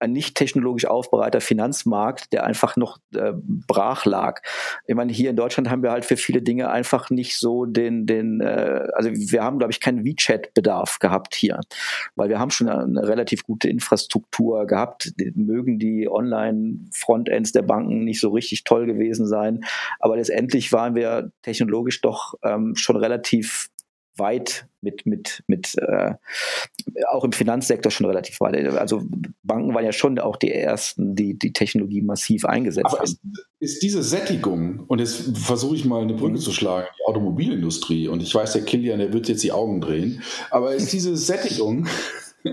ein 0.00 0.12
nicht 0.12 0.34
technologisch 0.34 0.86
aufbereiter 0.86 1.40
Finanzmarkt, 1.40 2.32
der 2.32 2.44
einfach 2.44 2.76
noch 2.76 2.98
äh, 3.14 3.32
brach 3.36 4.06
lag. 4.06 4.40
Ich 4.86 4.96
meine, 4.96 5.12
hier 5.12 5.30
in 5.30 5.36
Deutschland 5.36 5.70
haben 5.70 5.84
wir 5.84 5.92
halt 5.92 6.04
für 6.04 6.16
viele 6.16 6.42
Dinge 6.42 6.70
einfach 6.70 7.10
nicht 7.10 7.38
so 7.38 7.64
den 7.64 8.07
den, 8.08 8.40
äh, 8.40 8.88
also 8.94 9.10
wir 9.12 9.42
haben, 9.42 9.58
glaube 9.58 9.72
ich, 9.72 9.80
keinen 9.80 10.04
WeChat-Bedarf 10.04 10.98
gehabt 10.98 11.34
hier, 11.34 11.60
weil 12.16 12.28
wir 12.28 12.38
haben 12.38 12.50
schon 12.50 12.68
eine, 12.68 13.06
relativ 13.06 13.44
gute 13.44 13.68
Infrastruktur 13.68 14.66
gehabt. 14.66 15.12
Mögen 15.34 15.78
die 15.78 16.08
Online-Frontends 16.08 17.52
der 17.52 17.62
Banken 17.62 18.04
nicht 18.04 18.20
so 18.20 18.30
richtig 18.30 18.64
toll 18.64 18.86
gewesen 18.86 19.26
sein, 19.26 19.64
aber 20.00 20.16
letztendlich 20.16 20.72
waren 20.72 20.94
wir 20.94 21.30
technologisch 21.42 22.00
doch 22.00 22.34
ähm, 22.42 22.74
schon 22.74 22.96
relativ 22.96 23.68
weit 24.18 24.66
mit, 24.80 25.06
mit, 25.06 25.42
mit 25.46 25.74
äh, 25.78 26.14
auch 27.10 27.24
im 27.24 27.32
Finanzsektor 27.32 27.90
schon 27.90 28.06
relativ 28.06 28.40
weit. 28.40 28.56
Also 28.76 29.02
Banken 29.42 29.74
waren 29.74 29.84
ja 29.84 29.92
schon 29.92 30.18
auch 30.18 30.36
die 30.36 30.52
ersten, 30.52 31.14
die 31.14 31.38
die 31.38 31.52
Technologie 31.52 32.02
massiv 32.02 32.44
eingesetzt 32.44 32.86
Aber 32.86 32.98
haben. 32.98 33.04
Ist, 33.04 33.20
ist 33.60 33.82
diese 33.82 34.02
Sättigung, 34.02 34.84
und 34.86 35.00
jetzt 35.00 35.36
versuche 35.36 35.76
ich 35.76 35.84
mal 35.84 36.02
eine 36.02 36.14
Brücke 36.14 36.34
mhm. 36.34 36.40
zu 36.40 36.52
schlagen, 36.52 36.86
die 36.98 37.04
Automobilindustrie, 37.04 38.08
und 38.08 38.22
ich 38.22 38.34
weiß, 38.34 38.52
der 38.52 38.62
Kilian, 38.62 38.98
der 38.98 39.12
wird 39.12 39.28
jetzt 39.28 39.42
die 39.42 39.52
Augen 39.52 39.80
drehen, 39.80 40.22
aber 40.50 40.74
ist 40.74 40.92
diese 40.92 41.16
Sättigung 41.16 41.86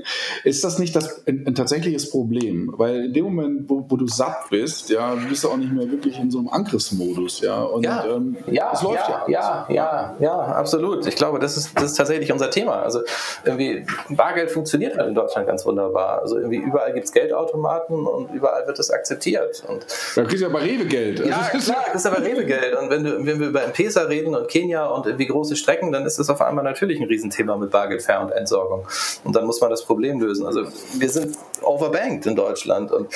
ist 0.43 0.63
das 0.63 0.79
nicht 0.79 0.95
das, 0.95 1.25
ein, 1.27 1.45
ein, 1.47 1.55
tatsächliches 1.55 2.09
Problem? 2.09 2.73
Weil 2.77 3.05
in 3.05 3.13
dem 3.13 3.25
Moment, 3.25 3.69
wo, 3.69 3.85
wo, 3.87 3.97
du 3.97 4.07
satt 4.07 4.49
bist, 4.49 4.89
ja, 4.89 5.15
bist 5.29 5.43
du 5.43 5.49
auch 5.49 5.57
nicht 5.57 5.71
mehr 5.71 5.89
wirklich 5.89 6.19
in 6.19 6.31
so 6.31 6.39
einem 6.39 6.49
Angriffsmodus, 6.49 7.41
ja. 7.41 7.61
Und 7.63 7.83
ja, 7.83 8.05
ähm, 8.05 8.37
ja, 8.47 8.71
es 8.73 8.81
läuft 8.81 9.07
ja, 9.07 9.25
ja, 9.27 9.65
ja, 9.69 9.75
ja, 9.75 10.15
ja, 10.19 10.37
absolut. 10.37 11.05
Ich 11.05 11.15
glaube, 11.15 11.39
das 11.39 11.57
ist, 11.57 11.71
das 11.75 11.91
ist 11.91 11.95
tatsächlich 11.95 12.31
unser 12.31 12.49
Thema. 12.49 12.81
Also 12.81 13.01
irgendwie 13.43 13.85
Bargeld 14.09 14.51
funktioniert 14.51 14.97
halt 14.97 15.09
in 15.09 15.15
Deutschland 15.15 15.47
ganz 15.47 15.65
wunderbar. 15.65 16.21
Also 16.21 16.37
irgendwie 16.37 16.57
überall 16.57 16.93
gibt 16.93 17.05
es 17.05 17.11
Geldautomaten 17.11 18.05
und 18.05 18.33
überall 18.33 18.65
wird 18.67 18.79
es 18.79 18.89
akzeptiert. 18.91 19.63
Und 19.67 19.85
da 20.15 20.23
kriegst 20.23 20.41
du 20.41 20.47
ja 20.47 20.53
bei 20.53 20.59
Rewe 20.59 20.85
Geld. 20.85 21.25
Ja, 21.25 21.49
also, 21.51 21.71
klar, 21.71 21.85
das 21.87 22.01
ist 22.01 22.05
aber 22.05 22.23
Rewe 22.23 22.45
Geld. 22.45 22.75
Und 22.75 22.89
wenn, 22.89 23.03
du, 23.03 23.25
wenn 23.25 23.39
wir 23.39 23.47
über 23.47 23.63
M-Pesa 23.63 24.03
reden 24.03 24.35
und 24.35 24.47
Kenia 24.47 24.85
und 24.87 25.05
irgendwie 25.05 25.27
große 25.27 25.55
Strecken, 25.55 25.91
dann 25.91 26.05
ist 26.05 26.19
das 26.19 26.29
auf 26.29 26.41
einmal 26.41 26.63
natürlich 26.63 26.99
ein 26.99 27.07
Riesenthema 27.07 27.57
mit 27.57 27.71
Bargeldfair 27.71 28.21
und 28.21 28.31
Entsorgung. 28.31 28.87
Und 29.23 29.35
dann 29.35 29.45
muss 29.45 29.61
man 29.61 29.69
das 29.69 29.83
Problem 29.85 30.19
lösen. 30.19 30.45
Also 30.45 30.65
wir 30.97 31.09
sind 31.09 31.37
overbanked 31.61 32.25
in 32.25 32.35
Deutschland 32.35 32.91
und 32.91 33.07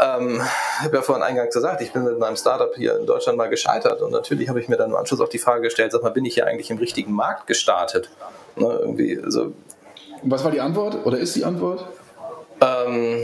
ähm, 0.00 0.40
ich 0.78 0.84
habe 0.84 0.96
ja 0.96 1.02
vorhin 1.02 1.22
eingangs 1.22 1.54
gesagt, 1.54 1.80
ich 1.82 1.92
bin 1.92 2.04
mit 2.04 2.18
meinem 2.18 2.36
Startup 2.36 2.74
hier 2.74 2.98
in 2.98 3.06
Deutschland 3.06 3.38
mal 3.38 3.48
gescheitert 3.48 4.02
und 4.02 4.12
natürlich 4.12 4.48
habe 4.48 4.60
ich 4.60 4.68
mir 4.68 4.76
dann 4.76 4.90
im 4.90 4.96
Anschluss 4.96 5.20
auch 5.20 5.28
die 5.28 5.38
Frage 5.38 5.62
gestellt, 5.62 5.92
sag 5.92 6.02
mal, 6.02 6.10
bin 6.10 6.24
ich 6.24 6.34
hier 6.34 6.46
eigentlich 6.46 6.70
im 6.70 6.78
richtigen 6.78 7.12
Markt 7.12 7.46
gestartet? 7.46 8.10
Ne, 8.56 8.66
irgendwie, 8.80 9.20
also, 9.22 9.52
Was 10.22 10.42
war 10.44 10.50
die 10.50 10.60
Antwort 10.60 11.04
oder 11.04 11.18
ist 11.18 11.36
die 11.36 11.44
Antwort? 11.44 11.86
Ähm, 12.60 13.18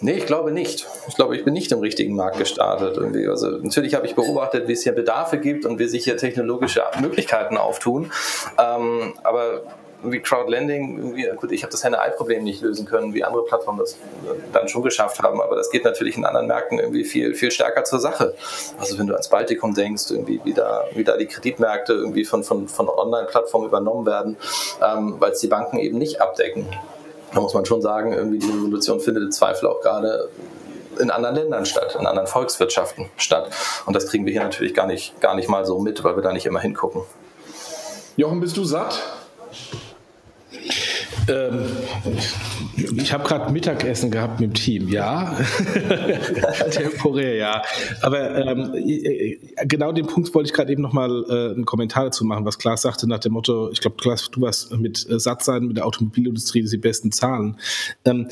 nee, 0.00 0.14
ich 0.14 0.26
glaube 0.26 0.50
nicht. 0.50 0.86
Ich 1.06 1.14
glaube, 1.14 1.36
ich 1.36 1.44
bin 1.44 1.54
nicht 1.54 1.70
im 1.70 1.78
richtigen 1.78 2.16
Markt 2.16 2.38
gestartet. 2.38 2.96
Irgendwie. 2.96 3.26
Also 3.28 3.50
natürlich 3.50 3.94
habe 3.94 4.06
ich 4.06 4.14
beobachtet, 4.14 4.66
wie 4.66 4.72
es 4.72 4.82
hier 4.82 4.92
Bedarfe 4.92 5.38
gibt 5.38 5.64
und 5.64 5.78
wie 5.78 5.86
sich 5.86 6.04
hier 6.04 6.16
technologische 6.16 6.82
Möglichkeiten 7.00 7.56
auftun. 7.56 8.10
Ähm, 8.58 9.14
aber 9.22 9.62
wie 10.10 10.20
Crowdlending, 10.20 10.98
irgendwie, 10.98 11.28
gut, 11.36 11.52
ich 11.52 11.62
habe 11.62 11.70
das 11.70 11.84
Henne-Ei-Problem 11.84 12.44
nicht 12.44 12.62
lösen 12.62 12.86
können, 12.86 13.14
wie 13.14 13.24
andere 13.24 13.44
Plattformen 13.44 13.78
das 13.78 13.96
dann 14.52 14.68
schon 14.68 14.82
geschafft 14.82 15.22
haben, 15.22 15.40
aber 15.40 15.56
das 15.56 15.70
geht 15.70 15.84
natürlich 15.84 16.16
in 16.16 16.24
anderen 16.24 16.46
Märkten 16.46 16.78
irgendwie 16.78 17.04
viel, 17.04 17.34
viel 17.34 17.50
stärker 17.50 17.84
zur 17.84 18.00
Sache. 18.00 18.34
Also 18.78 18.98
wenn 18.98 19.06
du 19.06 19.14
ans 19.14 19.28
Baltikum 19.28 19.74
denkst, 19.74 20.10
irgendwie 20.10 20.40
wie 20.44 20.52
da, 20.52 20.84
wie 20.94 21.04
da 21.04 21.16
die 21.16 21.26
Kreditmärkte 21.26 21.92
irgendwie 21.92 22.24
von, 22.24 22.44
von, 22.44 22.68
von 22.68 22.88
Online-Plattformen 22.88 23.66
übernommen 23.66 24.06
werden, 24.06 24.36
ähm, 24.82 25.16
weil 25.18 25.32
es 25.32 25.40
die 25.40 25.48
Banken 25.48 25.78
eben 25.78 25.98
nicht 25.98 26.20
abdecken. 26.20 26.66
Da 27.32 27.40
muss 27.40 27.54
man 27.54 27.64
schon 27.64 27.82
sagen, 27.82 28.12
irgendwie 28.12 28.38
die 28.38 28.50
Revolution 28.50 29.00
findet 29.00 29.24
im 29.24 29.32
Zweifel 29.32 29.68
auch 29.68 29.80
gerade 29.80 30.28
in 31.00 31.10
anderen 31.10 31.34
Ländern 31.34 31.66
statt, 31.66 31.96
in 31.98 32.06
anderen 32.06 32.28
Volkswirtschaften 32.28 33.10
statt. 33.16 33.50
Und 33.86 33.96
das 33.96 34.06
kriegen 34.08 34.24
wir 34.26 34.32
hier 34.32 34.42
natürlich 34.42 34.74
gar 34.74 34.86
nicht, 34.86 35.20
gar 35.20 35.34
nicht 35.34 35.48
mal 35.48 35.64
so 35.64 35.80
mit, 35.80 36.04
weil 36.04 36.16
wir 36.16 36.22
da 36.22 36.32
nicht 36.32 36.46
immer 36.46 36.60
hingucken. 36.60 37.02
Jochen, 38.16 38.40
bist 38.40 38.56
du 38.56 38.64
satt? 38.64 39.02
Ähm, 41.28 41.66
ich 42.96 43.12
habe 43.12 43.24
gerade 43.24 43.52
Mittagessen 43.52 44.10
gehabt 44.10 44.40
mit 44.40 44.50
dem 44.50 44.54
Team, 44.54 44.88
ja. 44.88 45.36
Temporär, 46.70 47.34
ja. 47.36 47.62
Aber 48.02 48.36
ähm, 48.36 48.74
äh, 48.74 49.38
genau 49.64 49.92
den 49.92 50.06
Punkt 50.06 50.34
wollte 50.34 50.48
ich 50.48 50.52
gerade 50.52 50.72
eben 50.72 50.82
nochmal 50.82 51.24
äh, 51.28 51.54
einen 51.54 51.64
Kommentar 51.64 52.04
dazu 52.04 52.24
machen, 52.24 52.44
was 52.44 52.58
Klaas 52.58 52.82
sagte 52.82 53.08
nach 53.08 53.20
dem 53.20 53.32
Motto, 53.32 53.70
ich 53.70 53.80
glaube, 53.80 53.96
Klaas, 53.96 54.30
du 54.30 54.40
warst 54.40 54.72
mit 54.76 55.08
äh, 55.08 55.18
Satt 55.18 55.44
sein 55.44 55.64
mit 55.64 55.76
der 55.76 55.86
Automobilindustrie, 55.86 56.62
die 56.62 56.76
besten 56.76 57.12
Zahlen. 57.12 57.56
Ähm, 58.04 58.28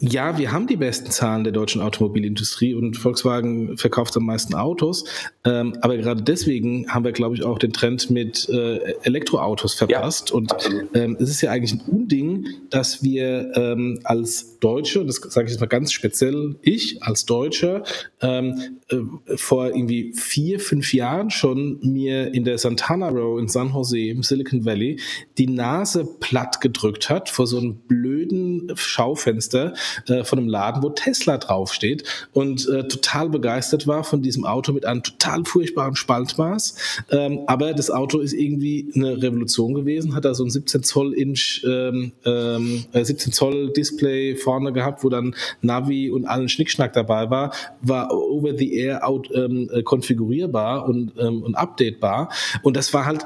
ja, 0.00 0.36
wir 0.36 0.52
haben 0.52 0.66
die 0.66 0.76
besten 0.76 1.10
Zahlen 1.10 1.44
der 1.44 1.52
deutschen 1.52 1.80
Automobilindustrie 1.80 2.74
und 2.74 2.96
Volkswagen 2.96 3.78
verkauft 3.78 4.16
am 4.16 4.26
meisten 4.26 4.54
Autos. 4.54 5.04
Ähm, 5.44 5.76
aber 5.80 5.96
gerade 5.96 6.22
deswegen 6.22 6.88
haben 6.88 7.04
wir, 7.04 7.12
glaube 7.12 7.34
ich, 7.34 7.42
auch 7.42 7.58
den 7.58 7.72
Trend 7.72 8.10
mit 8.10 8.48
äh, 8.50 8.78
Elektroautos 9.02 9.74
verpasst. 9.74 10.30
Ja, 10.30 10.36
und 10.36 10.52
ähm, 10.94 11.16
es 11.18 11.30
ist 11.30 11.40
ja 11.40 11.50
eigentlich 11.50 11.72
ein 11.72 11.82
Unding, 11.86 12.48
dass 12.70 13.02
wir 13.02 13.52
ähm, 13.56 14.00
als 14.04 14.58
Deutsche, 14.58 15.00
und 15.00 15.06
das 15.06 15.16
sage 15.16 15.46
ich 15.46 15.52
jetzt 15.52 15.60
mal 15.60 15.66
ganz 15.66 15.92
speziell 15.92 16.56
ich 16.62 17.02
als 17.02 17.24
Deutscher, 17.24 17.84
ähm, 18.20 18.80
äh, 18.88 18.96
vor 19.36 19.68
irgendwie 19.68 20.12
vier, 20.14 20.60
fünf 20.60 20.92
Jahren 20.92 21.30
schon 21.30 21.78
mir 21.80 22.34
in 22.34 22.44
der 22.44 22.58
Santana 22.58 23.08
Row 23.08 23.38
in 23.38 23.48
San 23.48 23.72
Jose 23.72 23.98
im 23.98 24.22
Silicon 24.22 24.64
Valley 24.64 25.00
die 25.38 25.46
Nase 25.46 26.04
platt 26.20 26.60
gedrückt 26.60 27.08
hat 27.08 27.30
vor 27.30 27.46
so 27.46 27.58
einem 27.58 27.76
blöden 27.76 28.70
Schaufenster 29.14 29.74
äh, 30.08 30.24
von 30.24 30.38
einem 30.38 30.48
Laden, 30.48 30.82
wo 30.82 30.90
Tesla 30.90 31.38
draufsteht 31.38 32.04
und 32.32 32.68
äh, 32.68 32.86
total 32.88 33.28
begeistert 33.28 33.86
war 33.86 34.04
von 34.04 34.22
diesem 34.22 34.44
Auto 34.44 34.72
mit 34.72 34.84
einem 34.84 35.02
total 35.02 35.44
furchtbaren 35.44 35.96
Spaltmaß. 35.96 36.76
Ähm, 37.10 37.40
aber 37.46 37.72
das 37.74 37.90
Auto 37.90 38.18
ist 38.18 38.32
irgendwie 38.32 38.90
eine 38.94 39.22
Revolution 39.22 39.74
gewesen, 39.74 40.14
hat 40.14 40.24
da 40.24 40.34
so 40.34 40.44
ein 40.44 40.50
17 40.50 40.82
Zoll 40.82 41.14
Inch, 41.14 41.64
ähm, 41.64 42.12
ähm, 42.24 42.84
17 42.92 43.30
äh, 43.30 43.32
Zoll 43.32 43.72
Display 43.72 44.36
vorne 44.36 44.72
gehabt, 44.72 45.04
wo 45.04 45.08
dann 45.08 45.34
Navi 45.62 46.10
und 46.10 46.26
allen 46.26 46.48
Schnickschnack 46.48 46.92
dabei 46.92 47.30
war, 47.30 47.52
war 47.80 48.12
over 48.12 48.56
the 48.56 48.74
air 48.74 49.06
out, 49.06 49.28
ähm, 49.34 49.70
äh, 49.72 49.82
konfigurierbar 49.82 50.86
und, 50.88 51.12
ähm, 51.18 51.42
und 51.42 51.54
updatebar. 51.54 52.30
Und 52.62 52.76
das 52.76 52.92
war 52.92 53.06
halt 53.06 53.24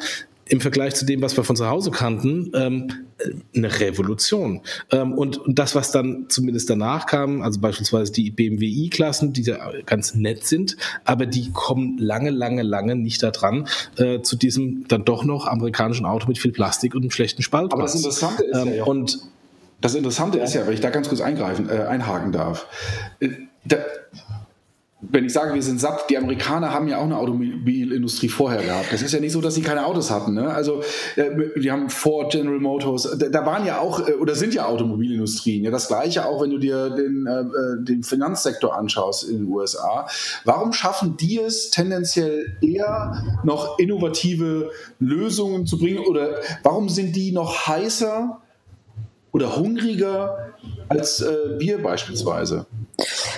im 0.49 0.61
Vergleich 0.61 0.95
zu 0.95 1.05
dem, 1.05 1.23
was 1.23 1.37
wir 1.37 1.45
von 1.45 1.57
zu 1.57 1.69
Hause 1.69 1.91
kannten, 1.91 2.51
ähm, 2.55 2.93
eine 3.55 3.81
Revolution. 3.81 4.63
Ähm, 4.91 5.13
und, 5.13 5.39
und 5.39 5.59
das, 5.59 5.75
was 5.75 5.91
dann 5.91 6.27
zumindest 6.29 6.71
danach 6.71 7.07
kam, 7.07 7.43
also 7.43 7.61
beispielsweise 7.61 8.13
die 8.13 8.31
BMW 8.31 8.67
i-Klassen, 8.67 9.33
die 9.33 9.43
ja 9.43 9.59
ganz 9.85 10.15
nett 10.15 10.45
sind, 10.47 10.77
aber 11.05 11.27
die 11.27 11.51
kommen 11.53 11.99
lange, 11.99 12.31
lange, 12.31 12.63
lange 12.63 12.97
nicht 12.97 13.23
daran 13.23 13.69
äh, 13.97 14.21
zu 14.23 14.37
diesem 14.37 14.87
dann 14.89 15.05
doch 15.05 15.25
noch 15.25 15.47
amerikanischen 15.47 16.07
Auto 16.07 16.29
mit 16.29 16.39
viel 16.39 16.53
Plastik 16.53 16.95
und 16.95 17.03
einem 17.03 17.11
schlechten 17.11 17.43
Spalt. 17.43 17.73
Aber 17.73 17.83
das 17.83 17.95
Interessante 17.95 18.45
ist 18.45 18.59
ähm, 18.59 18.75
ja, 18.75 18.85
und 18.85 19.19
das 19.81 19.95
Interessante 19.95 20.39
ja. 20.39 20.45
ist 20.45 20.55
ja, 20.55 20.67
wenn 20.67 20.75
ich 20.75 20.81
da 20.81 20.91
ganz 20.91 21.09
kurz 21.09 21.21
eingreifen, 21.21 21.69
äh, 21.69 21.83
einhaken 21.83 22.33
darf. 22.33 22.67
Äh, 23.21 23.31
da, 23.65 23.77
wenn 25.01 25.27
ich 25.27 25.33
sage, 25.33 25.55
wir 25.55 25.63
sind 25.63 25.81
satt, 25.81 26.11
die 26.11 26.19
Amerikaner 26.19 26.75
haben 26.75 26.89
ja 26.89 26.99
auch 26.99 27.05
eine 27.05 27.17
Automobilindustrie 27.17 28.29
vorher 28.29 28.65
gehabt. 28.65 28.93
Das 28.93 29.01
ist 29.01 29.13
ja 29.13 29.21
nicht 29.21 29.31
so, 29.31 29.41
dass 29.41 29.55
sie 29.55 29.63
keine 29.63 29.87
Autos 29.87 30.11
hatten. 30.11 30.35
Ne? 30.35 30.53
Also 30.53 30.83
äh, 31.15 31.31
die 31.61 31.71
haben 31.71 31.89
Ford, 31.89 32.33
General 32.33 32.59
Motors, 32.59 33.17
da, 33.17 33.47
waren 33.47 33.65
ja 33.65 33.79
auch 33.79 34.09
äh, 34.09 34.15
oder 34.15 34.35
sind 34.35 34.55
ja 34.55 34.67
Automobilindustrien. 34.67 35.63
Ja, 35.63 35.71
das 35.71 35.87
gleiche 35.87 36.27
auch, 36.27 36.43
wenn 36.43 36.51
du 36.51 36.59
dir 36.59 36.91
den, 36.91 37.27
äh, 37.27 37.85
den 37.85 38.03
Finanzsektor 38.03 38.77
anschaust 38.77 39.29
in 39.29 39.39
den 39.39 39.47
USA. 39.47 40.09
Warum 40.45 40.73
schaffen 40.73 41.17
die 41.17 41.39
es 41.39 41.71
tendenziell 41.71 42.57
eher 42.61 43.41
noch 43.45 43.79
innovative 43.79 44.73
Lösungen 44.99 45.65
zu 45.65 45.79
bringen 45.79 46.01
oder 46.01 46.41
warum 46.65 46.89
sind 46.89 47.15
die 47.15 47.31
noch 47.31 47.69
heißer 47.69 48.41
oder 49.31 49.55
hungriger 49.55 50.55
als 50.89 51.21
äh, 51.21 51.61
wir 51.61 51.81
beispielsweise? 51.81 52.67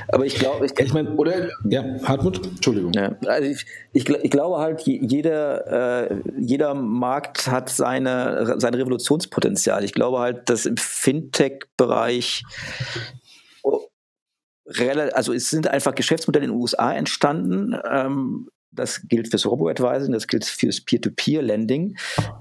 Aber 0.08 0.24
ich 0.24 0.36
glaube, 0.36 0.66
ich, 0.66 0.78
ich 0.78 0.92
meine, 0.92 1.14
oder 1.16 1.48
ja, 1.64 1.84
Hartmut, 2.04 2.44
Entschuldigung. 2.44 2.92
Ja, 2.94 3.16
also 3.26 3.50
ich, 3.50 3.66
ich, 3.92 4.08
ich, 4.08 4.30
glaube 4.30 4.58
halt, 4.58 4.82
jeder, 4.82 6.10
äh, 6.10 6.16
jeder 6.38 6.74
Markt 6.74 7.46
hat 7.46 7.68
seine, 7.68 8.58
sein 8.58 8.74
Revolutionspotenzial. 8.74 9.84
Ich 9.84 9.92
glaube 9.92 10.18
halt, 10.18 10.48
dass 10.48 10.66
im 10.66 10.76
Fintech-Bereich 10.76 12.42
oh, 13.62 13.86
also 15.12 15.32
es 15.32 15.50
sind 15.50 15.68
einfach 15.68 15.94
Geschäftsmodelle 15.94 16.46
in 16.46 16.52
den 16.52 16.60
USA 16.60 16.94
entstanden, 16.94 17.76
ähm, 17.90 18.48
das 18.72 19.02
gilt 19.08 19.28
fürs 19.28 19.46
Robo-Advising, 19.46 20.12
das 20.12 20.26
gilt 20.26 20.44
fürs 20.44 20.80
Peer-to-Peer-Lending, 20.80 21.96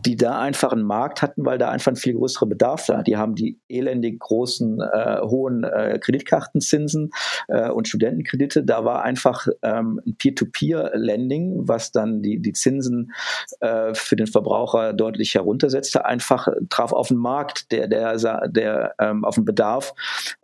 die 0.06 0.16
da 0.16 0.40
einfach 0.40 0.72
einen 0.72 0.84
Markt 0.84 1.22
hatten, 1.22 1.46
weil 1.46 1.58
da 1.58 1.70
einfach 1.70 1.92
ein 1.92 1.96
viel 1.96 2.14
größerer 2.14 2.48
Bedarf 2.48 2.86
da. 2.86 3.02
Die 3.02 3.18
haben 3.18 3.36
die 3.36 3.60
elendig 3.68 4.20
großen, 4.20 4.82
äh, 4.82 5.22
hohen 5.22 5.64
äh, 5.64 6.00
Kreditkartenzinsen 6.00 7.12
äh, 7.48 7.70
und 7.70 7.88
Studentenkredite. 7.88 8.64
Da 8.64 8.86
war 8.86 9.04
einfach 9.04 9.48
ähm, 9.64 10.02
ein 10.06 10.16
Peer-to-Peer-Lending, 10.18 11.68
was 11.68 11.92
dann 11.92 12.22
die, 12.22 12.40
die 12.40 12.54
Zinsen 12.54 13.12
äh, 13.60 13.94
für 13.94 14.16
den 14.16 14.28
Verbraucher 14.28 14.94
deutlich 14.94 15.36
heruntersetzte, 15.36 16.06
einfach 16.06 16.48
traf 16.70 16.94
auf 16.94 17.10
einen 17.10 17.20
Markt, 17.20 17.72
der, 17.72 17.88
der, 17.88 18.18
der 18.48 18.94
ähm, 19.00 19.26
auf 19.26 19.38
einen 19.38 19.46
Bedarf, 19.46 19.94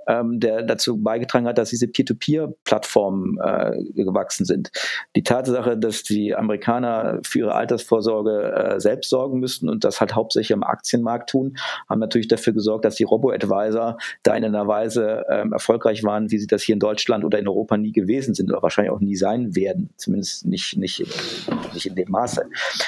ähm, 0.08 0.40
der 0.40 0.64
dazu 0.64 0.98
beigetragen 0.98 1.48
hat, 1.48 1.58
dass 1.58 1.70
diese 1.70 1.88
Peer-to-Peer-Plattformen 1.88 3.38
äh, 3.44 4.04
gewachsen 4.04 4.46
sind. 4.46 4.72
Die 5.16 5.24
Tatsache, 5.24 5.78
dass 5.78 6.04
die 6.04 6.36
Amerikaner 6.36 7.20
für 7.24 7.40
ihre 7.40 7.56
Altersvorsorge 7.56 8.54
äh, 8.54 8.80
selbst 8.80 9.10
sorgen 9.10 9.40
müssten 9.40 9.70
und 9.70 9.84
das 9.84 10.00
halt 10.00 10.16
hauptsächlich 10.16 10.54
am 10.54 10.64
Aktienmarkt 10.64 11.30
tun, 11.30 11.58
haben 11.90 12.00
natürlich 12.00 12.28
dafür 12.28 12.54
gesorgt, 12.54 12.86
dass 12.86 12.96
die 12.96 13.04
Robo-Advisor 13.04 13.98
da 14.24 14.36
in 14.36 14.46
einer 14.46 14.68
Weise 14.68 15.26
ähm, 15.30 15.54
erfolgreich 15.54 16.04
waren, 16.04 16.32
wie 16.32 16.38
sie 16.38 16.48
das 16.48 16.64
hier 16.64 16.74
in 16.74 16.80
Deutschland 16.80 17.24
oder 17.24 17.40
in 17.40 17.48
Europa 17.48 17.78
nie 17.78 17.92
gewesen 17.92 18.34
sind 18.34 18.52
oder 18.52 18.62
wahrscheinlich 18.62 18.92
auch 18.92 19.00
nie 19.00 19.16
sein 19.16 19.56
werden, 19.56 19.90
zumindest 19.98 20.46
nicht, 20.46 20.78
nicht, 20.78 21.04
nicht 21.74 21.86
in 21.86 21.96
dem 21.96 22.10
Maße. 22.10 22.46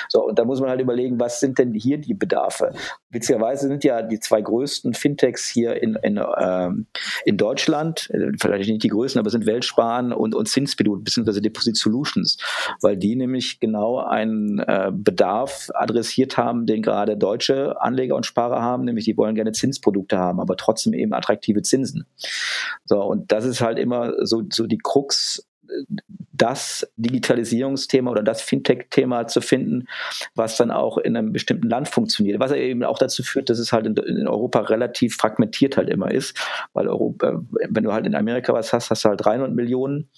So, 0.09 0.26
und 0.26 0.39
da 0.39 0.45
muss 0.45 0.59
man 0.59 0.70
halt 0.70 0.82
überlegen, 0.82 1.20
was 1.20 1.39
sind 1.39 1.57
denn 1.57 1.74
hier 1.74 1.97
die 1.97 2.13
Bedarfe? 2.13 2.74
Witzigerweise 3.09 3.68
sind 3.68 3.84
ja 3.84 4.01
die 4.01 4.20
zwei 4.20 4.41
größten 4.41 4.93
Fintechs 4.93 5.47
hier 5.47 5.82
in, 5.82 5.95
in 6.03 6.20
ähm, 6.39 6.88
in 7.26 7.38
Deutschland, 7.38 8.10
äh, 8.12 8.32
vielleicht 8.39 8.70
nicht 8.70 8.84
die 8.84 8.89
größten, 8.89 9.20
aber 9.20 9.30
sind 9.30 9.45
Weltsparen 9.45 10.14
und, 10.14 10.36
und 10.36 10.47
Zinspedut 10.47 11.03
bzw. 11.03 11.41
Deposit 11.41 11.78
Solutions, 11.78 12.38
weil 12.82 12.97
die 12.97 13.16
nämlich 13.16 13.60
genau 13.60 13.99
einen 13.99 14.60
äh, 14.60 14.91
Bedarf 14.93 15.70
adressiert 15.74 16.38
haben, 16.38 16.66
den 16.66 16.82
gerade 16.82 17.18
deutsche 17.18 17.80
Anleger 17.82 18.16
und 18.16 18.26
Sparer 18.26 18.62
haben, 18.62 18.86
nämlich 18.86 19.05
die 19.05 19.18
wollen 19.18 19.36
gerne 19.36 19.51
Zinsprodukte 19.51 20.18
haben, 20.18 20.39
aber 20.39 20.58
trotzdem 20.58 20.93
eben 20.93 21.14
attraktive 21.14 21.62
Zinsen. 21.62 22.05
So, 22.86 23.01
und 23.03 23.32
das 23.32 23.45
ist 23.45 23.62
halt 23.62 23.80
immer 23.80 24.14
so, 24.26 24.43
so 24.51 24.68
die 24.68 24.78
Krux 24.78 25.47
das 26.38 26.88
Digitalisierungsthema 26.97 28.11
oder 28.11 28.24
das 28.24 28.41
Fintech-Thema 28.41 29.28
zu 29.28 29.41
finden, 29.41 29.88
was 30.36 30.55
dann 30.55 30.72
auch 30.72 30.97
in 30.97 31.18
einem 31.18 31.34
bestimmten 31.34 31.68
Land 31.68 31.89
funktioniert. 31.89 32.39
Was 32.39 32.51
eben 32.51 32.84
auch 32.84 32.99
dazu 32.99 33.24
führt, 33.24 33.49
dass 33.49 33.59
es 33.59 33.74
halt 33.74 33.88
in, 33.88 34.28
Europa 34.28 34.59
relativ 34.61 35.15
fragmentiert 35.15 35.78
halt 35.78 35.89
immer 35.89 36.11
ist, 36.11 36.38
weil 36.74 36.88
Europa, 36.88 37.41
wenn 37.70 37.84
du 37.84 37.91
halt 37.91 38.05
in 38.05 38.15
Amerika 38.15 38.53
was 38.53 38.72
hast, 38.72 38.89
hast 38.91 39.05
du 39.05 39.09
halt 39.09 39.24
300 39.24 39.53
Millionen 39.53 40.09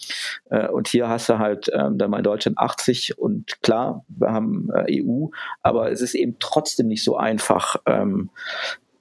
äh, 0.50 0.68
und 0.68 0.88
hier 0.88 1.08
hast 1.08 1.30
du 1.30 1.40
halt 1.40 1.70
ähm, 1.74 1.98
dann 1.98 2.12
mal 2.12 2.18
in 2.18 2.24
Deutschland 2.24 2.58
80 2.58 3.18
und 3.18 3.62
klar, 3.62 4.04
wir 4.10 4.32
haben 4.32 4.70
äh, 4.74 5.02
EU, 5.02 5.28
aber 5.62 5.92
es 5.92 6.02
ist 6.02 6.16
eben 6.16 6.38
trotzdem 6.40 6.88
nicht 6.88 7.04
so 7.04 7.18
einfach, 7.18 7.78
ähm, 7.86 8.30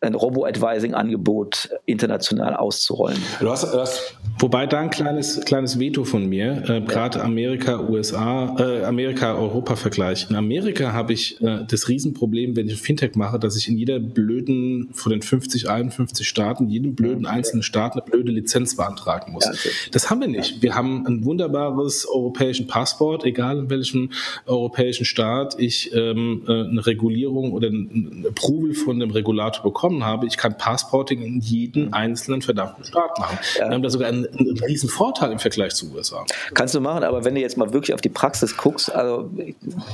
ein 0.00 0.14
Robo-Advising-Angebot 0.14 1.70
international 1.86 2.54
auszurollen. 2.54 3.18
Du 3.40 3.50
hast, 3.50 3.72
du 3.72 3.78
hast, 3.78 4.14
Wobei 4.40 4.68
da 4.68 4.78
ein 4.78 4.90
kleines, 4.90 5.40
kleines 5.40 5.80
Veto 5.80 6.04
von 6.04 6.28
mir, 6.28 6.62
äh, 6.68 6.80
gerade 6.80 7.20
Amerika, 7.22 7.80
USA, 7.80 8.54
äh, 8.58 8.84
Amerika-Europa-Vergleich. 8.84 10.30
In 10.30 10.36
Amerika 10.36 10.92
habe 10.92 11.12
ich 11.12 11.40
äh, 11.42 11.64
das 11.68 11.88
Riesenproblem, 11.88 12.54
wenn 12.54 12.68
ich 12.68 12.80
Fintech 12.80 13.16
mache, 13.16 13.40
dass 13.40 13.56
ich 13.56 13.68
in 13.68 13.76
jeder 13.76 13.98
blöden, 13.98 14.90
von 14.92 15.10
den 15.10 15.22
50, 15.22 15.68
51 15.68 16.28
Staaten, 16.28 16.68
jedem 16.68 16.94
blöden 16.94 17.26
einzelnen 17.26 17.64
Staat 17.64 17.94
eine 17.94 18.02
blöde 18.02 18.30
Lizenz 18.30 18.76
beantragen 18.76 19.32
muss. 19.32 19.44
Ja, 19.44 19.52
das 19.90 20.08
haben 20.08 20.20
wir 20.20 20.28
nicht. 20.28 20.62
Wir 20.62 20.76
haben 20.76 21.04
ein 21.04 21.24
wunderbares 21.24 22.06
europäischen 22.06 22.68
Passport, 22.68 23.24
egal 23.24 23.58
in 23.58 23.70
welchem 23.70 24.10
europäischen 24.46 25.04
Staat 25.04 25.56
ich 25.58 25.92
ähm, 25.92 26.44
äh, 26.46 26.52
eine 26.52 26.86
Regulierung 26.86 27.52
oder 27.52 27.68
ein 27.68 28.24
Approval 28.28 28.74
von 28.74 29.00
dem 29.00 29.10
Regulator 29.10 29.64
bekomme 29.64 29.87
bekommen 29.88 30.04
habe, 30.04 30.26
ich 30.26 30.36
kann 30.36 30.56
Passporting 30.56 31.22
in 31.22 31.40
jeden 31.40 31.92
einzelnen 31.92 32.42
verdammten 32.42 32.84
Staat 32.84 33.18
machen. 33.18 33.38
Ja. 33.58 33.68
Wir 33.68 33.74
haben 33.74 33.82
da 33.82 33.90
sogar 33.90 34.08
einen, 34.08 34.26
einen 34.26 34.58
riesen 34.60 34.88
Vorteil 34.88 35.32
im 35.32 35.38
Vergleich 35.38 35.74
zu 35.74 35.92
USA. 35.94 36.24
Kannst 36.54 36.74
du 36.74 36.80
machen, 36.80 37.04
aber 37.04 37.24
wenn 37.24 37.34
du 37.34 37.40
jetzt 37.40 37.56
mal 37.56 37.72
wirklich 37.72 37.94
auf 37.94 38.00
die 38.00 38.08
Praxis 38.08 38.56
guckst, 38.56 38.94
also 38.94 39.30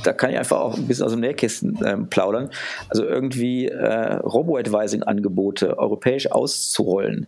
da 0.03 0.13
kann 0.13 0.31
ich 0.31 0.37
einfach 0.37 0.57
auch 0.57 0.75
ein 0.75 0.87
bisschen 0.87 1.05
aus 1.05 1.11
dem 1.11 1.21
Nähkästen 1.21 1.83
äh, 1.83 1.97
plaudern. 1.97 2.49
Also 2.89 3.05
irgendwie 3.05 3.67
äh, 3.67 4.15
Robo-Advising-Angebote 4.15 5.77
europäisch 5.77 6.31
auszurollen, 6.31 7.27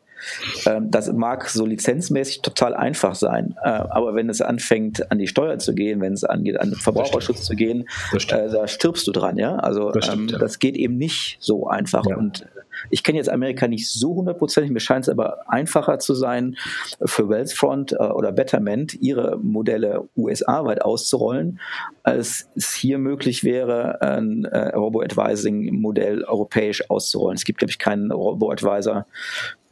das 0.82 1.11
mag 1.13 1.49
so 1.49 1.65
lizenzmäßig 1.65 2.41
total 2.41 2.74
einfach 2.74 3.15
sein, 3.15 3.55
äh, 3.63 3.70
aber 3.70 4.15
wenn 4.15 4.30
es 4.30 4.41
anfängt, 4.41 5.11
an 5.11 5.20
die 5.20 5.28
Steuer 5.28 5.59
zu 5.59 5.74
gehen, 5.74 6.01
wenn 6.01 6.13
es 6.13 6.24
angeht, 6.24 6.59
an 6.59 6.70
den 6.72 6.80
Verbraucherschutz 6.80 7.43
zu 7.43 7.55
gehen, 7.55 7.88
äh, 8.13 8.49
da 8.49 8.68
stirbst 8.68 9.07
du 9.07 9.11
dran, 9.11 9.38
ja. 9.38 9.55
Also 9.55 9.91
das, 9.91 10.05
stimmt, 10.05 10.32
ähm, 10.32 10.34
ja. 10.34 10.39
das 10.39 10.59
geht 10.59 10.76
eben 10.76 10.97
nicht 10.97 11.38
so 11.39 11.68
einfach. 11.68 12.05
Ja. 12.07 12.18
Und 12.18 12.45
ich 12.89 13.03
kenne 13.03 13.18
jetzt 13.18 13.30
Amerika 13.30 13.68
nicht 13.68 13.89
so 13.89 14.15
hundertprozentig, 14.15 14.72
mir 14.72 14.80
scheint 14.80 15.05
es 15.05 15.09
aber 15.09 15.49
einfacher 15.49 15.99
zu 15.99 16.13
sein, 16.13 16.57
für 17.03 17.30
Wealthfront 17.30 17.93
äh, 17.93 17.95
oder 17.95 18.32
Betterment 18.32 18.93
ihre 19.01 19.38
Modelle 19.38 20.07
USA-weit 20.15 20.82
auszurollen, 20.82 21.59
als 22.03 22.49
es 22.55 22.74
hier 22.74 22.97
möglich 22.97 23.43
wäre, 23.43 24.01
ein 24.01 24.45
äh, 24.45 24.76
Robo-Advising-Modell 24.76 26.24
europäisch 26.24 26.89
auszurollen. 26.89 27.36
Es 27.36 27.45
gibt, 27.45 27.59
glaube 27.59 27.72
ich, 27.72 27.80
keinen 27.80 28.11
Robo-Advisor 28.11 29.05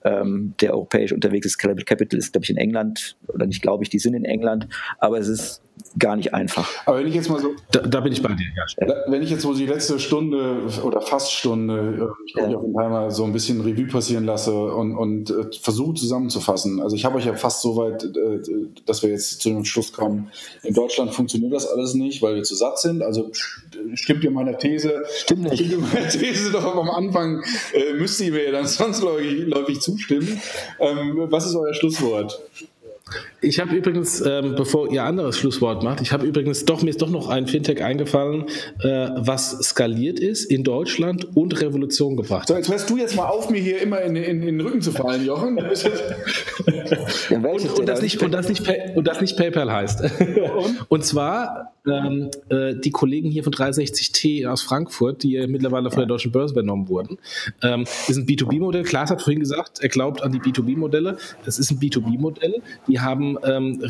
ähm, 0.06 0.54
der 0.62 0.74
europäisch 0.74 1.12
unterwegs 1.12 1.46
ist. 1.46 1.58
Capital 1.58 2.20
ist, 2.20 2.32
glaube 2.32 2.46
ich, 2.46 2.50
in 2.50 2.58
England, 2.58 3.18
oder 3.28 3.46
nicht 3.46 3.62
glaube 3.62 3.84
ich, 3.84 3.90
die 3.90 4.00
sind 4.00 4.14
in 4.14 4.24
England, 4.24 4.68
aber 5.00 5.18
es 5.18 5.28
ist 5.28 5.62
gar 5.98 6.16
nicht 6.16 6.34
einfach. 6.34 6.70
Aber 6.86 7.00
wenn 7.00 7.08
ich 7.08 7.16
jetzt 7.16 7.30
mal 7.30 7.40
so. 7.40 7.54
Da, 7.72 7.80
da 7.82 8.00
bin 8.02 8.12
ich 8.12 8.22
bei 8.22 8.34
dir, 8.34 8.46
ja. 8.56 8.96
Wenn 9.08 9.22
ich 9.22 9.30
jetzt 9.30 9.42
so 9.42 9.54
die 9.54 9.66
letzte 9.66 10.00
Stunde 10.00 10.62
oder 10.84 11.02
fast 11.02 11.32
Stunde, 11.32 11.98
äh, 12.00 12.24
ich 12.26 12.34
glaube, 12.34 12.52
ja. 12.52 12.60
ich 12.62 12.90
mal 12.90 13.12
so 13.12 13.24
ein 13.24 13.34
bisschen 13.34 13.62
Revue 13.62 13.88
passieren 13.88 14.26
lasse 14.26 14.54
und, 14.54 14.96
und 14.96 15.30
äh, 15.30 15.46
versuche 15.62 15.94
zusammenzufassen. 15.96 16.82
Also 16.82 16.96
ich 16.96 17.06
habe 17.06 17.18
euch 17.18 17.26
ja 17.26 17.36
fast 17.36 17.62
so 17.62 17.78
weit, 17.78 18.04
äh, 18.04 18.40
dass 18.86 19.04
wir 19.04 19.10
jetzt 19.10 19.42
zu 19.42 19.50
dem 19.50 19.66
Schluss 19.66 19.94
kommen, 19.94 20.32
in 20.64 20.74
Deutschland 20.74 21.14
funktioniert 21.14 21.54
das 21.54 21.68
alles 21.68 21.94
nicht, 21.94 22.22
weil 22.22 22.36
wir 22.36 22.44
zu 22.44 22.56
satt 22.56 22.80
sind. 22.80 23.02
Also 23.02 23.32
stimmt 23.94 24.24
ihr 24.24 24.32
meiner 24.32 24.58
These? 24.58 25.04
Stimmt 25.18 25.44
nicht. 25.44 25.56
Stimmt 25.56 25.72
ihr 25.72 25.78
meiner 25.80 26.10
These 26.10 26.52
doch 26.52 26.76
am 26.76 26.90
Anfang, 26.90 27.44
äh, 27.74 27.94
müsst 27.94 28.20
ihr 28.22 28.32
mir 28.32 28.46
ja 28.46 28.52
dann 28.52 28.66
zwangsläufig 28.68 29.80
zustimmen. 29.82 30.42
Ähm, 30.80 31.28
was 31.30 31.46
ist 31.46 31.56
euer 31.56 31.74
Schlusswort? 31.74 32.42
Ich 33.46 33.60
habe 33.60 33.76
übrigens, 33.76 34.22
ähm, 34.22 34.56
bevor 34.56 34.92
ihr 34.92 35.04
anderes 35.04 35.38
Schlusswort 35.38 35.84
macht, 35.84 36.02
ich 36.02 36.12
habe 36.12 36.26
übrigens 36.26 36.66
doch, 36.66 36.82
mir 36.82 36.90
ist 36.90 37.02
doch 37.02 37.10
noch 37.10 37.30
ein 37.30 37.48
Fintech 37.48 37.84
eingefallen, 37.84 38.46
äh, 38.80 39.10
was 39.16 39.52
skaliert 39.62 40.20
ist 40.20 40.46
in 40.46 40.64
Deutschland 40.64 41.36
und 41.36 41.62
Revolution 41.62 42.18
gebracht. 42.18 42.48
So, 42.48 42.56
jetzt 42.56 42.70
hörst 42.70 42.90
du 42.90 42.98
jetzt 42.98 43.16
mal 43.16 43.28
auf, 43.28 43.50
mir 43.50 43.62
hier 43.62 43.82
immer 43.82 44.02
in, 44.02 44.16
in, 44.16 44.42
in 44.42 44.58
den 44.58 44.62
Rücken 44.62 44.82
zu 44.82 44.92
fallen, 44.92 45.26
Jochen. 45.26 45.58
und, 47.30 47.46
und, 47.80 47.88
das 47.88 48.02
nicht, 48.02 48.22
und, 48.22 48.32
das 48.32 48.50
nicht, 48.50 48.68
und 48.96 49.08
das 49.08 49.22
nicht 49.22 49.38
PayPal 49.38 49.72
heißt. 49.72 50.02
Und, 50.02 50.86
und 50.90 51.06
zwar 51.06 51.76
ähm, 51.88 52.30
äh, 52.50 52.76
die 52.76 52.92
Kollegen 52.92 53.30
hier 53.30 53.44
von 53.44 53.54
360T 53.54 54.48
aus 54.48 54.62
Frankfurt, 54.62 55.24
die 55.24 55.34
ja 55.34 55.48
mittlerweile 55.48 55.90
von 55.90 56.00
der 56.00 56.08
deutschen 56.08 56.32
Börse 56.32 56.54
übernommen 56.54 56.90
wurden. 56.90 57.18
Ähm, 57.62 57.84
ist 58.08 58.18
ein 58.18 58.26
B2B-Modell. 58.26 58.84
Klaas 58.84 59.12
hat 59.12 59.22
vorhin 59.22 59.40
gesagt, 59.40 59.80
er 59.82 59.90
glaubt 59.90 60.22
an 60.24 60.32
die 60.32 60.40
B2B-Modelle. 60.40 61.18
Das 61.44 61.60
ist 61.60 61.72
ein 61.72 61.80
B2B-Modell. 61.80 62.62
Die 62.88 63.00
haben 63.00 63.35
ähm, 63.44 63.84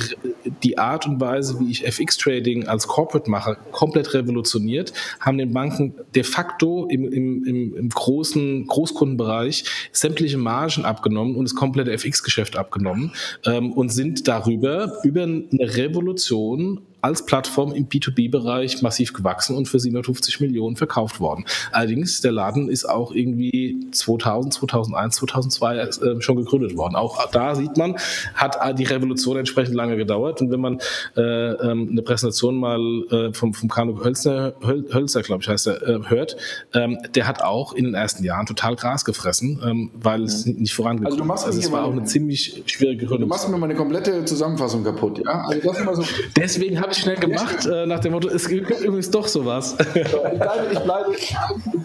die 0.63 0.77
Art 0.77 1.05
und 1.07 1.19
Weise, 1.19 1.59
wie 1.59 1.71
ich 1.71 1.85
FX-Trading 1.85 2.67
als 2.67 2.87
Corporate 2.87 3.29
mache, 3.29 3.57
komplett 3.71 4.13
revolutioniert, 4.13 4.93
haben 5.19 5.37
den 5.37 5.53
Banken 5.53 5.93
de 6.13 6.23
facto 6.23 6.87
im, 6.87 7.11
im, 7.11 7.75
im, 7.75 7.89
großen 7.89 8.67
Großkundenbereich 8.67 9.65
sämtliche 9.91 10.37
Margen 10.37 10.85
abgenommen 10.85 11.35
und 11.35 11.45
das 11.45 11.55
komplette 11.55 11.91
FX-Geschäft 11.91 12.57
abgenommen 12.57 13.11
ähm, 13.45 13.71
und 13.73 13.89
sind 13.89 14.27
darüber 14.27 14.99
über 15.03 15.23
eine 15.23 15.47
Revolution 15.59 16.81
als 17.05 17.23
Plattform 17.23 17.71
im 17.71 17.87
B2B-Bereich 17.87 18.81
massiv 18.81 19.13
gewachsen 19.13 19.55
und 19.55 19.67
für 19.67 19.79
750 19.79 20.39
Millionen 20.39 20.75
verkauft 20.75 21.19
worden. 21.19 21.45
Allerdings, 21.71 22.19
der 22.21 22.31
Laden 22.31 22.67
ist 22.67 22.89
auch 22.89 23.11
irgendwie 23.11 23.79
2000, 23.91 24.55
2001, 24.55 25.15
2002 25.17 25.77
äh, 25.77 26.21
schon 26.21 26.35
gegründet 26.35 26.75
worden. 26.75 26.95
Auch 26.95 27.29
da 27.29 27.53
sieht 27.53 27.77
man, 27.77 27.97
hat 28.33 28.57
die 28.79 28.85
Revolution 28.85 29.37
entsprechend 29.37 29.75
lange 29.75 29.97
gedauert. 29.97 30.41
Und 30.41 30.49
wenn 30.49 30.59
man 30.59 30.79
äh, 31.15 31.21
ähm, 31.21 31.89
eine 31.91 32.01
Präsentation 32.01 32.55
mal 32.55 32.79
äh, 33.11 33.33
vom, 33.33 33.53
vom 33.53 33.69
Kanu 33.69 34.03
Hölzer, 34.03 34.55
Hölzer 34.63 35.21
glaube 35.21 35.43
ich, 35.43 35.47
heißt 35.47 35.67
er, 35.67 35.87
äh, 35.87 35.99
hört, 36.07 36.37
ähm, 36.73 36.97
der 37.13 37.27
hat 37.27 37.43
auch 37.43 37.73
in 37.73 37.85
den 37.85 37.93
ersten 37.93 38.23
Jahren 38.23 38.47
total 38.47 38.75
Gras 38.75 39.05
gefressen, 39.05 39.61
ähm, 39.63 39.91
weil 39.93 40.23
es 40.23 40.47
nicht 40.47 40.73
vorangekommen 40.73 41.21
also 41.29 41.43
ist. 41.43 41.45
Also 41.45 41.59
es 41.59 41.71
war 41.71 41.85
auch 41.85 41.91
eine 41.91 42.05
ziemlich 42.05 42.63
schwierige 42.65 43.05
Gründung. 43.05 43.29
Du 43.29 43.35
machst 43.35 43.47
mir 43.47 43.57
meine 43.57 43.75
komplette 43.75 44.25
Zusammenfassung 44.25 44.83
kaputt, 44.83 45.21
ja? 45.23 45.45
Also 45.47 46.01
so. 46.01 46.03
Deswegen 46.35 46.81
habe 46.81 46.94
ich 46.94 46.94
schnell 46.97 47.17
gemacht, 47.17 47.65
äh, 47.65 47.85
nach 47.85 47.99
dem 47.99 48.13
Motto, 48.13 48.29
es 48.29 48.47
gibt 48.47 48.69
übrigens 48.69 49.09
doch 49.11 49.27
sowas. 49.27 49.75
ich, 49.95 50.11
bleibe, 50.11 50.67
ich, 50.71 50.79
bleibe, 50.79 51.15
ich, 51.15 51.35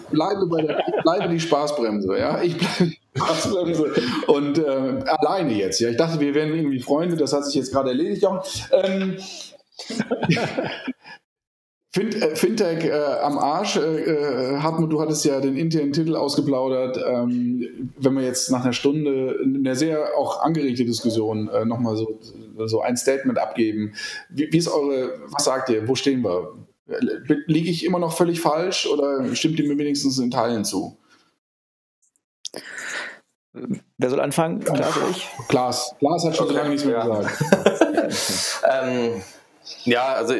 bleibe 0.09 0.47
bei 0.47 0.61
der, 0.61 0.79
ich 0.79 1.03
bleibe 1.03 1.29
die 1.29 1.39
Spaßbremse, 1.39 2.17
ja. 2.17 2.41
Ich 2.41 2.57
bleibe 2.57 2.91
die 2.91 2.99
Spaßbremse. 3.17 3.93
Und 4.27 4.57
äh, 4.57 5.03
alleine 5.05 5.53
jetzt, 5.53 5.79
ja. 5.79 5.89
Ich 5.89 5.97
dachte, 5.97 6.19
wir 6.19 6.33
wären 6.33 6.53
irgendwie 6.53 6.79
Freunde, 6.79 7.15
das 7.15 7.33
hat 7.33 7.45
sich 7.45 7.55
jetzt 7.55 7.71
gerade 7.71 7.89
erledigt, 7.89 8.23
Jochen. 8.23 8.39
Ähm, 8.71 9.17
äh, 11.95 12.35
Fintech 12.35 12.85
äh, 12.85 12.91
am 13.21 13.37
Arsch. 13.37 13.75
Äh, 13.75 13.81
äh, 13.81 14.57
Hartmut, 14.59 14.91
du 14.91 15.01
hattest 15.01 15.25
ja 15.25 15.41
den 15.41 15.57
internen 15.57 15.91
Titel 15.91 16.15
ausgeplaudert. 16.15 16.97
Ähm, 17.05 17.91
wenn 17.97 18.13
wir 18.13 18.23
jetzt 18.23 18.49
nach 18.51 18.63
einer 18.63 18.73
Stunde 18.73 19.39
in 19.43 19.57
einer 19.57 19.75
sehr 19.75 20.17
auch 20.17 20.41
angeregte 20.41 20.85
Diskussion 20.85 21.49
äh, 21.49 21.65
nochmal 21.65 21.97
so, 21.97 22.19
so 22.67 22.81
ein 22.81 22.97
Statement 22.97 23.39
abgeben. 23.39 23.93
Wie, 24.29 24.51
wie 24.51 24.57
ist 24.57 24.67
eure, 24.67 25.19
was 25.27 25.45
sagt 25.45 25.69
ihr? 25.69 25.87
Wo 25.87 25.95
stehen 25.95 26.23
wir? 26.23 26.53
Liege 27.45 27.69
ich 27.69 27.85
immer 27.85 27.99
noch 27.99 28.15
völlig 28.15 28.41
falsch 28.41 28.85
oder 28.85 29.33
stimmt 29.35 29.59
ihr 29.59 29.67
mir 29.67 29.77
wenigstens 29.77 30.19
in 30.19 30.31
Teilen 30.31 30.65
zu? 30.65 30.97
Wer 33.53 34.09
soll 34.09 34.19
anfangen? 34.19 34.61
Klaas 34.63 34.97
oder 34.97 35.09
ich? 35.09 35.29
Klaas. 35.47 35.95
Klaas 35.99 36.25
hat 36.25 36.35
schon 36.35 36.45
okay. 36.45 36.53
so 36.53 36.59
lange 36.59 36.69
nichts 36.69 36.85
mehr 36.85 36.97
ja. 36.97 37.05
gesagt. 37.05 38.63
ähm, 38.71 39.21
ja, 39.83 40.13
also, 40.13 40.33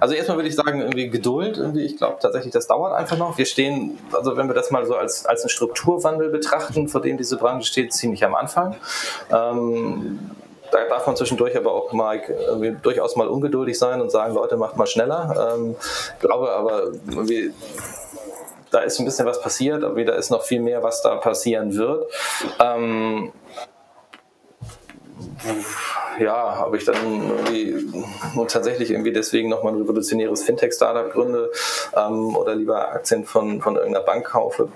also 0.00 0.14
erstmal 0.14 0.38
würde 0.38 0.48
ich 0.48 0.54
sagen, 0.54 0.80
irgendwie 0.80 1.08
Geduld. 1.08 1.56
Irgendwie, 1.56 1.82
ich 1.82 1.96
glaube 1.96 2.18
tatsächlich, 2.20 2.52
das 2.52 2.66
dauert 2.66 2.94
einfach 2.94 3.16
noch. 3.16 3.38
Wir 3.38 3.46
stehen, 3.46 3.98
also 4.12 4.36
wenn 4.36 4.48
wir 4.48 4.54
das 4.54 4.70
mal 4.70 4.84
so 4.86 4.94
als, 4.94 5.26
als 5.26 5.42
einen 5.42 5.50
Strukturwandel 5.50 6.30
betrachten, 6.30 6.88
vor 6.88 7.00
dem 7.00 7.16
diese 7.16 7.36
Branche 7.36 7.66
steht, 7.66 7.92
ziemlich 7.92 8.24
am 8.24 8.34
Anfang. 8.34 8.76
Ähm, 9.30 10.18
da 10.70 10.84
darf 10.88 11.06
man 11.06 11.16
zwischendurch 11.16 11.56
aber 11.56 11.72
auch 11.72 11.92
mal 11.92 12.20
durchaus 12.82 13.16
mal 13.16 13.28
ungeduldig 13.28 13.78
sein 13.78 14.00
und 14.00 14.10
sagen, 14.10 14.34
Leute, 14.34 14.56
macht 14.56 14.76
mal 14.76 14.86
schneller. 14.86 15.54
Ähm, 15.54 15.76
glaube 16.20 16.50
aber, 16.52 16.92
irgendwie, 17.08 17.52
da 18.70 18.80
ist 18.80 18.98
ein 18.98 19.04
bisschen 19.04 19.26
was 19.26 19.40
passiert, 19.40 19.84
aber 19.84 20.02
da 20.04 20.14
ist 20.14 20.30
noch 20.30 20.42
viel 20.42 20.60
mehr, 20.60 20.82
was 20.82 21.02
da 21.02 21.16
passieren 21.16 21.76
wird. 21.76 22.10
Ähm, 22.60 23.32
ja, 26.18 26.66
ob 26.66 26.74
ich 26.74 26.84
dann 26.84 26.96
irgendwie 26.96 27.86
tatsächlich 28.48 28.90
irgendwie 28.90 29.12
deswegen 29.12 29.48
nochmal 29.48 29.74
ein 29.74 29.80
revolutionäres 29.80 30.42
Fintech-Startup 30.44 31.12
gründe 31.12 31.50
ähm, 31.94 32.36
oder 32.36 32.54
lieber 32.54 32.88
Aktien 32.90 33.24
von, 33.24 33.60
von 33.60 33.76
irgendeiner 33.76 34.04
Bank 34.04 34.26
kaufe 34.26 34.68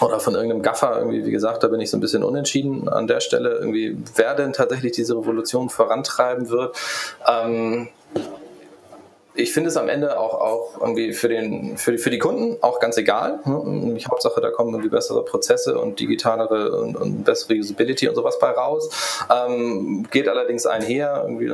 oder 0.00 0.20
von 0.20 0.34
irgendeinem 0.34 0.62
Gaffer, 0.62 0.98
irgendwie, 0.98 1.24
wie 1.24 1.30
gesagt, 1.30 1.62
da 1.62 1.68
bin 1.68 1.80
ich 1.80 1.90
so 1.90 1.96
ein 1.96 2.00
bisschen 2.00 2.22
unentschieden 2.22 2.88
an 2.88 3.06
der 3.06 3.20
Stelle, 3.20 3.58
irgendwie, 3.58 3.96
wer 4.14 4.34
denn 4.34 4.52
tatsächlich 4.52 4.92
diese 4.92 5.16
Revolution 5.16 5.68
vorantreiben 5.68 6.48
wird. 6.48 6.76
Ähm, 7.26 7.88
ich 9.36 9.52
finde 9.52 9.68
es 9.68 9.76
am 9.76 9.88
Ende 9.88 10.18
auch, 10.18 10.34
auch 10.34 10.80
irgendwie 10.80 11.12
für, 11.12 11.28
den, 11.28 11.76
für, 11.76 11.92
die, 11.92 11.98
für 11.98 12.10
die 12.10 12.18
Kunden 12.18 12.56
auch 12.62 12.80
ganz 12.80 12.96
egal. 12.96 13.40
Hm, 13.44 13.96
Hauptsache, 14.10 14.40
da 14.40 14.50
kommen 14.50 14.70
irgendwie 14.70 14.88
bessere 14.88 15.24
Prozesse 15.24 15.78
und 15.78 16.00
digitalere 16.00 16.80
und, 16.80 16.96
und 16.96 17.24
bessere 17.24 17.54
Usability 17.54 18.08
und 18.08 18.14
sowas 18.14 18.38
bei 18.38 18.50
raus. 18.50 18.88
Ähm, 19.30 20.06
geht 20.10 20.28
allerdings 20.28 20.66
einher. 20.66 21.24
Irgendwie, 21.26 21.50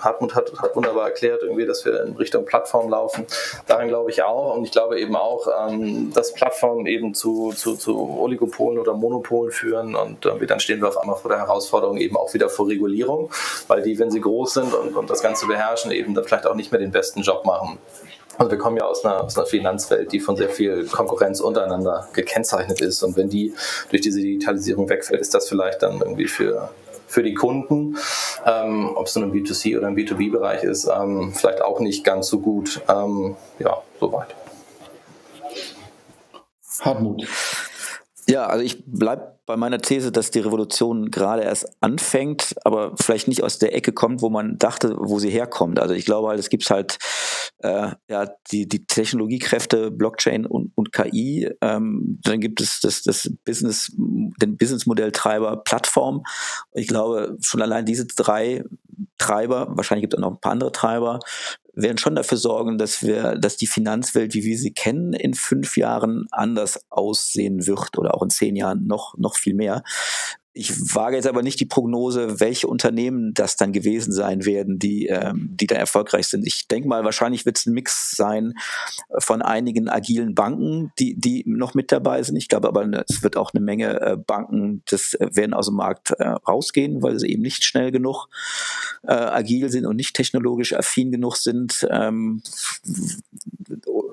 Hartmut 0.00 0.34
hat, 0.34 0.52
hat 0.58 0.76
wunderbar 0.76 1.06
erklärt, 1.06 1.42
irgendwie, 1.42 1.66
dass 1.66 1.84
wir 1.84 2.04
in 2.04 2.16
Richtung 2.16 2.44
Plattform 2.44 2.90
laufen. 2.90 3.26
Daran 3.66 3.88
glaube 3.88 4.10
ich 4.10 4.22
auch. 4.22 4.56
Und 4.56 4.64
ich 4.64 4.70
glaube 4.70 4.98
eben 4.98 5.16
auch, 5.16 5.48
ähm, 5.68 6.12
dass 6.14 6.32
Plattformen 6.32 6.86
eben 6.86 7.14
zu, 7.14 7.52
zu, 7.52 7.76
zu 7.76 8.18
Oligopolen 8.20 8.78
oder 8.78 8.94
Monopolen 8.94 9.52
führen. 9.52 9.94
Und 9.94 10.24
irgendwie 10.24 10.46
dann 10.46 10.60
stehen 10.60 10.80
wir 10.80 10.88
auf 10.88 10.98
einmal 10.98 11.16
vor 11.16 11.30
der 11.30 11.38
Herausforderung 11.38 11.98
eben 11.98 12.16
auch 12.16 12.32
wieder 12.34 12.48
vor 12.48 12.68
Regulierung, 12.68 13.30
weil 13.68 13.82
die, 13.82 13.98
wenn 13.98 14.10
sie 14.10 14.20
groß 14.20 14.54
sind 14.54 14.74
und, 14.74 14.96
und 14.96 15.10
das 15.10 15.22
Ganze 15.22 15.46
beherrschen, 15.46 15.90
eben 15.90 16.14
dann 16.14 16.24
vielleicht 16.24 16.46
auch 16.46 16.54
nicht 16.54 16.72
mehr 16.72 16.80
den 16.80 16.93
besten 16.94 17.20
Job 17.20 17.44
machen. 17.44 17.78
Also 18.38 18.50
wir 18.50 18.58
kommen 18.58 18.76
ja 18.76 18.84
aus 18.84 19.04
einer, 19.04 19.22
aus 19.22 19.36
einer 19.36 19.46
Finanzwelt, 19.46 20.10
die 20.12 20.20
von 20.20 20.36
sehr 20.36 20.48
viel 20.48 20.86
Konkurrenz 20.86 21.40
untereinander 21.40 22.08
gekennzeichnet 22.12 22.80
ist. 22.80 23.02
Und 23.02 23.16
wenn 23.16 23.28
die 23.28 23.54
durch 23.90 24.02
diese 24.02 24.20
Digitalisierung 24.20 24.88
wegfällt, 24.88 25.20
ist 25.20 25.34
das 25.34 25.48
vielleicht 25.48 25.82
dann 25.82 26.00
irgendwie 26.00 26.26
für, 26.26 26.70
für 27.06 27.22
die 27.22 27.34
Kunden, 27.34 27.96
ähm, 28.44 28.90
ob 28.96 29.06
es 29.06 29.14
nun 29.14 29.30
im 29.30 29.32
B2C 29.32 29.78
oder 29.78 29.88
im 29.88 29.94
B2B-Bereich 29.94 30.64
ist, 30.64 30.88
ähm, 30.88 31.32
vielleicht 31.34 31.62
auch 31.62 31.80
nicht 31.80 32.02
ganz 32.04 32.28
so 32.28 32.40
gut. 32.40 32.80
Ähm, 32.88 33.36
ja, 33.58 33.82
soweit. 34.00 34.34
Hartmut. 36.80 37.24
Ja, 38.26 38.46
also 38.46 38.64
ich 38.64 38.82
bleibe 38.86 39.33
bei 39.46 39.56
meiner 39.56 39.78
These, 39.78 40.10
dass 40.10 40.30
die 40.30 40.40
Revolution 40.40 41.10
gerade 41.10 41.42
erst 41.42 41.66
anfängt, 41.80 42.54
aber 42.64 42.94
vielleicht 42.96 43.28
nicht 43.28 43.42
aus 43.42 43.58
der 43.58 43.74
Ecke 43.74 43.92
kommt, 43.92 44.22
wo 44.22 44.30
man 44.30 44.58
dachte, 44.58 44.96
wo 44.98 45.18
sie 45.18 45.30
herkommt. 45.30 45.78
Also 45.78 45.94
ich 45.94 46.04
glaube 46.04 46.28
halt, 46.28 46.38
es 46.38 46.48
gibt 46.48 46.68
halt 46.70 46.98
äh, 47.58 47.92
ja 48.08 48.28
die, 48.50 48.66
die 48.66 48.86
Technologiekräfte, 48.86 49.90
Blockchain 49.90 50.46
und, 50.46 50.72
und 50.74 50.92
KI. 50.92 51.50
Ähm, 51.60 52.18
dann 52.22 52.40
gibt 52.40 52.60
es 52.60 52.80
das, 52.80 53.02
das 53.02 53.30
Business, 53.44 53.92
den 53.96 54.56
Businessmodelltreiber 54.56 55.58
Plattform. 55.58 56.22
Ich 56.72 56.88
glaube, 56.88 57.36
schon 57.40 57.62
allein 57.62 57.84
diese 57.84 58.06
drei 58.06 58.64
Treiber, 59.18 59.68
wahrscheinlich 59.70 60.02
gibt 60.02 60.14
es 60.14 60.18
auch 60.18 60.30
noch 60.30 60.36
ein 60.36 60.40
paar 60.40 60.52
andere 60.52 60.72
Treiber, 60.72 61.18
werden 61.74 61.98
schon 61.98 62.14
dafür 62.14 62.38
sorgen, 62.38 62.78
dass 62.78 63.02
wir, 63.02 63.36
dass 63.36 63.56
die 63.56 63.66
Finanzwelt, 63.66 64.34
wie 64.34 64.44
wir 64.44 64.58
sie 64.58 64.72
kennen, 64.72 65.12
in 65.12 65.34
fünf 65.34 65.76
Jahren 65.76 66.26
anders 66.30 66.80
aussehen 66.90 67.66
wird 67.66 67.98
oder 67.98 68.14
auch 68.14 68.22
in 68.22 68.30
zehn 68.30 68.56
Jahren 68.56 68.86
noch, 68.86 69.14
noch 69.18 69.36
viel 69.36 69.54
mehr. 69.54 69.82
Ich 70.56 70.94
wage 70.94 71.16
jetzt 71.16 71.26
aber 71.26 71.42
nicht 71.42 71.58
die 71.58 71.66
Prognose, 71.66 72.38
welche 72.38 72.68
Unternehmen 72.68 73.34
das 73.34 73.56
dann 73.56 73.72
gewesen 73.72 74.12
sein 74.12 74.44
werden, 74.44 74.78
die, 74.78 75.06
ähm, 75.06 75.50
die 75.50 75.66
da 75.66 75.74
erfolgreich 75.74 76.28
sind. 76.28 76.46
Ich 76.46 76.68
denke 76.68 76.88
mal, 76.88 77.04
wahrscheinlich 77.04 77.44
wird 77.44 77.58
es 77.58 77.66
ein 77.66 77.74
Mix 77.74 78.12
sein 78.12 78.54
von 79.18 79.42
einigen 79.42 79.88
agilen 79.88 80.36
Banken, 80.36 80.92
die, 81.00 81.18
die 81.18 81.42
noch 81.44 81.74
mit 81.74 81.90
dabei 81.90 82.22
sind. 82.22 82.36
Ich 82.36 82.48
glaube 82.48 82.68
aber, 82.68 82.88
es 83.08 83.24
wird 83.24 83.36
auch 83.36 83.52
eine 83.52 83.64
Menge 83.64 84.00
äh, 84.00 84.16
Banken, 84.16 84.82
das 84.88 85.14
äh, 85.14 85.28
werden 85.32 85.54
aus 85.54 85.66
dem 85.66 85.74
Markt 85.74 86.12
äh, 86.12 86.28
rausgehen, 86.28 87.02
weil 87.02 87.18
sie 87.18 87.32
eben 87.32 87.42
nicht 87.42 87.64
schnell 87.64 87.90
genug 87.90 88.28
äh, 89.02 89.12
agil 89.12 89.70
sind 89.70 89.86
und 89.86 89.96
nicht 89.96 90.14
technologisch 90.14 90.72
affin 90.72 91.10
genug 91.10 91.36
sind. 91.36 91.84
Ähm, 91.90 92.42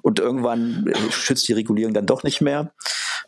und 0.02 0.20
irgendwann 0.20 0.92
schützt 1.12 1.48
die 1.48 1.54
Regulierung 1.54 1.94
dann 1.94 2.08
doch 2.08 2.24
nicht 2.24 2.42
mehr. 2.42 2.74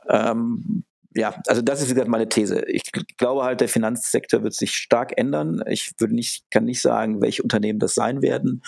Ähm, 0.09 0.83
ja, 1.15 1.35
also 1.47 1.61
das 1.61 1.81
ist 1.81 1.89
wie 1.89 1.93
gesagt 1.93 2.09
meine 2.09 2.29
These. 2.29 2.63
Ich 2.67 2.91
glaube 3.17 3.43
halt, 3.43 3.61
der 3.61 3.69
Finanzsektor 3.69 4.43
wird 4.43 4.53
sich 4.53 4.75
stark 4.75 5.17
ändern. 5.17 5.63
Ich 5.67 5.91
würde 5.97 6.15
nicht, 6.15 6.45
kann 6.51 6.65
nicht 6.65 6.81
sagen, 6.81 7.21
welche 7.21 7.43
Unternehmen 7.43 7.79
das 7.79 7.95
sein 7.95 8.21
werden. 8.21 8.63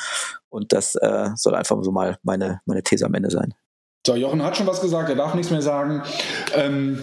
Und 0.49 0.73
das 0.73 0.95
äh, 0.95 1.29
soll 1.35 1.55
einfach 1.55 1.77
so 1.83 1.91
mal 1.91 2.17
meine, 2.23 2.61
meine 2.65 2.83
These 2.83 3.05
am 3.05 3.13
Ende 3.13 3.31
sein. 3.31 3.53
So, 4.05 4.15
Jochen 4.15 4.43
hat 4.43 4.55
schon 4.55 4.67
was 4.67 4.81
gesagt, 4.81 5.09
er 5.09 5.15
darf 5.15 5.33
nichts 5.33 5.51
mehr 5.51 5.63
sagen. 5.63 6.03
Ähm, 6.53 6.99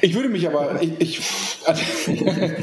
ich 0.00 0.14
würde 0.14 0.28
mich 0.28 0.46
aber, 0.46 0.80
ich, 0.80 1.00
ich 1.00 1.20
an, 1.66 1.76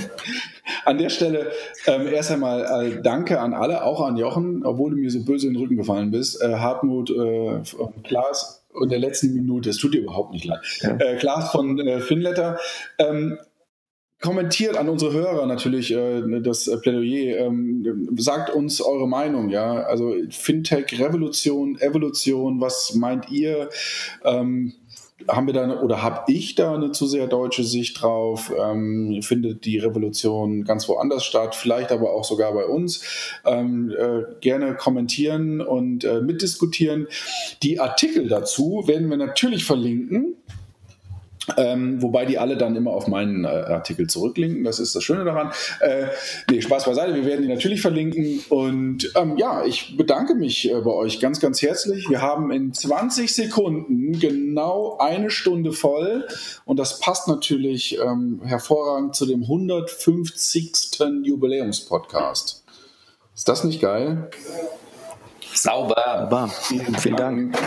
an, 0.86 0.98
der 0.98 1.10
Stelle 1.10 1.52
ähm, 1.86 2.08
erst 2.08 2.32
einmal 2.32 2.62
äh, 2.64 3.02
danke 3.02 3.42
an 3.42 3.54
alle, 3.54 3.84
auch 3.84 4.00
an 4.00 4.16
Jochen, 4.16 4.66
obwohl 4.66 4.92
du 4.92 4.98
mir 4.98 5.12
so 5.12 5.26
böse 5.26 5.48
in 5.48 5.54
den 5.54 5.62
Rücken 5.62 5.76
gefallen 5.76 6.12
bist. 6.12 6.42
Äh, 6.42 6.56
Hartmut, 6.56 7.10
äh, 7.10 7.62
Klaas, 8.04 8.61
in 8.82 8.90
der 8.90 9.00
letzten 9.00 9.34
Minute, 9.34 9.70
es 9.70 9.78
tut 9.78 9.94
dir 9.94 10.02
überhaupt 10.02 10.34
nicht 10.34 10.46
leid. 10.46 10.60
Ja. 10.82 10.96
Äh, 10.98 11.18
Klaas 11.18 11.52
von 11.52 11.80
äh, 11.80 12.00
Finletter. 12.00 12.60
Ähm, 12.98 13.38
kommentiert 14.22 14.78
an 14.78 14.88
unsere 14.88 15.14
Hörer 15.14 15.48
natürlich 15.48 15.92
äh, 15.92 16.22
das 16.42 16.70
Plädoyer. 16.82 17.48
Ähm, 17.48 18.08
sagt 18.18 18.52
uns 18.52 18.80
eure 18.82 19.08
Meinung, 19.08 19.50
ja. 19.50 19.84
Also 19.84 20.16
Fintech, 20.30 21.00
Revolution, 21.00 21.78
Evolution, 21.80 22.62
was 22.62 22.94
meint 22.94 23.30
ihr? 23.32 23.70
Ähm, 24.24 24.74
haben 25.28 25.48
wir 25.48 25.54
da 25.54 25.82
oder 25.82 26.02
habe 26.02 26.32
ich 26.32 26.56
da 26.56 26.76
eine 26.76 26.92
zu 26.92 27.08
sehr 27.08 27.28
deutsche 27.28 27.64
Sicht 27.64 28.02
drauf? 28.02 28.52
Ähm, 28.58 29.22
findet 29.22 29.66
die 29.66 29.78
Revolution 29.78 30.64
ganz 30.64 30.88
woanders 30.88 31.24
statt, 31.24 31.56
vielleicht 31.56 31.92
aber 31.92 32.14
auch 32.14 32.24
sogar 32.24 32.54
bei 32.54 32.66
uns? 32.66 33.04
Ähm, 33.46 33.92
äh, 33.98 34.24
gerne 34.42 34.76
kommentieren 34.76 35.62
und 35.62 36.04
äh, 36.04 36.22
mitdiskutieren. 36.22 37.08
Die 37.64 37.80
Artikel 37.80 38.28
dazu 38.28 38.84
werden 38.86 39.10
wir 39.10 39.18
natürlich 39.18 39.66
verlinken. 39.66 40.36
Ähm, 41.58 42.02
wobei 42.02 42.26
die 42.26 42.38
alle 42.38 42.56
dann 42.56 42.76
immer 42.76 42.92
auf 42.92 43.08
meinen 43.08 43.46
äh, 43.46 43.48
Artikel 43.48 44.08
zurücklinken. 44.08 44.64
Das 44.64 44.80
ist 44.80 44.96
das 44.96 45.04
Schöne 45.04 45.24
daran. 45.24 45.52
Äh, 45.80 46.06
nee, 46.50 46.62
Spaß 46.62 46.86
beiseite. 46.86 47.16
Wir 47.16 47.26
werden 47.26 47.42
die 47.42 47.48
natürlich 47.48 47.82
verlinken. 47.82 48.44
Und 48.50 49.12
ähm, 49.16 49.38
ja, 49.38 49.66
ich 49.66 49.98
bedanke 49.98 50.36
mich 50.36 50.70
äh, 50.70 50.82
bei 50.82 50.92
euch 50.92 51.20
ganz, 51.20 51.40
ganz 51.40 51.62
herzlich. 51.62 52.10
Wir 52.10 52.22
haben 52.22 52.52
in 52.52 52.74
20 52.74 53.34
Sekunden 53.34 54.20
genau 54.20 54.98
eine 55.00 55.32
Stunde 55.32 55.72
voll. 55.72 56.28
Und 56.66 56.78
das 56.78 57.00
passt 57.00 57.28
natürlich 57.28 57.98
ähm, 58.00 58.42
hervorragend 58.44 59.16
zu 59.16 59.26
dem 59.26 59.42
150. 59.42 60.72
Jubiläumspodcast. 61.24 62.64
Ist 63.36 63.48
das 63.48 63.64
nicht 63.64 63.82
geil? 63.82 64.30
Sauber. 65.54 66.50
Vielen, 66.64 66.96
vielen 66.96 67.16
Dank. 67.16 67.58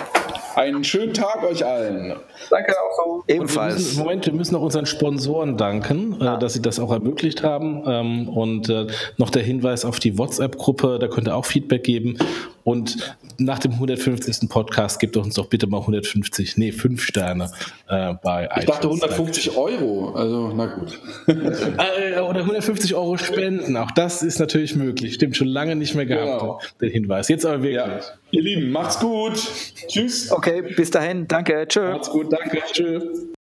Einen 0.57 0.85
schönen 0.85 1.13
Tag 1.13 1.43
euch 1.43 1.65
allen. 1.67 2.15
Danke 2.49 2.73
auch 2.73 2.97
so. 2.97 3.25
Ebenfalls. 3.27 3.75
Wir 3.75 3.83
müssen, 3.83 3.99
Moment, 3.99 4.27
wir 4.27 4.33
müssen 4.33 4.55
noch 4.55 4.63
unseren 4.63 4.87
Sponsoren 4.87 5.57
danken, 5.57 6.21
äh, 6.21 6.39
dass 6.39 6.53
sie 6.53 6.63
das 6.63 6.79
auch 6.79 6.93
ermöglicht 6.93 7.43
haben. 7.43 7.83
Ähm, 7.87 8.29
und 8.29 8.69
äh, 8.69 8.87
noch 9.17 9.31
der 9.31 9.43
Hinweis 9.43 9.85
auf 9.85 9.99
die 9.99 10.17
WhatsApp-Gruppe, 10.17 10.99
da 11.01 11.09
könnt 11.09 11.29
ihr 11.29 11.35
auch 11.35 11.45
Feedback 11.45 11.83
geben. 11.83 12.19
Und 12.65 13.17
nach 13.39 13.59
dem 13.59 13.73
150. 13.73 14.49
Podcast 14.49 14.99
gebt 14.99 15.17
uns 15.17 15.35
doch 15.35 15.49
bitte 15.49 15.67
mal 15.67 15.81
150, 15.81 16.57
nee, 16.57 16.73
5 16.73 17.03
Sterne 17.03 17.51
äh, 17.89 18.15
bei 18.23 18.49
Ich 18.59 18.65
dachte 18.65 18.89
150 18.89 19.57
Euro, 19.57 20.15
also 20.15 20.53
na 20.55 20.67
gut. 20.67 20.99
äh, 21.27 22.21
oder 22.21 22.41
150 22.41 22.95
Euro 22.95 23.19
spenden, 23.19 23.77
auch 23.77 23.91
das 23.91 24.23
ist 24.23 24.39
natürlich 24.39 24.77
möglich. 24.77 25.15
Stimmt, 25.15 25.37
schon 25.37 25.49
lange 25.49 25.77
nicht 25.77 25.95
mehr 25.95 26.07
gehabt, 26.07 26.41
genau. 26.41 26.61
den 26.81 26.91
Hinweis. 26.91 27.29
Jetzt 27.29 27.45
aber 27.45 27.63
wirklich. 27.63 27.75
Ja. 27.75 28.01
Ihr 28.31 28.43
Lieben, 28.43 28.73
macht's 28.73 28.99
gut. 28.99 29.35
Tschüss. 29.89 30.33
Okay, 30.33 30.63
bis 30.63 30.91
dahin. 30.91 31.29
Danke. 31.29 31.67
Tschö. 31.69 31.91
Macht's 31.93 32.11
gut. 32.11 32.33
Danke. 32.33 32.63
Tschüss. 32.73 33.35